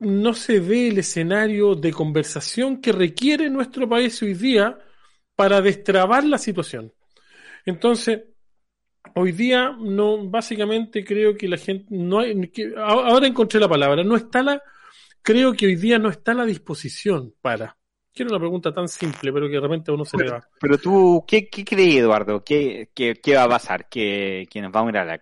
no 0.00 0.34
se 0.34 0.60
ve 0.60 0.88
el 0.88 0.98
escenario 0.98 1.74
de 1.74 1.92
conversación 1.92 2.80
que 2.80 2.92
requiere 2.92 3.50
nuestro 3.50 3.88
país 3.88 4.22
hoy 4.22 4.34
día 4.34 4.78
para 5.34 5.60
destrabar 5.60 6.24
la 6.24 6.38
situación. 6.38 6.92
Entonces, 7.64 8.22
hoy 9.14 9.32
día 9.32 9.76
no, 9.78 10.28
básicamente 10.28 11.04
creo 11.04 11.36
que 11.36 11.48
la 11.48 11.56
gente 11.56 11.86
no 11.90 12.20
hay, 12.20 12.48
que, 12.50 12.74
ahora 12.76 13.26
encontré 13.26 13.60
la 13.60 13.68
palabra, 13.68 14.04
no 14.04 14.16
está 14.16 14.42
la, 14.42 14.62
creo 15.22 15.54
que 15.54 15.66
hoy 15.66 15.76
día 15.76 15.98
no 15.98 16.10
está 16.10 16.34
la 16.34 16.44
disposición 16.44 17.34
para. 17.40 17.77
Quiero 18.18 18.32
una 18.32 18.40
pregunta 18.40 18.74
tan 18.74 18.88
simple, 18.88 19.32
pero 19.32 19.46
que 19.46 19.52
de 19.52 19.60
repente 19.60 19.92
a 19.92 19.94
uno 19.94 20.04
se 20.04 20.16
le 20.16 20.28
va. 20.28 20.44
Pero 20.58 20.76
tú, 20.78 21.24
¿qué, 21.24 21.48
qué 21.48 21.64
crees, 21.64 21.98
Eduardo? 21.98 22.42
¿Qué, 22.42 22.90
qué, 22.92 23.14
qué 23.22 23.36
va 23.36 23.44
a 23.44 23.48
pasar? 23.48 23.88
¿Que, 23.88 24.44
nos 24.56 24.72
vamos 24.72 24.88
a 24.88 24.90
ir 24.90 24.98
a 24.98 25.04
la, 25.04 25.20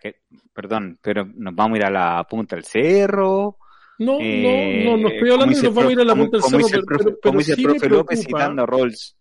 perdón, 0.54 0.98
pero 1.02 1.26
nos 1.34 1.54
vamos 1.54 1.74
a 1.74 1.76
ir 1.76 1.84
a 1.84 1.90
la 1.90 2.26
punta 2.26 2.56
del 2.56 2.64
cerro? 2.64 3.58
No, 3.98 4.18
no, 4.18 4.18
no, 4.18 4.96
no 4.96 5.08
estoy 5.10 5.30
hablando 5.30 5.54
de 5.54 5.62
nos 5.62 5.74
vamos 5.74 5.90
a 5.90 5.92
ir 5.92 6.00
a 6.00 6.04
la 6.04 6.14
punta 6.14 6.38
del 6.38 6.42
cerro, 6.44 6.86
pero, 6.86 6.98
pero, 6.98 7.16
como 7.22 7.38
dice 7.38 7.52
el 7.52 7.62
profe 7.64 7.88
López 7.90 8.24
citando 8.24 8.64
Rolls, 8.64 9.14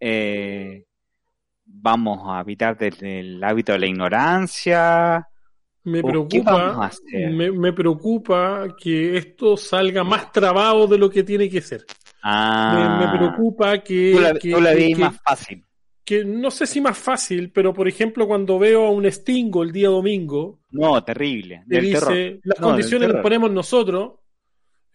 eh, 0.00 0.84
vamos 1.66 2.18
a 2.26 2.40
evitar 2.40 2.76
desde 2.76 3.20
el 3.20 3.44
hábito 3.44 3.70
de 3.70 3.78
la 3.78 3.86
ignorancia. 3.86 5.28
Me 5.84 6.02
preocupa, 6.02 6.90
me, 7.12 7.52
me, 7.52 7.72
preocupa 7.72 8.74
que 8.80 9.18
esto 9.18 9.56
salga 9.56 10.02
más 10.02 10.32
trabado 10.32 10.86
de 10.86 10.96
lo 10.96 11.10
que 11.10 11.22
tiene 11.22 11.48
que 11.50 11.60
ser. 11.60 11.84
Ah, 12.22 12.98
me, 13.00 13.18
preocupa 13.18 13.78
que. 13.82 14.12
Tú 14.14 14.20
la, 14.20 14.34
que, 14.34 14.50
tú 14.52 14.60
la 14.60 14.74
que, 14.74 14.96
más 14.96 15.20
fácil 15.22 15.64
que 16.04 16.24
no 16.24 16.50
sé 16.50 16.66
si 16.66 16.80
más 16.80 16.98
fácil, 16.98 17.50
pero 17.50 17.72
por 17.72 17.88
ejemplo 17.88 18.26
cuando 18.26 18.58
veo 18.58 18.86
a 18.86 18.90
un 18.90 19.10
Stingo 19.10 19.62
el 19.62 19.72
día 19.72 19.88
domingo, 19.88 20.60
no, 20.70 21.02
terrible, 21.02 21.62
del 21.66 21.84
dice, 21.84 22.40
las 22.44 22.60
condiciones 22.60 23.08
las 23.08 23.22
ponemos 23.22 23.50
nosotros, 23.50 24.12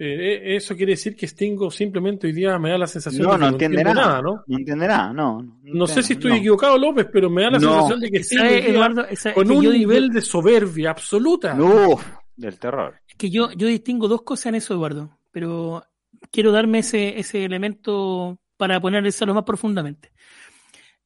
eh, 0.02 0.06
eh, 0.06 0.56
eso 0.56 0.78
quiere 0.78 0.94
decir 0.94 1.14
que 1.14 1.28
Stingo 1.28 1.70
simplemente 1.70 2.26
hoy 2.26 2.32
día 2.32 2.58
me 2.58 2.70
da 2.70 2.78
la 2.78 2.88
sensación 2.88 3.22
de 3.22 3.28
que 3.28 3.38
no, 3.38 3.38
no 3.38 3.48
entenderá, 3.50 3.94
nada, 3.94 4.22
¿no? 4.22 4.44
No 4.48 4.58
entenderá, 4.58 5.12
no. 5.12 5.42
No, 5.42 5.56
no 5.62 5.88
sé 5.88 6.02
si 6.02 6.14
estoy 6.14 6.38
equivocado, 6.38 6.78
López, 6.78 7.08
pero 7.12 7.30
me 7.30 7.44
da 7.44 7.52
la 7.52 7.60
sensación 7.60 8.00
de 8.00 8.10
que 8.10 8.24
Stingo 8.24 8.46
Eduardo, 8.46 9.06
con 9.36 9.52
un 9.52 9.70
nivel 9.70 10.10
de 10.10 10.22
soberbia 10.22 10.92
absoluta. 10.92 11.54
No, 11.54 12.00
del 12.38 12.58
terror. 12.58 12.96
Es 13.06 13.16
que 13.16 13.30
yo, 13.30 13.52
yo 13.52 13.68
distingo 13.68 14.08
dos 14.08 14.22
cosas 14.22 14.46
en 14.48 14.56
eso, 14.56 14.74
Eduardo, 14.74 15.20
pero 15.32 15.84
quiero 16.32 16.54
darme 16.54 16.80
ese, 16.80 17.20
ese 17.20 17.44
elemento 17.44 18.40
para 18.56 18.80
poner 18.80 19.06
eso 19.06 19.26
lo 19.26 19.34
más 19.34 19.44
profundamente. 19.44 20.14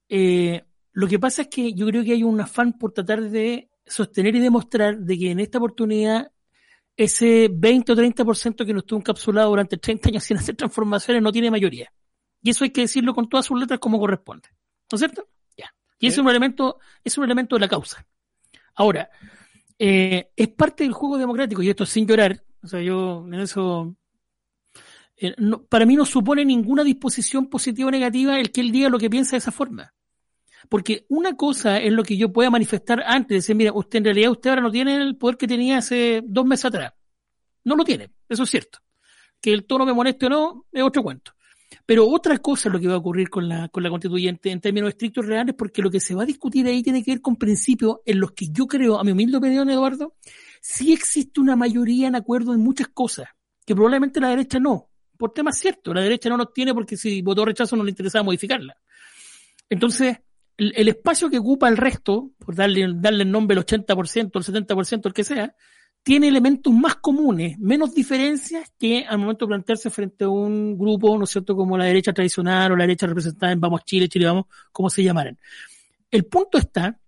Eh, 0.07 0.63
lo 0.91 1.07
que 1.07 1.17
pasa 1.17 1.43
es 1.43 1.47
que 1.47 1.73
yo 1.73 1.87
creo 1.87 2.03
que 2.03 2.11
hay 2.11 2.21
un 2.21 2.39
afán 2.39 2.73
por 2.73 2.91
tratar 2.91 3.23
de 3.23 3.71
sostener 3.87 4.35
y 4.35 4.39
demostrar 4.39 4.99
de 4.99 5.17
que 5.17 5.31
en 5.31 5.39
esta 5.39 5.57
oportunidad 5.57 6.31
ese 6.95 7.49
20 7.51 7.91
o 7.91 7.95
30% 7.95 8.65
que 8.65 8.73
no 8.73 8.79
estuvo 8.79 8.99
encapsulado 8.99 9.49
durante 9.49 9.77
30 9.77 10.09
años 10.09 10.23
sin 10.23 10.37
hacer 10.37 10.55
transformaciones 10.55 11.21
no 11.21 11.31
tiene 11.31 11.51
mayoría. 11.51 11.91
Y 12.41 12.49
eso 12.49 12.63
hay 12.63 12.71
que 12.71 12.81
decirlo 12.81 13.13
con 13.15 13.29
todas 13.29 13.45
sus 13.45 13.59
letras 13.59 13.79
como 13.79 13.99
corresponde. 13.99 14.49
¿No 14.91 14.95
es 14.95 14.99
cierto? 14.99 15.27
Ya. 15.57 15.73
Y 15.99 16.07
es 16.07 16.17
un 16.17 16.27
elemento, 16.27 16.79
es 17.03 17.17
un 17.17 17.23
elemento 17.23 17.55
de 17.55 17.61
la 17.61 17.69
causa. 17.69 18.05
Ahora, 18.75 19.09
eh, 19.79 20.31
es 20.35 20.47
parte 20.49 20.83
del 20.83 20.93
juego 20.93 21.17
democrático, 21.17 21.63
y 21.63 21.69
esto 21.69 21.85
sin 21.85 22.05
llorar, 22.05 22.43
o 22.61 22.67
sea, 22.67 22.81
yo 22.81 23.25
en 23.27 23.35
eso, 23.35 23.95
eh, 25.15 25.33
para 25.69 25.85
mí 25.85 25.95
no 25.95 26.05
supone 26.05 26.43
ninguna 26.43 26.83
disposición 26.83 27.47
positiva 27.47 27.87
o 27.87 27.91
negativa 27.91 28.39
el 28.39 28.51
que 28.51 28.61
él 28.61 28.71
diga 28.71 28.89
lo 28.89 28.99
que 28.99 29.09
piensa 29.09 29.31
de 29.31 29.37
esa 29.37 29.51
forma. 29.51 29.93
Porque 30.69 31.05
una 31.09 31.35
cosa 31.35 31.77
es 31.77 31.91
lo 31.91 32.03
que 32.03 32.17
yo 32.17 32.31
pueda 32.31 32.49
manifestar 32.49 33.03
antes, 33.05 33.29
de 33.29 33.35
decir, 33.35 33.55
mira, 33.55 33.71
usted 33.73 33.99
en 33.99 34.05
realidad 34.05 34.31
usted 34.31 34.49
ahora 34.49 34.61
no 34.61 34.71
tiene 34.71 34.95
el 34.95 35.17
poder 35.17 35.37
que 35.37 35.47
tenía 35.47 35.77
hace 35.77 36.21
dos 36.25 36.45
meses 36.45 36.65
atrás. 36.65 36.93
No 37.63 37.75
lo 37.75 37.83
tiene, 37.83 38.11
eso 38.29 38.43
es 38.43 38.49
cierto. 38.49 38.79
Que 39.41 39.51
el 39.51 39.65
tono 39.65 39.85
me 39.85 39.93
moleste 39.93 40.25
o 40.27 40.29
no, 40.29 40.65
es 40.71 40.83
otro 40.83 41.03
cuento. 41.03 41.33
Pero 41.85 42.07
otra 42.07 42.37
cosa 42.37 42.69
es 42.69 42.73
lo 42.73 42.79
que 42.79 42.87
va 42.87 42.93
a 42.93 42.97
ocurrir 42.97 43.29
con 43.29 43.47
la, 43.47 43.67
con 43.69 43.83
la 43.83 43.89
constituyente 43.89 44.51
en 44.51 44.61
términos 44.61 44.89
estrictos 44.89 45.25
reales, 45.25 45.55
porque 45.57 45.81
lo 45.81 45.89
que 45.89 45.99
se 45.99 46.15
va 46.15 46.23
a 46.23 46.25
discutir 46.25 46.65
ahí 46.67 46.83
tiene 46.83 47.03
que 47.03 47.11
ver 47.11 47.21
con 47.21 47.35
principios 47.35 47.97
en 48.05 48.19
los 48.19 48.31
que 48.31 48.47
yo 48.49 48.67
creo, 48.67 48.99
a 48.99 49.03
mi 49.03 49.11
humilde 49.11 49.37
opinión, 49.37 49.69
Eduardo, 49.69 50.15
sí 50.61 50.93
existe 50.93 51.41
una 51.41 51.55
mayoría 51.55 52.07
en 52.07 52.15
acuerdo 52.15 52.53
en 52.53 52.61
muchas 52.61 52.87
cosas, 52.89 53.27
que 53.65 53.75
probablemente 53.75 54.19
la 54.19 54.29
derecha 54.29 54.59
no, 54.59 54.89
por 55.17 55.33
temas 55.33 55.57
ciertos. 55.57 55.93
La 55.93 56.01
derecha 56.01 56.29
no 56.29 56.37
los 56.37 56.53
tiene 56.53 56.73
porque 56.73 56.97
si 56.97 57.21
votó 57.21 57.45
rechazo 57.45 57.75
no 57.75 57.83
le 57.83 57.89
interesaba 57.89 58.23
modificarla. 58.23 58.77
Entonces, 59.69 60.19
el, 60.57 60.87
espacio 60.87 61.29
que 61.29 61.39
ocupa 61.39 61.67
el 61.67 61.77
resto, 61.77 62.31
por 62.37 62.55
darle, 62.55 62.87
darle 62.95 63.23
el 63.23 63.31
nombre 63.31 63.57
el 63.57 63.65
80%, 63.65 64.31
el 64.33 64.65
70%, 64.67 65.05
el 65.05 65.13
que 65.13 65.23
sea, 65.23 65.55
tiene 66.03 66.27
elementos 66.27 66.73
más 66.73 66.95
comunes, 66.97 67.57
menos 67.59 67.93
diferencias 67.95 68.71
que 68.77 69.05
al 69.07 69.17
momento 69.19 69.45
de 69.45 69.49
plantearse 69.49 69.89
frente 69.89 70.25
a 70.25 70.29
un 70.29 70.77
grupo, 70.77 71.17
¿no 71.17 71.23
es 71.23 71.29
cierto?, 71.29 71.55
como 71.55 71.77
la 71.77 71.85
derecha 71.85 72.11
tradicional 72.11 72.73
o 72.73 72.75
la 72.75 72.83
derecha 72.83 73.07
representada 73.07 73.53
en 73.53 73.61
Vamos 73.61 73.85
Chile, 73.85 74.09
Chile 74.09 74.25
Vamos, 74.25 74.45
como 74.71 74.89
se 74.89 75.01
llamaran. 75.01 75.39
El 76.11 76.25
punto 76.25 76.57
está 76.57 76.99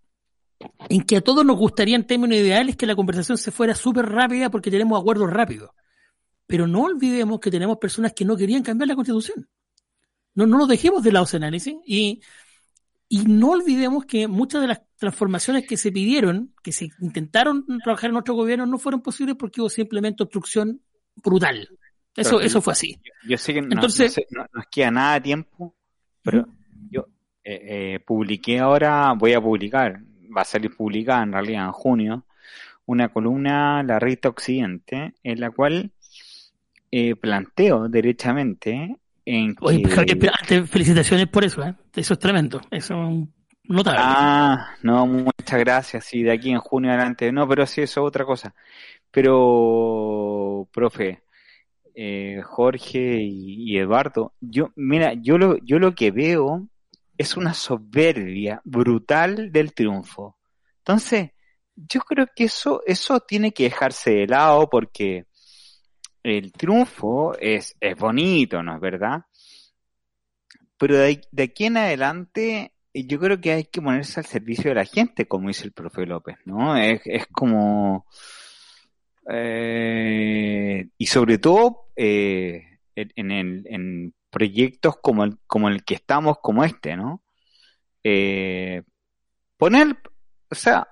en 0.89 1.01
que 1.03 1.17
a 1.17 1.21
todos 1.21 1.45
nos 1.45 1.57
gustaría 1.57 1.97
en 1.97 2.07
términos 2.07 2.37
ideales 2.37 2.77
que 2.77 2.85
la 2.85 2.95
conversación 2.95 3.37
se 3.37 3.51
fuera 3.51 3.75
súper 3.75 4.05
rápida 4.05 4.49
porque 4.49 4.71
tenemos 4.71 4.99
acuerdos 4.99 5.29
rápidos. 5.29 5.71
Pero 6.47 6.65
no 6.65 6.83
olvidemos 6.83 7.39
que 7.39 7.51
tenemos 7.51 7.77
personas 7.77 8.13
que 8.13 8.23
no 8.23 8.37
querían 8.37 8.63
cambiar 8.63 8.87
la 8.87 8.95
constitución. 8.95 9.49
No, 10.35 10.45
no 10.45 10.57
nos 10.57 10.69
dejemos 10.69 11.03
de 11.03 11.11
lado 11.11 11.25
ese 11.25 11.37
análisis 11.37 11.75
y 11.85 12.21
y 13.07 13.25
no 13.25 13.51
olvidemos 13.51 14.05
que 14.05 14.27
muchas 14.27 14.61
de 14.61 14.67
las 14.67 14.81
transformaciones 14.97 15.67
que 15.67 15.77
se 15.77 15.91
pidieron, 15.91 16.53
que 16.63 16.71
se 16.71 16.89
intentaron 16.99 17.65
trabajar 17.83 18.09
en 18.09 18.13
nuestro 18.13 18.33
gobierno, 18.33 18.65
no 18.65 18.77
fueron 18.77 19.01
posibles 19.01 19.35
porque 19.37 19.61
hubo 19.61 19.69
simplemente 19.69 20.23
obstrucción 20.23 20.81
brutal. 21.15 21.69
Eso, 22.15 22.39
eso 22.39 22.61
fue 22.61 22.73
así. 22.73 22.99
Yo, 23.27 23.37
sé 23.37 23.53
que 23.53 23.61
no, 23.61 23.67
Entonces, 23.71 24.15
no, 24.31 24.45
nos 24.53 24.65
queda 24.71 24.89
nada 24.89 25.15
de 25.15 25.21
tiempo, 25.21 25.75
pero 26.23 26.47
yo 26.89 27.07
eh, 27.43 27.95
eh, 27.95 27.99
publiqué 27.99 28.59
ahora, 28.59 29.13
voy 29.13 29.33
a 29.33 29.41
publicar, 29.41 30.01
va 30.35 30.41
a 30.41 30.45
salir 30.45 30.75
publicada 30.75 31.23
en 31.23 31.33
realidad 31.33 31.65
en 31.65 31.71
junio, 31.73 32.25
una 32.85 33.09
columna, 33.09 33.83
La 33.83 33.99
Rita 33.99 34.29
Occidente, 34.29 35.13
en 35.23 35.39
la 35.39 35.51
cual 35.51 35.91
eh, 36.91 37.15
planteo 37.15 37.89
derechamente 37.89 38.97
Oye, 39.61 39.83
felicitaciones 40.67 41.27
por 41.27 41.43
eso, 41.43 41.63
¿eh? 41.63 41.75
Eso 41.95 42.13
es 42.13 42.19
tremendo. 42.19 42.61
Eso 42.69 43.09
es 43.09 43.27
notable. 43.63 43.99
Ah, 44.03 44.75
no, 44.83 45.07
muchas 45.07 45.59
gracias. 45.59 46.05
Sí, 46.05 46.21
de 46.21 46.31
aquí 46.31 46.51
en 46.51 46.59
junio 46.59 46.91
adelante. 46.91 47.31
No, 47.31 47.47
pero 47.47 47.65
sí, 47.65 47.81
eso 47.81 48.01
es 48.01 48.07
otra 48.07 48.23
cosa. 48.23 48.53
Pero, 49.09 50.67
profe, 50.71 51.23
eh, 51.95 52.41
Jorge 52.43 53.19
y, 53.21 53.77
Eduardo, 53.77 54.33
yo, 54.41 54.71
mira, 54.75 55.13
yo 55.13 55.37
lo, 55.37 55.57
yo 55.59 55.79
lo 55.79 55.95
que 55.95 56.11
veo 56.11 56.67
es 57.17 57.37
una 57.37 57.53
soberbia 57.53 58.61
brutal 58.63 59.51
del 59.51 59.73
triunfo. 59.73 60.37
Entonces, 60.79 61.31
yo 61.75 62.01
creo 62.01 62.27
que 62.35 62.45
eso, 62.45 62.81
eso 62.85 63.19
tiene 63.21 63.53
que 63.53 63.63
dejarse 63.63 64.11
de 64.11 64.27
lado 64.27 64.69
porque 64.69 65.25
el 66.25 66.51
triunfo 66.51 67.37
es, 67.39 67.75
es 67.79 67.95
bonito, 67.97 68.63
¿no 68.63 68.75
es 68.75 68.81
verdad? 68.81 69.25
Pero 70.77 70.97
de, 70.97 71.21
aquí 71.43 71.65
en 71.65 71.77
adelante 71.77 72.73
yo 72.93 73.19
creo 73.19 73.39
que 73.39 73.51
hay 73.51 73.63
que 73.65 73.81
ponerse 73.81 74.19
al 74.19 74.25
servicio 74.25 74.71
de 74.71 74.75
la 74.75 74.85
gente, 74.85 75.27
como 75.27 75.49
dice 75.49 75.65
el 75.65 75.73
profe 75.73 76.05
López, 76.05 76.37
¿no? 76.45 76.75
Es, 76.77 77.27
como... 77.31 78.07
Eh, 79.29 80.87
y 80.97 81.05
sobre 81.07 81.39
todo 81.39 81.89
eh, 81.95 82.79
en, 82.95 83.31
en 83.31 84.13
proyectos 84.29 84.97
como 85.01 85.23
el, 85.23 85.37
como 85.47 85.69
el 85.69 85.83
que 85.83 85.95
estamos, 85.95 86.37
como 86.41 86.63
este, 86.63 86.95
¿no? 86.95 87.23
Eh, 88.03 88.83
poner, 89.57 89.97
o 90.49 90.55
sea, 90.55 90.87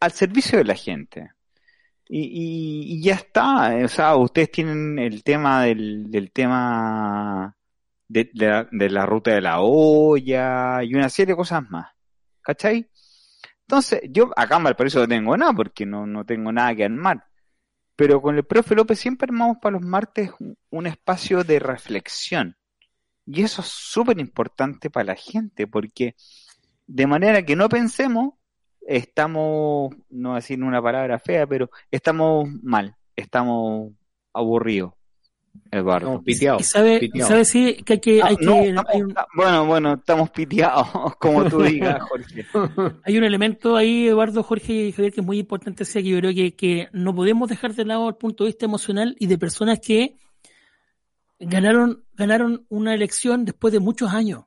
al 0.00 0.12
servicio 0.12 0.58
de 0.58 0.64
la 0.64 0.74
gente. 0.74 1.30
Y, 2.08 2.98
y, 2.98 3.02
ya 3.02 3.14
está, 3.14 3.74
o 3.82 3.88
sea, 3.88 4.16
ustedes 4.16 4.50
tienen 4.50 4.98
el 4.98 5.24
tema 5.24 5.64
del, 5.64 6.10
del 6.10 6.32
tema 6.32 7.56
de, 8.08 8.30
la, 8.34 8.68
de, 8.70 8.90
la, 8.90 9.06
ruta 9.06 9.32
de 9.32 9.40
la 9.40 9.60
olla 9.60 10.82
y 10.84 10.94
una 10.94 11.08
serie 11.08 11.32
de 11.32 11.36
cosas 11.36 11.62
más. 11.70 11.90
¿Cachai? 12.42 12.90
Entonces, 13.66 14.02
yo 14.10 14.30
acá 14.36 14.58
en 14.58 14.64
Valparaíso 14.64 15.00
no 15.00 15.08
tengo 15.08 15.36
nada 15.36 15.52
porque 15.54 15.86
no, 15.86 16.06
no 16.06 16.24
tengo 16.26 16.52
nada 16.52 16.74
que 16.74 16.84
armar. 16.84 17.24
Pero 17.96 18.20
con 18.20 18.36
el 18.36 18.44
profe 18.44 18.74
López 18.74 18.98
siempre 18.98 19.26
armamos 19.26 19.58
para 19.60 19.74
los 19.78 19.82
martes 19.82 20.30
un, 20.70 20.86
espacio 20.86 21.44
de 21.44 21.58
reflexión. 21.58 22.56
Y 23.26 23.42
eso 23.42 23.62
es 23.62 23.68
súper 23.68 24.18
importante 24.18 24.90
para 24.90 25.04
la 25.04 25.14
gente 25.14 25.66
porque 25.66 26.16
de 26.86 27.06
manera 27.06 27.42
que 27.44 27.56
no 27.56 27.68
pensemos 27.68 28.34
estamos, 28.86 29.94
no 30.10 30.34
decir 30.34 30.62
una 30.62 30.82
palabra 30.82 31.18
fea, 31.18 31.46
pero 31.46 31.70
estamos 31.90 32.48
mal, 32.62 32.94
estamos 33.16 33.92
aburridos. 34.32 34.92
Eduardo. 35.70 36.20
piteados. 36.22 36.66
¿Sabe, 36.66 37.10
¿sabe 37.20 37.44
sí, 37.44 37.76
que 37.84 37.94
hay 37.94 38.00
que... 38.00 38.22
Hay 38.22 38.36
que 38.36 38.46
Bueno, 39.34 39.66
bueno, 39.66 39.94
estamos 39.94 40.30
piteados, 40.30 40.88
como 41.18 41.48
tú 41.48 41.62
digas, 41.62 42.00
Jorge. 42.08 42.46
hay 43.04 43.18
un 43.18 43.24
elemento 43.24 43.76
ahí, 43.76 44.08
Eduardo, 44.08 44.42
Jorge 44.42 44.72
y 44.72 44.92
Javier, 44.92 45.12
que 45.12 45.20
es 45.20 45.26
muy 45.26 45.38
importante, 45.38 45.84
que 45.84 46.02
yo 46.02 46.18
creo 46.18 46.34
que, 46.34 46.54
que 46.54 46.88
no 46.92 47.14
podemos 47.14 47.48
dejar 47.48 47.74
de 47.74 47.84
lado 47.84 48.08
el 48.08 48.16
punto 48.16 48.44
de 48.44 48.48
vista 48.48 48.66
emocional 48.66 49.16
y 49.18 49.26
de 49.26 49.38
personas 49.38 49.80
que 49.80 50.16
ganaron, 51.38 52.04
ganaron 52.14 52.66
una 52.68 52.94
elección 52.94 53.44
después 53.44 53.72
de 53.72 53.80
muchos 53.80 54.12
años 54.12 54.44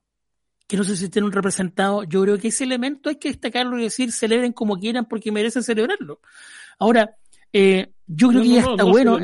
que 0.68 0.76
no 0.76 0.84
se 0.84 1.24
un 1.24 1.32
representado, 1.32 2.04
yo 2.04 2.22
creo 2.24 2.38
que 2.38 2.50
ese 2.50 2.66
elemento 2.66 3.10
hay 3.10 3.16
que 3.16 3.30
destacarlo 3.30 3.80
y 3.80 3.84
decir 3.84 4.12
celebren 4.12 4.52
como 4.52 4.78
quieran 4.78 5.06
porque 5.06 5.32
merecen 5.32 5.64
celebrarlo. 5.64 6.20
Ahora, 6.78 7.16
eh, 7.54 7.94
yo 8.06 8.30
creo 8.30 8.42
que 8.42 8.50
ya 8.50 8.60
está 8.60 8.84
bueno. 8.84 9.18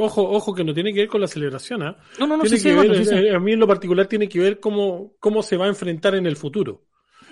ojo, 0.00 0.22
ojo, 0.22 0.54
que 0.54 0.64
no 0.64 0.74
tiene 0.74 0.92
que 0.92 1.00
ver 1.00 1.08
con 1.08 1.20
la 1.20 1.28
celebración. 1.28 1.82
¿ah? 1.84 1.96
No, 2.18 2.26
no, 2.26 2.36
no. 2.36 2.42
Tiene 2.42 2.60
que 2.60 2.74
ver, 2.74 3.24
eh, 3.24 3.34
A 3.34 3.38
mí 3.38 3.52
en 3.52 3.60
lo 3.60 3.68
particular 3.68 4.06
tiene 4.06 4.28
que 4.28 4.40
ver 4.40 4.58
cómo, 4.58 5.12
cómo 5.20 5.42
se 5.42 5.56
va 5.56 5.66
a 5.66 5.68
enfrentar 5.68 6.16
en 6.16 6.26
el 6.26 6.36
futuro. 6.36 6.84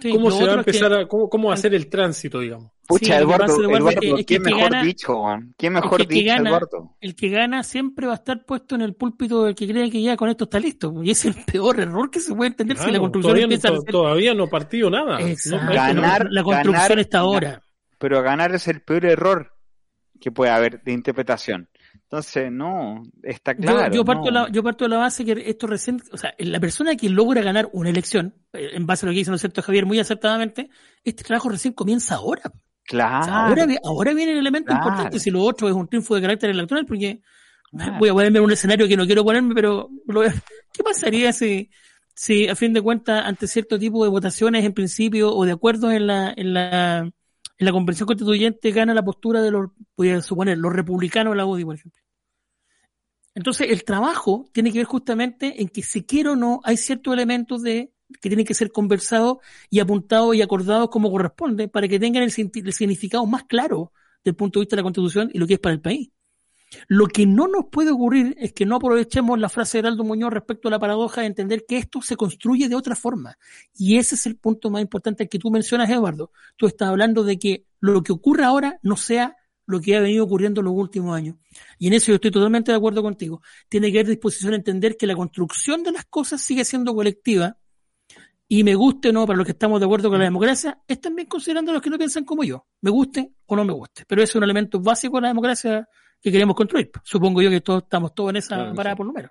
cómo 0.02 0.30
se 0.30 0.46
va 0.46 0.52
a 0.52 0.58
empezar 0.58 0.92
a, 0.92 1.08
cómo, 1.08 1.28
cómo 1.28 1.48
va 1.48 1.54
a 1.54 1.58
ser 1.58 1.74
el 1.74 1.88
tránsito, 1.88 2.38
digamos. 2.38 2.70
Pucha, 2.88 3.18
Eduardo, 3.18 3.62
Eduardo, 3.62 4.00
qué 4.26 4.40
mejor 4.40 4.82
dicho, 4.82 5.22
Qué 5.58 5.68
mejor 5.68 6.06
dicho, 6.06 6.32
Eduardo. 6.32 6.96
El 7.02 7.14
que 7.14 7.28
gana 7.28 7.62
siempre 7.62 8.06
va 8.06 8.14
a 8.14 8.16
estar 8.16 8.46
puesto 8.46 8.76
en 8.76 8.80
el 8.80 8.94
púlpito 8.94 9.44
del 9.44 9.54
que 9.54 9.68
cree 9.68 9.90
que 9.90 10.00
ya 10.00 10.16
con 10.16 10.30
esto 10.30 10.44
está 10.44 10.58
listo. 10.58 10.94
Y 11.04 11.10
es 11.10 11.22
el 11.26 11.34
peor 11.44 11.80
error 11.80 12.10
que 12.10 12.18
se 12.18 12.34
puede 12.34 12.48
entender 12.48 12.78
si 12.78 12.90
la 12.90 12.98
construcción 12.98 13.34
todavía, 13.34 13.44
empieza 13.44 13.70
no, 13.70 13.82
Todavía 13.82 14.32
no 14.32 14.48
partido 14.48 14.88
nada. 14.88 15.18
ganar, 15.70 16.28
la 16.30 16.42
construcción 16.42 16.98
está 16.98 17.18
ahora. 17.18 17.62
Pero 17.98 18.22
ganar 18.22 18.54
es 18.54 18.66
el 18.68 18.80
peor 18.80 19.04
error 19.04 19.52
que 20.18 20.32
puede 20.32 20.50
haber 20.50 20.82
de 20.82 20.92
interpretación. 20.92 21.68
Entonces, 21.94 22.50
no, 22.50 23.02
está 23.22 23.54
claro. 23.54 23.92
Yo, 23.92 24.02
parto, 24.02 24.30
la, 24.30 24.50
yo 24.50 24.62
parto 24.62 24.86
de 24.86 24.88
la 24.88 24.96
base 24.96 25.26
que 25.26 25.44
esto 25.44 25.66
recién, 25.66 26.00
o 26.10 26.16
sea, 26.16 26.34
la 26.38 26.58
persona 26.58 26.96
que 26.96 27.10
logra 27.10 27.42
ganar 27.42 27.68
una 27.72 27.90
elección, 27.90 28.34
eh, 28.54 28.70
en 28.72 28.86
base 28.86 29.04
a 29.04 29.08
lo 29.08 29.12
que 29.12 29.18
dice, 29.18 29.30
¿no 29.30 29.34
es 29.34 29.42
cierto, 29.42 29.60
Javier, 29.60 29.84
muy 29.84 30.00
acertadamente, 30.00 30.70
este 31.04 31.22
trabajo 31.22 31.50
recién 31.50 31.74
comienza 31.74 32.14
ahora. 32.14 32.50
Claro. 32.88 33.30
ahora, 33.30 33.66
ahora 33.84 34.14
viene 34.14 34.32
el 34.32 34.38
elemento 34.38 34.72
importante, 34.72 35.20
si 35.20 35.30
lo 35.30 35.42
otro 35.42 35.68
es 35.68 35.74
un 35.74 35.86
triunfo 35.86 36.14
de 36.14 36.22
carácter 36.22 36.48
electoral, 36.48 36.86
porque 36.86 37.20
voy 37.98 38.08
a 38.08 38.14
ponerme 38.14 38.38
en 38.38 38.44
un 38.44 38.52
escenario 38.52 38.88
que 38.88 38.96
no 38.96 39.04
quiero 39.04 39.24
ponerme, 39.24 39.54
pero 39.54 39.90
¿qué 40.72 40.82
pasaría 40.82 41.34
si, 41.34 41.70
si 42.14 42.48
a 42.48 42.56
fin 42.56 42.72
de 42.72 42.80
cuentas, 42.80 43.26
ante 43.26 43.46
cierto 43.46 43.78
tipo 43.78 44.02
de 44.04 44.10
votaciones 44.10 44.64
en 44.64 44.72
principio 44.72 45.34
o 45.34 45.44
de 45.44 45.52
acuerdos 45.52 45.92
en 45.92 46.06
la, 46.06 46.32
en 46.34 46.54
la, 46.54 46.98
en 47.00 47.12
la 47.58 47.72
convención 47.72 48.06
constituyente 48.06 48.70
gana 48.70 48.94
la 48.94 49.04
postura 49.04 49.42
de 49.42 49.50
los, 49.50 49.70
voy 49.94 50.10
a 50.10 50.22
suponer, 50.22 50.56
los 50.56 50.72
republicanos 50.72 51.32
de 51.32 51.36
la 51.36 51.44
UDI, 51.44 51.64
por 51.64 51.74
ejemplo? 51.74 52.02
Entonces, 53.34 53.68
el 53.70 53.84
trabajo 53.84 54.46
tiene 54.52 54.72
que 54.72 54.78
ver 54.78 54.86
justamente 54.86 55.60
en 55.60 55.68
que 55.68 55.82
si 55.82 56.04
quiero 56.04 56.32
o 56.32 56.36
no, 56.36 56.60
hay 56.64 56.76
ciertos 56.76 57.12
elementos 57.12 57.62
de 57.62 57.92
que 58.20 58.28
tienen 58.28 58.46
que 58.46 58.54
ser 58.54 58.72
conversados 58.72 59.38
y 59.70 59.80
apuntados 59.80 60.34
y 60.34 60.42
acordados 60.42 60.88
como 60.90 61.10
corresponde 61.10 61.68
para 61.68 61.88
que 61.88 61.98
tengan 61.98 62.22
el, 62.22 62.30
significado 62.30 63.26
más 63.26 63.44
claro 63.44 63.92
del 64.24 64.34
punto 64.34 64.58
de 64.58 64.64
vista 64.64 64.76
de 64.76 64.82
la 64.82 64.84
Constitución 64.84 65.30
y 65.32 65.38
lo 65.38 65.46
que 65.46 65.54
es 65.54 65.60
para 65.60 65.74
el 65.74 65.80
país. 65.80 66.10
Lo 66.86 67.06
que 67.06 67.24
no 67.24 67.48
nos 67.48 67.66
puede 67.70 67.90
ocurrir 67.90 68.34
es 68.38 68.52
que 68.52 68.66
no 68.66 68.76
aprovechemos 68.76 69.38
la 69.38 69.48
frase 69.48 69.78
de 69.78 69.80
Heraldo 69.80 70.04
Muñoz 70.04 70.32
respecto 70.32 70.68
a 70.68 70.70
la 70.70 70.78
paradoja 70.78 71.22
de 71.22 71.28
entender 71.28 71.64
que 71.66 71.78
esto 71.78 72.02
se 72.02 72.16
construye 72.16 72.68
de 72.68 72.74
otra 72.74 72.94
forma. 72.94 73.38
Y 73.74 73.96
ese 73.96 74.16
es 74.16 74.26
el 74.26 74.36
punto 74.36 74.68
más 74.68 74.82
importante 74.82 75.28
que 75.28 75.38
tú 75.38 75.50
mencionas, 75.50 75.88
Eduardo. 75.88 76.30
Tú 76.56 76.66
estás 76.66 76.88
hablando 76.90 77.24
de 77.24 77.38
que 77.38 77.64
lo 77.80 78.02
que 78.02 78.12
ocurre 78.12 78.44
ahora 78.44 78.78
no 78.82 78.96
sea 78.96 79.36
lo 79.64 79.80
que 79.80 79.96
ha 79.96 80.00
venido 80.00 80.24
ocurriendo 80.24 80.60
en 80.60 80.66
los 80.66 80.74
últimos 80.74 81.16
años. 81.16 81.36
Y 81.78 81.88
en 81.88 81.94
eso 81.94 82.06
yo 82.06 82.16
estoy 82.16 82.30
totalmente 82.30 82.72
de 82.72 82.76
acuerdo 82.76 83.02
contigo. 83.02 83.42
Tiene 83.68 83.92
que 83.92 83.98
haber 83.98 84.08
disposición 84.08 84.52
a 84.52 84.56
entender 84.56 84.96
que 84.96 85.06
la 85.06 85.14
construcción 85.14 85.82
de 85.82 85.92
las 85.92 86.04
cosas 86.06 86.40
sigue 86.40 86.64
siendo 86.64 86.94
colectiva 86.94 87.56
y 88.48 88.64
me 88.64 88.74
guste 88.74 89.10
o 89.10 89.12
no, 89.12 89.26
para 89.26 89.36
los 89.36 89.44
que 89.44 89.52
estamos 89.52 89.78
de 89.78 89.84
acuerdo 89.84 90.08
con 90.08 90.18
la 90.18 90.24
democracia, 90.24 90.78
es 90.88 91.00
también 91.00 91.28
considerando 91.28 91.70
a 91.70 91.74
los 91.74 91.82
que 91.82 91.90
no 91.90 91.98
piensan 91.98 92.24
como 92.24 92.44
yo, 92.44 92.66
me 92.80 92.90
guste 92.90 93.32
o 93.46 93.54
no 93.54 93.64
me 93.64 93.74
guste. 93.74 94.04
Pero 94.08 94.22
es 94.22 94.34
un 94.34 94.42
elemento 94.42 94.80
básico 94.80 95.18
de 95.18 95.22
la 95.22 95.28
democracia 95.28 95.86
que 96.20 96.32
queremos 96.32 96.56
construir. 96.56 96.90
Supongo 97.04 97.42
yo 97.42 97.50
que 97.50 97.60
todos 97.60 97.82
estamos 97.82 98.14
todos 98.14 98.30
en 98.30 98.36
esa 98.36 98.72
parada 98.72 98.96
por 98.96 99.06
lo 99.06 99.12
menos. 99.12 99.30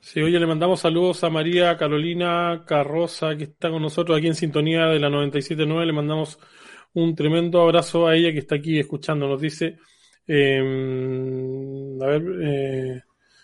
Sí, 0.00 0.22
oye, 0.22 0.40
le 0.40 0.46
mandamos 0.46 0.80
saludos 0.80 1.22
a 1.24 1.30
María 1.30 1.76
Carolina 1.76 2.64
Carroza, 2.66 3.36
que 3.36 3.44
está 3.44 3.70
con 3.70 3.82
nosotros 3.82 4.16
aquí 4.16 4.28
en 4.28 4.34
sintonía 4.34 4.86
de 4.86 4.98
la 4.98 5.10
97.9. 5.10 5.84
Le 5.84 5.92
mandamos 5.92 6.38
un 6.94 7.14
tremendo 7.14 7.60
abrazo 7.60 8.06
a 8.06 8.16
ella 8.16 8.32
que 8.32 8.38
está 8.38 8.54
aquí 8.54 8.78
escuchando. 8.78 9.28
Nos 9.28 9.42
dice, 9.42 9.76
em, 10.26 12.02
a 12.02 12.06
ver, 12.06 12.22
eh, 12.42 13.02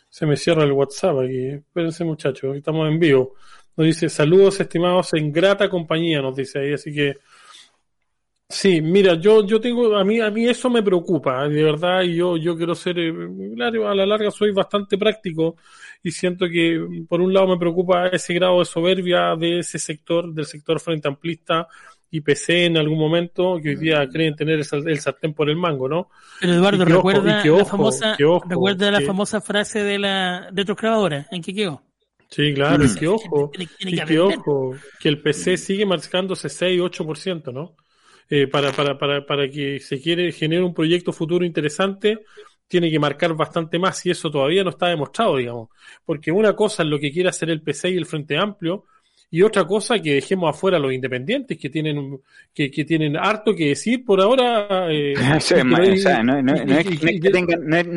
se 0.08 0.24
me 0.24 0.36
cierra 0.38 0.64
el 0.64 0.72
WhatsApp 0.72 1.18
aquí. 1.18 1.46
Espérense 1.48 2.04
muchachos, 2.04 2.56
estamos 2.56 2.88
en 2.88 2.98
vivo. 2.98 3.34
Nos 3.76 3.86
dice, 3.86 4.08
saludos 4.08 4.58
estimados 4.58 5.12
en 5.14 5.30
grata 5.30 5.68
compañía, 5.68 6.22
nos 6.22 6.34
dice 6.34 6.58
ahí, 6.60 6.72
así 6.72 6.94
que 6.94 7.16
sí, 8.48 8.80
mira, 8.80 9.14
yo, 9.14 9.44
yo 9.44 9.60
tengo, 9.60 9.96
a 9.96 10.04
mí, 10.04 10.20
a 10.20 10.30
mí 10.30 10.48
eso 10.48 10.70
me 10.70 10.82
preocupa, 10.82 11.46
de 11.46 11.62
verdad, 11.62 12.02
y 12.02 12.16
yo, 12.16 12.36
yo 12.38 12.56
quiero 12.56 12.74
ser, 12.74 12.98
eh, 12.98 13.12
claro, 13.54 13.88
a 13.88 13.94
la 13.94 14.06
larga 14.06 14.30
soy 14.30 14.52
bastante 14.52 14.96
práctico 14.96 15.56
y 16.02 16.10
siento 16.10 16.46
que 16.48 16.80
por 17.08 17.20
un 17.20 17.34
lado 17.34 17.48
me 17.48 17.58
preocupa 17.58 18.08
ese 18.08 18.32
grado 18.32 18.60
de 18.60 18.64
soberbia 18.64 19.36
de 19.36 19.58
ese 19.58 19.78
sector, 19.78 20.32
del 20.32 20.46
sector 20.46 20.80
frente 20.80 21.08
amplista 21.08 21.68
y 22.10 22.20
PC 22.22 22.66
en 22.66 22.78
algún 22.78 22.98
momento, 22.98 23.58
que 23.62 23.70
hoy 23.70 23.76
día 23.76 24.08
creen 24.08 24.36
tener 24.36 24.60
el 24.60 25.00
sartén 25.00 25.34
por 25.34 25.50
el 25.50 25.56
mango, 25.56 25.88
¿no? 25.88 26.08
Pero 26.40 26.54
Eduardo, 26.54 26.84
recuerda, 26.84 27.44
la 27.44 27.64
famosa, 27.64 28.16
recuerda 28.16 28.90
la 28.90 29.00
famosa 29.02 29.40
frase 29.40 29.82
de 29.82 29.98
la 29.98 30.48
retroexcavadora, 30.52 31.26
¿en 31.30 31.42
qué 31.42 31.52
quedó? 31.52 31.82
Sí, 32.28 32.52
claro, 32.54 32.84
es 32.84 32.96
que 32.96 33.06
ojo, 33.06 33.52
y 33.80 34.00
que 34.00 34.18
ojo, 34.18 34.74
que 35.00 35.08
el 35.08 35.22
PC 35.22 35.56
sigue 35.56 35.86
marcándose 35.86 36.48
6, 36.48 36.80
8%, 36.80 37.52
¿no? 37.52 37.76
Eh, 38.28 38.48
para, 38.48 38.72
para, 38.72 38.98
para, 38.98 39.24
para 39.24 39.48
que 39.48 39.78
se 39.78 40.00
quiere 40.00 40.32
generar 40.32 40.64
un 40.64 40.74
proyecto 40.74 41.12
futuro 41.12 41.44
interesante, 41.44 42.18
tiene 42.66 42.90
que 42.90 42.98
marcar 42.98 43.34
bastante 43.34 43.78
más 43.78 44.04
y 44.04 44.10
eso 44.10 44.30
todavía 44.30 44.64
no 44.64 44.70
está 44.70 44.88
demostrado, 44.88 45.36
digamos. 45.36 45.68
Porque 46.04 46.32
una 46.32 46.54
cosa 46.54 46.82
es 46.82 46.88
lo 46.88 46.98
que 46.98 47.12
quiere 47.12 47.28
hacer 47.28 47.50
el 47.50 47.62
PC 47.62 47.90
y 47.90 47.96
el 47.96 48.06
Frente 48.06 48.36
Amplio, 48.36 48.86
y 49.30 49.42
otra 49.42 49.64
cosa 49.64 49.98
que 49.98 50.14
dejemos 50.14 50.50
afuera 50.50 50.76
a 50.76 50.80
los 50.80 50.92
independientes 50.92 51.58
que 51.58 51.68
tienen 51.68 52.20
que, 52.54 52.70
que 52.70 52.84
tienen 52.84 53.16
harto 53.16 53.54
que 53.54 53.68
decir 53.68 54.04
por 54.04 54.20
ahora 54.20 54.88
eh, 54.90 55.14
no, 55.16 55.36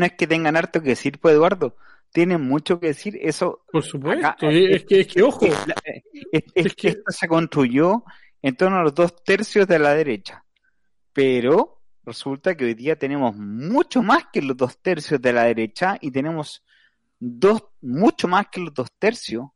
es 0.06 0.14
que 0.14 0.28
tengan 0.28 0.56
harto 0.56 0.82
que 0.82 0.90
decir 0.90 1.20
pues 1.20 1.36
Eduardo 1.36 1.76
tienen 2.12 2.42
mucho 2.42 2.80
que 2.80 2.88
decir. 2.88 3.18
Eso. 3.22 3.66
Por 3.72 3.84
supuesto. 3.84 4.50
es, 4.50 4.86
que, 4.86 5.02
es 5.02 5.08
que, 5.08 5.22
ojo. 5.24 5.46
Es, 6.32 6.76
que, 6.76 6.90
esto 6.90 7.12
se 7.12 7.28
construyó 7.28 8.04
en 8.42 8.56
torno 8.56 8.78
a 8.78 8.84
los 8.84 8.94
dos 8.94 9.24
tercios 9.24 9.68
de 9.68 9.80
la 9.80 9.94
derecha. 9.94 10.44
Pero 11.14 11.82
resulta 12.04 12.56
que 12.56 12.66
hoy 12.66 12.74
día 12.74 12.98
tenemos 12.98 13.36
mucho 13.36 14.02
más 14.02 14.26
que 14.32 14.42
los 14.42 14.58
dos 14.58 14.82
tercios 14.82 15.22
de 15.22 15.34
la 15.34 15.44
derecha 15.44 15.98
y 16.02 16.12
tenemos 16.12 16.64
dos, 17.20 17.64
mucho 17.82 18.28
más 18.28 18.48
que 18.52 18.62
los 18.62 18.74
dos 18.74 18.88
tercios 18.98 19.48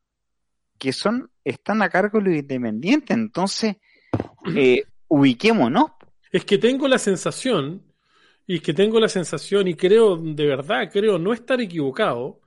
que 0.78 0.92
son, 0.92 1.32
están 1.44 1.82
a 1.82 1.90
cargo 1.90 2.20
de 2.20 2.26
los 2.26 2.40
independientes. 2.40 3.16
Entonces, 3.16 3.78
eh, 4.56 4.84
ubiquémonos. 5.08 5.92
Es 6.32 6.46
que 6.46 6.58
tengo 6.58 6.88
la 6.88 6.98
sensación, 6.98 7.84
y 8.46 8.60
que 8.60 8.74
tengo 8.74 9.00
la 9.00 9.08
sensación, 9.08 9.68
y 9.68 9.76
creo, 9.76 10.18
de 10.18 10.46
verdad, 10.46 10.90
creo 10.92 11.18
no 11.18 11.34
estar 11.34 11.62
equivocado, 11.62 12.42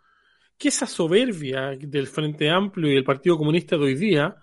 que 0.59 0.69
esa 0.69 0.87
soberbia 0.87 1.77
del 1.79 2.07
Frente 2.07 2.49
Amplio 2.51 2.91
y 2.91 2.95
del 2.95 3.05
Partido 3.05 3.37
Comunista 3.37 3.77
de 3.77 3.85
hoy 3.85 3.95
día 3.95 4.37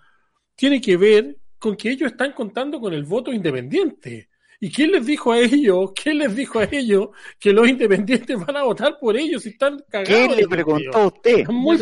tiene 0.54 0.80
que 0.80 0.96
ver 0.96 1.38
con 1.58 1.76
que 1.76 1.90
ellos 1.90 2.12
están 2.12 2.32
contando 2.32 2.80
con 2.80 2.92
el 2.92 3.04
voto 3.04 3.32
independiente. 3.32 4.28
¿Y 4.64 4.70
quién 4.70 4.92
les 4.92 5.04
dijo 5.04 5.30
a 5.30 5.40
ellos? 5.40 5.92
¿Quién 5.94 6.16
les 6.16 6.34
dijo 6.34 6.58
a 6.58 6.64
ellos 6.64 7.08
que 7.38 7.52
los 7.52 7.68
independientes 7.68 8.34
van 8.46 8.56
a 8.56 8.62
votar 8.62 8.96
por 8.98 9.14
ellos 9.14 9.44
y 9.44 9.50
están 9.50 9.84
cagados? 9.90 10.36
¿Qué 10.36 10.36
le 10.40 10.48
preguntó 10.48 10.96
a 10.96 11.06
usted? 11.08 11.40
Están 11.40 11.54
muy, 11.54 11.76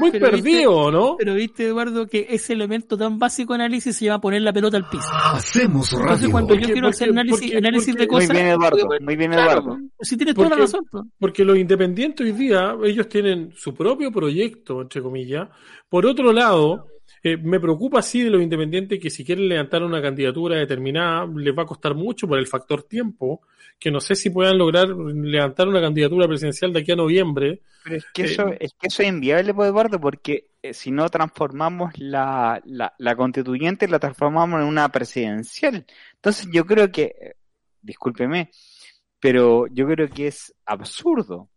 muy 0.00 0.10
perdidos, 0.10 0.92
¿no? 0.92 1.14
Pero 1.16 1.34
viste, 1.34 1.66
Eduardo, 1.66 2.08
que 2.08 2.26
ese 2.28 2.54
elemento 2.54 2.98
tan 2.98 3.20
básico 3.20 3.52
de 3.52 3.60
análisis 3.60 3.94
se 3.94 4.06
llama 4.06 4.20
poner 4.20 4.42
la 4.42 4.52
pelota 4.52 4.76
al 4.76 4.88
piso. 4.88 5.06
Hacemos 5.12 5.92
radio. 5.92 6.02
Entonces, 6.02 6.30
cuando 6.30 6.54
yo 6.56 6.72
quiero 6.72 6.88
hacer 6.88 7.10
análisis, 7.10 7.54
análisis 7.54 7.94
de 7.94 8.08
cosas... 8.08 8.28
Muy 8.28 8.36
bien, 8.36 8.48
Eduardo. 8.48 8.88
Muy 9.00 9.14
bien, 9.14 9.32
Eduardo. 9.32 9.78
si 10.00 10.16
tienes 10.16 10.34
toda 10.34 10.48
la 10.48 10.56
razón. 10.56 10.84
Porque 11.20 11.44
los 11.44 11.56
independientes 11.56 12.26
hoy 12.26 12.32
día, 12.32 12.76
ellos 12.82 13.08
tienen 13.08 13.52
su 13.54 13.72
propio 13.72 14.10
proyecto, 14.10 14.82
entre 14.82 15.00
comillas. 15.00 15.50
Por 15.88 16.04
otro 16.04 16.32
lado 16.32 16.88
eh, 17.26 17.38
me 17.38 17.58
preocupa 17.58 18.02
sí 18.02 18.22
de 18.22 18.28
los 18.28 18.42
independientes 18.42 19.00
que 19.00 19.08
si 19.08 19.24
quieren 19.24 19.48
levantar 19.48 19.82
una 19.82 20.02
candidatura 20.02 20.58
determinada 20.58 21.26
les 21.34 21.56
va 21.56 21.62
a 21.62 21.66
costar 21.66 21.94
mucho 21.94 22.28
por 22.28 22.38
el 22.38 22.46
factor 22.46 22.82
tiempo, 22.82 23.40
que 23.78 23.90
no 23.90 23.98
sé 23.98 24.14
si 24.14 24.28
puedan 24.28 24.58
lograr 24.58 24.88
levantar 24.88 25.66
una 25.66 25.80
candidatura 25.80 26.28
presidencial 26.28 26.74
de 26.74 26.80
aquí 26.80 26.92
a 26.92 26.96
noviembre. 26.96 27.62
Pero 27.82 27.96
es 27.96 28.04
que 28.12 28.24
eso, 28.24 28.48
eh, 28.48 28.58
es, 28.60 28.72
que 28.78 28.88
eso 28.88 29.02
es 29.02 29.08
inviable, 29.08 29.54
pues, 29.54 29.70
Eduardo, 29.70 29.98
porque 29.98 30.48
eh, 30.60 30.74
si 30.74 30.90
no 30.90 31.08
transformamos 31.08 31.98
la, 31.98 32.60
la, 32.66 32.92
la 32.98 33.16
constituyente, 33.16 33.88
la 33.88 33.98
transformamos 33.98 34.60
en 34.60 34.66
una 34.66 34.90
presidencial. 34.90 35.86
Entonces 36.16 36.46
yo 36.52 36.66
creo 36.66 36.92
que, 36.92 37.36
discúlpeme, 37.80 38.50
pero 39.18 39.66
yo 39.68 39.86
creo 39.86 40.10
que 40.10 40.26
es 40.26 40.54
absurdo. 40.66 41.48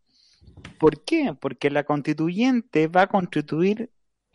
¿Por 0.80 1.04
qué? 1.04 1.36
Porque 1.38 1.70
la 1.70 1.84
constituyente 1.84 2.88
va 2.88 3.02
a 3.02 3.08
constituir 3.08 3.92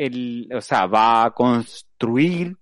el, 0.06 0.48
o 0.54 0.60
sea, 0.60 0.86
va 0.86 1.24
a 1.24 1.30
construir 1.30 2.56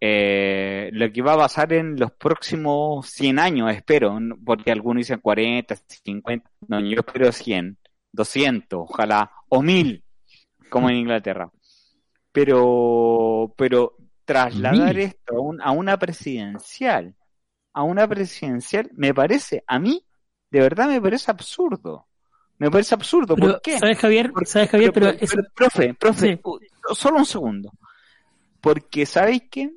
eh, 0.00 0.90
lo 0.92 1.10
que 1.12 1.22
va 1.22 1.34
a 1.34 1.38
pasar 1.38 1.72
en 1.72 1.98
los 1.98 2.12
próximos 2.12 3.08
100 3.08 3.38
años, 3.38 3.72
espero, 3.72 4.18
porque 4.44 4.70
algunos 4.70 5.00
dicen 5.00 5.20
40, 5.20 5.76
50, 5.76 6.50
no, 6.68 6.80
yo 6.80 7.00
espero 7.00 7.32
100, 7.32 7.78
200, 8.12 8.80
ojalá, 8.80 9.30
o 9.48 9.62
1000, 9.62 10.04
como 10.68 10.90
en 10.90 10.96
Inglaterra. 10.96 11.50
Pero, 12.32 13.54
pero 13.56 13.96
trasladar 14.24 14.98
esto 14.98 15.52
a, 15.60 15.68
a 15.68 15.70
una 15.70 15.96
presidencial, 15.96 17.14
a 17.72 17.82
una 17.82 18.08
presidencial, 18.08 18.90
me 18.94 19.14
parece, 19.14 19.62
a 19.66 19.78
mí, 19.78 20.04
de 20.50 20.60
verdad 20.60 20.88
me 20.88 21.00
parece 21.00 21.30
absurdo. 21.30 22.08
Me 22.64 22.70
parece 22.70 22.94
absurdo. 22.94 23.36
¿Por 23.36 23.60
qué? 23.60 23.78
¿Sabes, 23.78 23.98
Javier? 23.98 24.32
¿Sabes, 24.46 24.70
Javier? 24.70 24.90
Pero, 24.90 25.12
profe, 25.54 25.92
profe, 25.92 26.40
solo 26.94 27.18
un 27.18 27.26
segundo. 27.26 27.70
Porque, 28.58 29.04
¿sabéis 29.04 29.42
qué? 29.50 29.70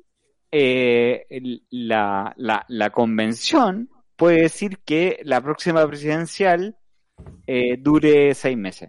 Eh, 0.50 1.26
la, 1.68 2.32
la, 2.38 2.64
la 2.66 2.88
convención 2.88 3.90
puede 4.16 4.40
decir 4.40 4.78
que 4.86 5.20
la 5.22 5.42
próxima 5.42 5.86
presidencial 5.86 6.78
eh, 7.46 7.76
dure 7.78 8.34
seis 8.34 8.56
meses. 8.56 8.88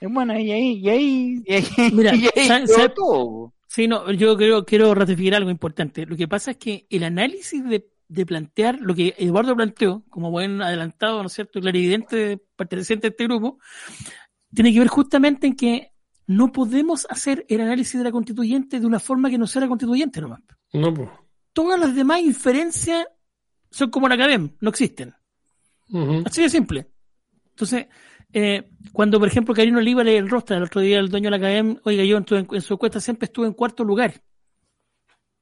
Bueno, 0.00 0.38
y 0.38 0.50
ahí, 0.50 0.78
y 0.78 0.88
ahí, 0.88 1.42
y 1.44 1.52
ahí, 1.52 1.66
Mira, 1.92 2.14
y 2.14 2.30
ahí 2.34 2.64
todo. 2.96 3.52
Sí, 3.66 3.88
no, 3.88 4.10
yo 4.10 4.38
creo, 4.38 4.64
quiero 4.64 4.94
ratificar 4.94 5.34
algo 5.34 5.50
importante. 5.50 6.06
Lo 6.06 6.16
que 6.16 6.28
pasa 6.28 6.52
es 6.52 6.56
que 6.56 6.86
el 6.88 7.04
análisis 7.04 7.62
de 7.62 7.91
de 8.12 8.26
plantear 8.26 8.78
lo 8.80 8.94
que 8.94 9.14
Eduardo 9.16 9.56
planteó, 9.56 10.04
como 10.10 10.30
buen 10.30 10.60
adelantado, 10.60 11.20
¿no 11.20 11.26
es 11.28 11.32
cierto?, 11.32 11.60
clarividente 11.60 12.42
perteneciente 12.56 13.06
a 13.06 13.10
este 13.10 13.24
grupo, 13.24 13.58
tiene 14.54 14.72
que 14.72 14.80
ver 14.80 14.88
justamente 14.88 15.46
en 15.46 15.56
que 15.56 15.92
no 16.26 16.52
podemos 16.52 17.06
hacer 17.08 17.46
el 17.48 17.62
análisis 17.62 17.98
de 17.98 18.04
la 18.04 18.12
constituyente 18.12 18.80
de 18.80 18.86
una 18.86 19.00
forma 19.00 19.30
que 19.30 19.38
no 19.38 19.46
sea 19.46 19.62
la 19.62 19.68
constituyente 19.68 20.20
nomás. 20.20 20.40
No, 20.74 20.92
pues. 20.92 21.08
Todas 21.54 21.80
las 21.80 21.94
demás 21.94 22.20
inferencias 22.20 23.06
son 23.70 23.90
como 23.90 24.08
la 24.08 24.14
academia, 24.14 24.52
no 24.60 24.70
existen. 24.70 25.14
Así 26.24 26.42
de 26.42 26.50
simple. 26.50 26.90
Entonces, 27.50 27.86
eh, 28.32 28.70
cuando, 28.92 29.18
por 29.18 29.28
ejemplo, 29.28 29.54
Karino 29.54 29.78
Oliva 29.78 30.04
lee 30.04 30.16
el 30.16 30.28
rostro, 30.28 30.56
el 30.56 30.62
otro 30.62 30.80
día 30.80 30.98
el 30.98 31.08
dueño 31.08 31.26
de 31.26 31.30
la 31.30 31.36
academia, 31.36 31.80
oiga, 31.84 32.04
yo 32.04 32.18
en, 32.18 32.26
en 32.50 32.60
su 32.60 32.74
encuesta 32.74 33.00
siempre 33.00 33.26
estuve 33.26 33.46
en 33.46 33.52
cuarto 33.54 33.84
lugar 33.84 34.22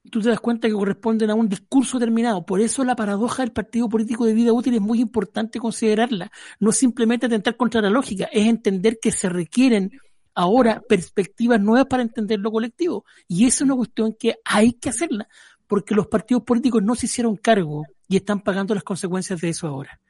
tú 0.09 0.21
te 0.21 0.31
das 0.31 0.41
cuenta 0.41 0.69
que 0.69 0.75
corresponden 0.75 1.31
a 1.31 1.35
un 1.35 1.49
discurso 1.49 1.99
determinado. 1.99 2.45
Por 2.47 2.61
eso 2.61 2.85
la 2.85 2.97
paradoja 2.97 3.43
del 3.43 3.53
partido 3.53 3.89
político 3.89 4.25
de 4.25 4.35
vida 4.35 4.53
útil 4.53 4.75
es 4.75 4.81
muy 4.81 5.01
importante 5.01 5.59
considerarla. 5.59 6.31
No 6.59 6.73
simplemente 6.73 7.27
atentar 7.27 7.57
contra 7.57 7.83
la 7.83 7.91
lógica, 7.91 8.29
es 8.33 8.47
entender 8.47 8.99
que 9.01 9.13
se 9.13 9.29
requieren 9.29 9.93
ahora 10.35 10.83
perspectivas 10.89 11.61
nuevas 11.61 11.87
para 11.87 12.03
entender 12.03 12.41
lo 12.41 12.51
colectivo. 12.51 13.05
Y 13.29 13.47
esa 13.47 13.57
es 13.57 13.63
una 13.63 13.77
cuestión 13.77 14.17
que 14.19 14.37
hay 14.45 14.73
que 14.73 14.89
hacerla, 14.89 15.29
porque 15.67 15.95
los 15.95 16.07
partidos 16.07 16.45
políticos 16.45 16.83
no 16.83 16.95
se 16.95 17.07
hicieron 17.07 17.37
cargo 17.37 17.85
y 18.09 18.17
están 18.17 18.41
pagando 18.41 18.75
las 18.75 18.85
consecuencias 18.85 19.41
de 19.41 19.51
eso 19.51 19.67
ahora. 19.67 20.01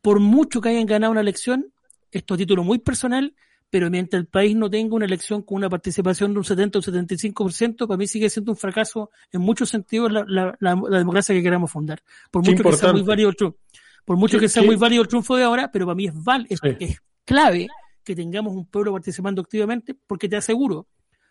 Por 0.00 0.20
mucho 0.20 0.60
que 0.60 0.70
hayan 0.70 0.86
ganado 0.86 1.12
una 1.12 1.20
elección, 1.20 1.72
esto 2.10 2.34
a 2.34 2.36
título 2.36 2.64
muy 2.64 2.78
personal, 2.78 3.34
pero 3.70 3.90
mientras 3.90 4.20
el 4.20 4.26
país 4.26 4.56
no 4.56 4.70
tenga 4.70 4.94
una 4.94 5.04
elección 5.04 5.42
con 5.42 5.56
una 5.56 5.68
participación 5.68 6.32
de 6.32 6.38
un 6.38 6.44
70 6.44 6.78
o 6.78 6.82
75%, 6.82 7.86
para 7.86 7.96
mí 7.96 8.06
sigue 8.06 8.30
siendo 8.30 8.52
un 8.52 8.56
fracaso 8.56 9.10
en 9.32 9.40
muchos 9.40 9.68
sentidos 9.70 10.12
la, 10.12 10.24
la, 10.28 10.56
la, 10.60 10.98
democracia 10.98 11.34
que 11.34 11.42
queramos 11.42 11.70
fundar. 11.70 12.02
Por 12.30 12.44
mucho 12.44 12.62
que 12.62 12.72
sea 12.76 12.92
muy 12.92 13.02
válido 13.02 13.30
el 13.30 13.36
triunfo, 13.36 13.58
por 14.04 14.16
mucho 14.16 14.38
que 14.38 14.48
sea 14.48 14.62
muy 14.62 14.76
válido 14.76 15.02
el 15.02 15.08
triunfo 15.08 15.36
de 15.36 15.44
ahora, 15.44 15.70
pero 15.72 15.86
para 15.86 15.96
mí 15.96 16.06
es, 16.06 16.14
val, 16.14 16.46
es, 16.48 16.60
es 16.78 16.98
clave 17.24 17.66
que 18.04 18.14
tengamos 18.14 18.54
un 18.54 18.66
pueblo 18.66 18.92
participando 18.92 19.42
activamente, 19.42 19.96
porque 20.06 20.28
te 20.28 20.36
aseguro 20.36 20.86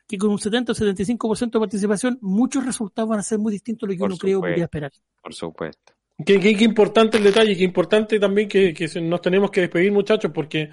que 0.07 0.17
con 0.17 0.29
un 0.29 0.39
70 0.39 0.71
o 0.71 0.75
75% 0.75 1.51
de 1.51 1.59
participación, 1.59 2.19
muchos 2.21 2.65
resultados 2.65 3.09
van 3.09 3.19
a 3.19 3.23
ser 3.23 3.39
muy 3.39 3.51
distintos 3.51 3.87
a 3.87 3.91
lo 3.91 3.97
que 3.97 4.03
uno 4.03 4.17
creo 4.17 4.41
que 4.41 4.47
podría 4.49 4.65
esperar. 4.65 4.91
Por 5.21 5.33
supuesto. 5.33 5.93
Qué, 6.23 6.39
qué, 6.39 6.63
importante 6.63 7.17
el 7.17 7.23
detalle, 7.23 7.57
qué 7.57 7.63
importante 7.63 8.19
también 8.19 8.47
que, 8.47 8.73
que, 8.73 8.87
nos 9.01 9.21
tenemos 9.21 9.51
que 9.51 9.61
despedir, 9.61 9.91
muchachos, 9.91 10.31
porque 10.33 10.69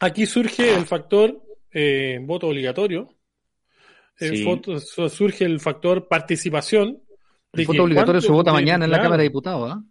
aquí 0.00 0.26
surge 0.26 0.74
el 0.74 0.86
factor 0.86 1.42
eh, 1.72 2.18
voto 2.22 2.48
obligatorio, 2.48 3.08
surge 4.16 5.44
el 5.44 5.60
factor 5.60 6.08
participación. 6.08 7.02
El 7.52 7.66
voto 7.66 7.84
obligatorio 7.84 8.20
se 8.20 8.32
vota 8.32 8.52
mañana 8.52 8.84
en 8.84 8.90
la 8.90 8.98
Cámara 8.98 9.18
de 9.18 9.28
Diputados, 9.28 9.72
¿ah? 9.72 9.82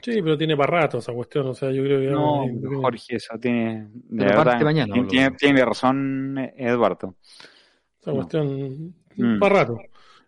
Sí, 0.00 0.22
pero 0.22 0.38
tiene 0.38 0.56
para 0.56 0.80
rato 0.82 0.98
esa 0.98 1.12
cuestión, 1.12 1.48
o 1.48 1.54
sea, 1.54 1.72
yo 1.72 1.82
creo 1.82 2.00
que... 2.00 2.06
No, 2.06 2.46
Jorge, 2.80 3.16
eso 3.16 3.36
tiene... 3.40 3.88
De 3.92 4.26
verdad, 4.26 4.60
mañana, 4.60 4.94
tiene, 5.08 5.32
tiene, 5.32 5.64
razón 5.64 6.38
Eduardo. 6.56 7.16
Esa 8.00 8.12
cuestión... 8.12 8.94
Mm. 9.16 9.40
Para 9.40 9.54
rato. 9.56 9.78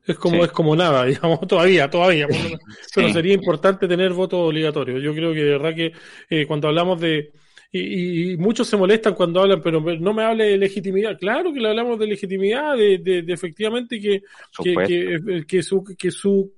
Es 0.04 0.18
como, 0.18 0.44
es 0.44 0.50
como 0.50 0.74
nada, 0.74 1.04
digamos, 1.06 1.40
todavía, 1.46 1.88
todavía. 1.88 2.26
Pero 2.94 3.12
sería 3.12 3.34
importante 3.34 3.86
tener 3.86 4.12
voto 4.12 4.40
obligatorio. 4.40 4.98
Yo 4.98 5.14
creo 5.14 5.32
que 5.32 5.44
de 5.44 5.50
verdad 5.50 5.74
que 5.74 5.92
eh, 6.28 6.46
cuando 6.46 6.66
hablamos 6.66 7.00
de... 7.00 7.32
Y, 7.72 8.32
y, 8.32 8.36
muchos 8.36 8.66
se 8.66 8.76
molestan 8.76 9.14
cuando 9.14 9.40
hablan, 9.40 9.62
pero 9.62 9.80
no 9.80 10.12
me 10.12 10.24
hable 10.24 10.44
de 10.44 10.58
legitimidad. 10.58 11.16
Claro 11.18 11.52
que 11.52 11.60
le 11.60 11.68
hablamos 11.68 11.98
de 12.00 12.06
legitimidad, 12.08 12.76
de, 12.76 12.98
de, 12.98 13.22
de 13.22 13.32
efectivamente 13.32 14.00
que, 14.00 14.22
que, 14.62 14.74
que, 14.86 15.44
que, 15.46 15.62
su, 15.62 15.84
que 15.84 16.10
su 16.10 16.52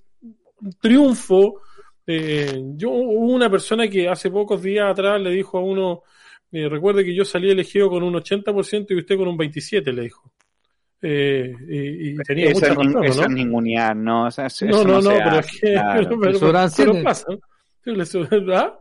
triunfo 0.80 1.60
eh, 2.06 2.60
yo 2.74 2.90
hubo 2.90 3.32
una 3.32 3.48
persona 3.48 3.88
que 3.88 4.08
hace 4.08 4.30
pocos 4.30 4.62
días 4.62 4.90
atrás 4.90 5.20
le 5.20 5.30
dijo 5.30 5.58
a 5.58 5.62
uno, 5.62 6.02
eh, 6.50 6.68
recuerde 6.68 7.04
que 7.04 7.14
yo 7.14 7.24
salí 7.24 7.50
elegido 7.50 7.88
con 7.88 8.02
un 8.02 8.14
80% 8.14 8.86
y 8.90 8.96
usted 8.96 9.16
con 9.16 9.28
un 9.28 9.38
27%, 9.38 9.92
le 9.92 10.02
dijo. 10.02 10.32
Eh, 11.04 11.52
y, 11.68 12.10
y 12.10 12.16
tenía 12.18 12.50
eso 12.50 12.60
mucha 12.60 13.00
razón, 13.00 13.34
¿no? 13.50 13.94
¿no? 13.94 14.28
Eso, 14.28 14.66
no, 14.66 14.84
no, 14.84 15.00
no, 15.00 15.10
pero 15.10 15.38
es 15.40 15.60
que 15.60 15.60
claro. 15.72 16.20
pero, 16.20 16.38
pero, 16.38 16.70
pero 16.76 17.02
pasa. 17.02 17.26
¿Le 17.84 18.06
sobran, 18.06 18.72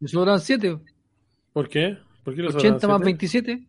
¿Le 0.00 0.08
sobran 0.08 0.40
7? 0.40 0.78
¿Por 1.54 1.68
qué? 1.68 1.96
¿Por 2.24 2.34
qué 2.34 2.42
le 2.42 2.48
80 2.48 2.88
más 2.88 3.00
27? 3.00 3.62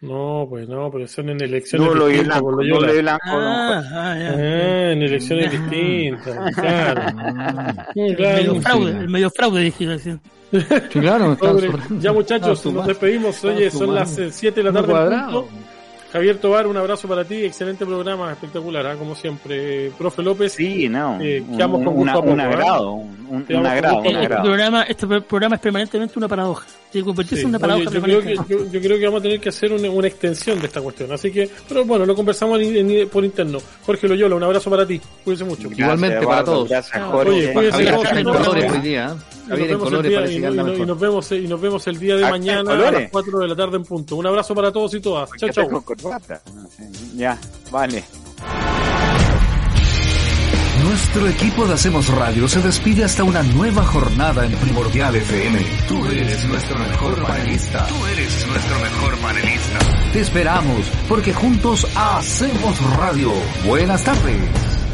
No, 0.00 0.46
pues 0.48 0.66
no, 0.68 0.90
pero 0.90 1.06
son 1.06 1.28
en 1.28 1.42
elecciones 1.42 1.94
no, 1.94 2.06
distintas. 2.06 2.40
Blanco, 2.40 2.50
no 2.50 2.80
lo 2.80 3.02
blanco, 3.02 3.22
ah, 3.26 3.82
ah, 3.92 4.14
ah, 4.16 4.92
en 4.92 5.02
elecciones 5.02 5.50
distintas, 5.50 6.54
claro. 6.54 7.02
claro 7.14 7.92
el, 7.94 8.16
medio 8.16 8.60
fraude, 8.60 8.90
el 8.90 9.08
medio 9.08 9.30
fraude, 9.30 9.62
dije. 9.64 9.98
Sí, 9.98 10.18
claro. 10.92 11.36
ya 12.00 12.12
muchachos, 12.12 12.64
nos 12.72 12.86
despedimos. 12.86 13.44
Oye, 13.44 13.70
son 13.70 13.94
las 13.94 14.18
7 14.30 14.62
de 14.62 14.72
la 14.72 14.82
tarde. 14.82 15.46
Javier 16.12 16.38
Tobar, 16.38 16.66
un 16.66 16.76
abrazo 16.76 17.08
para 17.08 17.24
ti, 17.24 17.44
excelente 17.44 17.84
programa, 17.84 18.32
espectacular, 18.32 18.86
¿eh? 18.86 18.98
como 18.98 19.14
siempre. 19.14 19.90
Profe 19.98 20.22
López, 20.22 20.52
sí, 20.52 20.88
no, 20.88 21.18
eh, 21.20 21.44
quedamos 21.50 21.84
con 21.84 21.98
una, 21.98 22.18
un 22.18 22.40
agrado, 22.40 22.92
un, 22.92 23.46
un 23.48 23.66
agrado, 23.66 23.98
un 23.98 24.06
agrado. 24.06 24.20
Este 24.20 24.48
programa, 24.48 24.82
este 24.82 25.06
programa 25.20 25.56
es 25.56 25.60
permanentemente 25.60 26.18
una 26.18 26.28
paradoja, 26.28 26.66
tiene 26.90 27.04
que 27.04 27.08
convertirse 27.08 27.42
en 27.42 27.48
una 27.50 27.58
paradoja. 27.58 27.90
Oye, 27.90 27.96
yo, 27.96 28.02
creo 28.02 28.20
que, 28.22 28.34
yo, 28.34 28.70
yo, 28.70 28.80
creo 28.80 28.98
que 28.98 29.04
vamos 29.06 29.20
a 29.20 29.22
tener 29.22 29.40
que 29.40 29.48
hacer 29.48 29.72
una, 29.72 29.90
una, 29.90 30.06
extensión 30.06 30.60
de 30.60 30.66
esta 30.66 30.80
cuestión, 30.80 31.12
así 31.12 31.30
que, 31.30 31.50
pero 31.68 31.84
bueno, 31.84 32.06
lo 32.06 32.14
conversamos 32.14 32.60
en, 32.60 32.90
en, 32.90 33.08
por 33.08 33.24
interno. 33.24 33.58
Jorge 33.84 34.08
Loyola, 34.08 34.36
un 34.36 34.42
abrazo 34.42 34.70
para 34.70 34.86
ti, 34.86 35.00
cuídense 35.24 35.44
mucho. 35.44 35.68
Gracias, 35.68 35.78
Igualmente 35.78 36.18
Eduardo, 36.18 36.28
para 36.28 36.44
todos. 36.44 36.68
Gracias, 36.68 37.02
Jorge. 37.02 37.30
Oye, 37.30 37.52
cuídense 37.52 39.35
Colores 39.48 40.10
día, 40.10 40.26
y, 40.26 40.34
y, 40.34 40.82
y, 40.82 40.86
nos 40.86 40.98
vemos, 40.98 41.32
y 41.32 41.46
nos 41.46 41.60
vemos 41.60 41.86
el 41.86 41.98
día 41.98 42.16
de 42.16 42.28
mañana 42.28 42.72
a 42.72 42.90
las 42.90 43.10
4 43.10 43.38
de 43.38 43.48
la 43.48 43.56
tarde 43.56 43.76
en 43.76 43.84
punto. 43.84 44.16
Un 44.16 44.26
abrazo 44.26 44.54
para 44.54 44.72
todos 44.72 44.94
y 44.94 45.00
todas. 45.00 45.30
Chao, 45.38 45.50
chao. 45.50 45.84
Ya, 47.14 47.38
vale. 47.70 48.04
Nuestro 50.82 51.28
equipo 51.28 51.66
de 51.66 51.74
Hacemos 51.74 52.08
Radio 52.08 52.46
se 52.48 52.60
despide 52.60 53.04
hasta 53.04 53.24
una 53.24 53.42
nueva 53.42 53.84
jornada 53.84 54.44
en 54.46 54.52
Primordial 54.52 55.16
FM. 55.16 55.58
Tú 55.88 56.06
eres 56.06 56.44
nuestro 56.48 56.78
mejor 56.78 57.22
panelista. 57.22 57.86
Tú 57.86 58.06
eres 58.06 58.46
nuestro 58.46 58.78
mejor 58.78 59.18
panelista. 59.18 59.78
Te 60.12 60.20
esperamos 60.20 60.86
porque 61.08 61.32
juntos 61.32 61.86
hacemos 61.94 62.96
radio. 62.96 63.32
Buenas 63.64 64.04
tardes. 64.04 64.85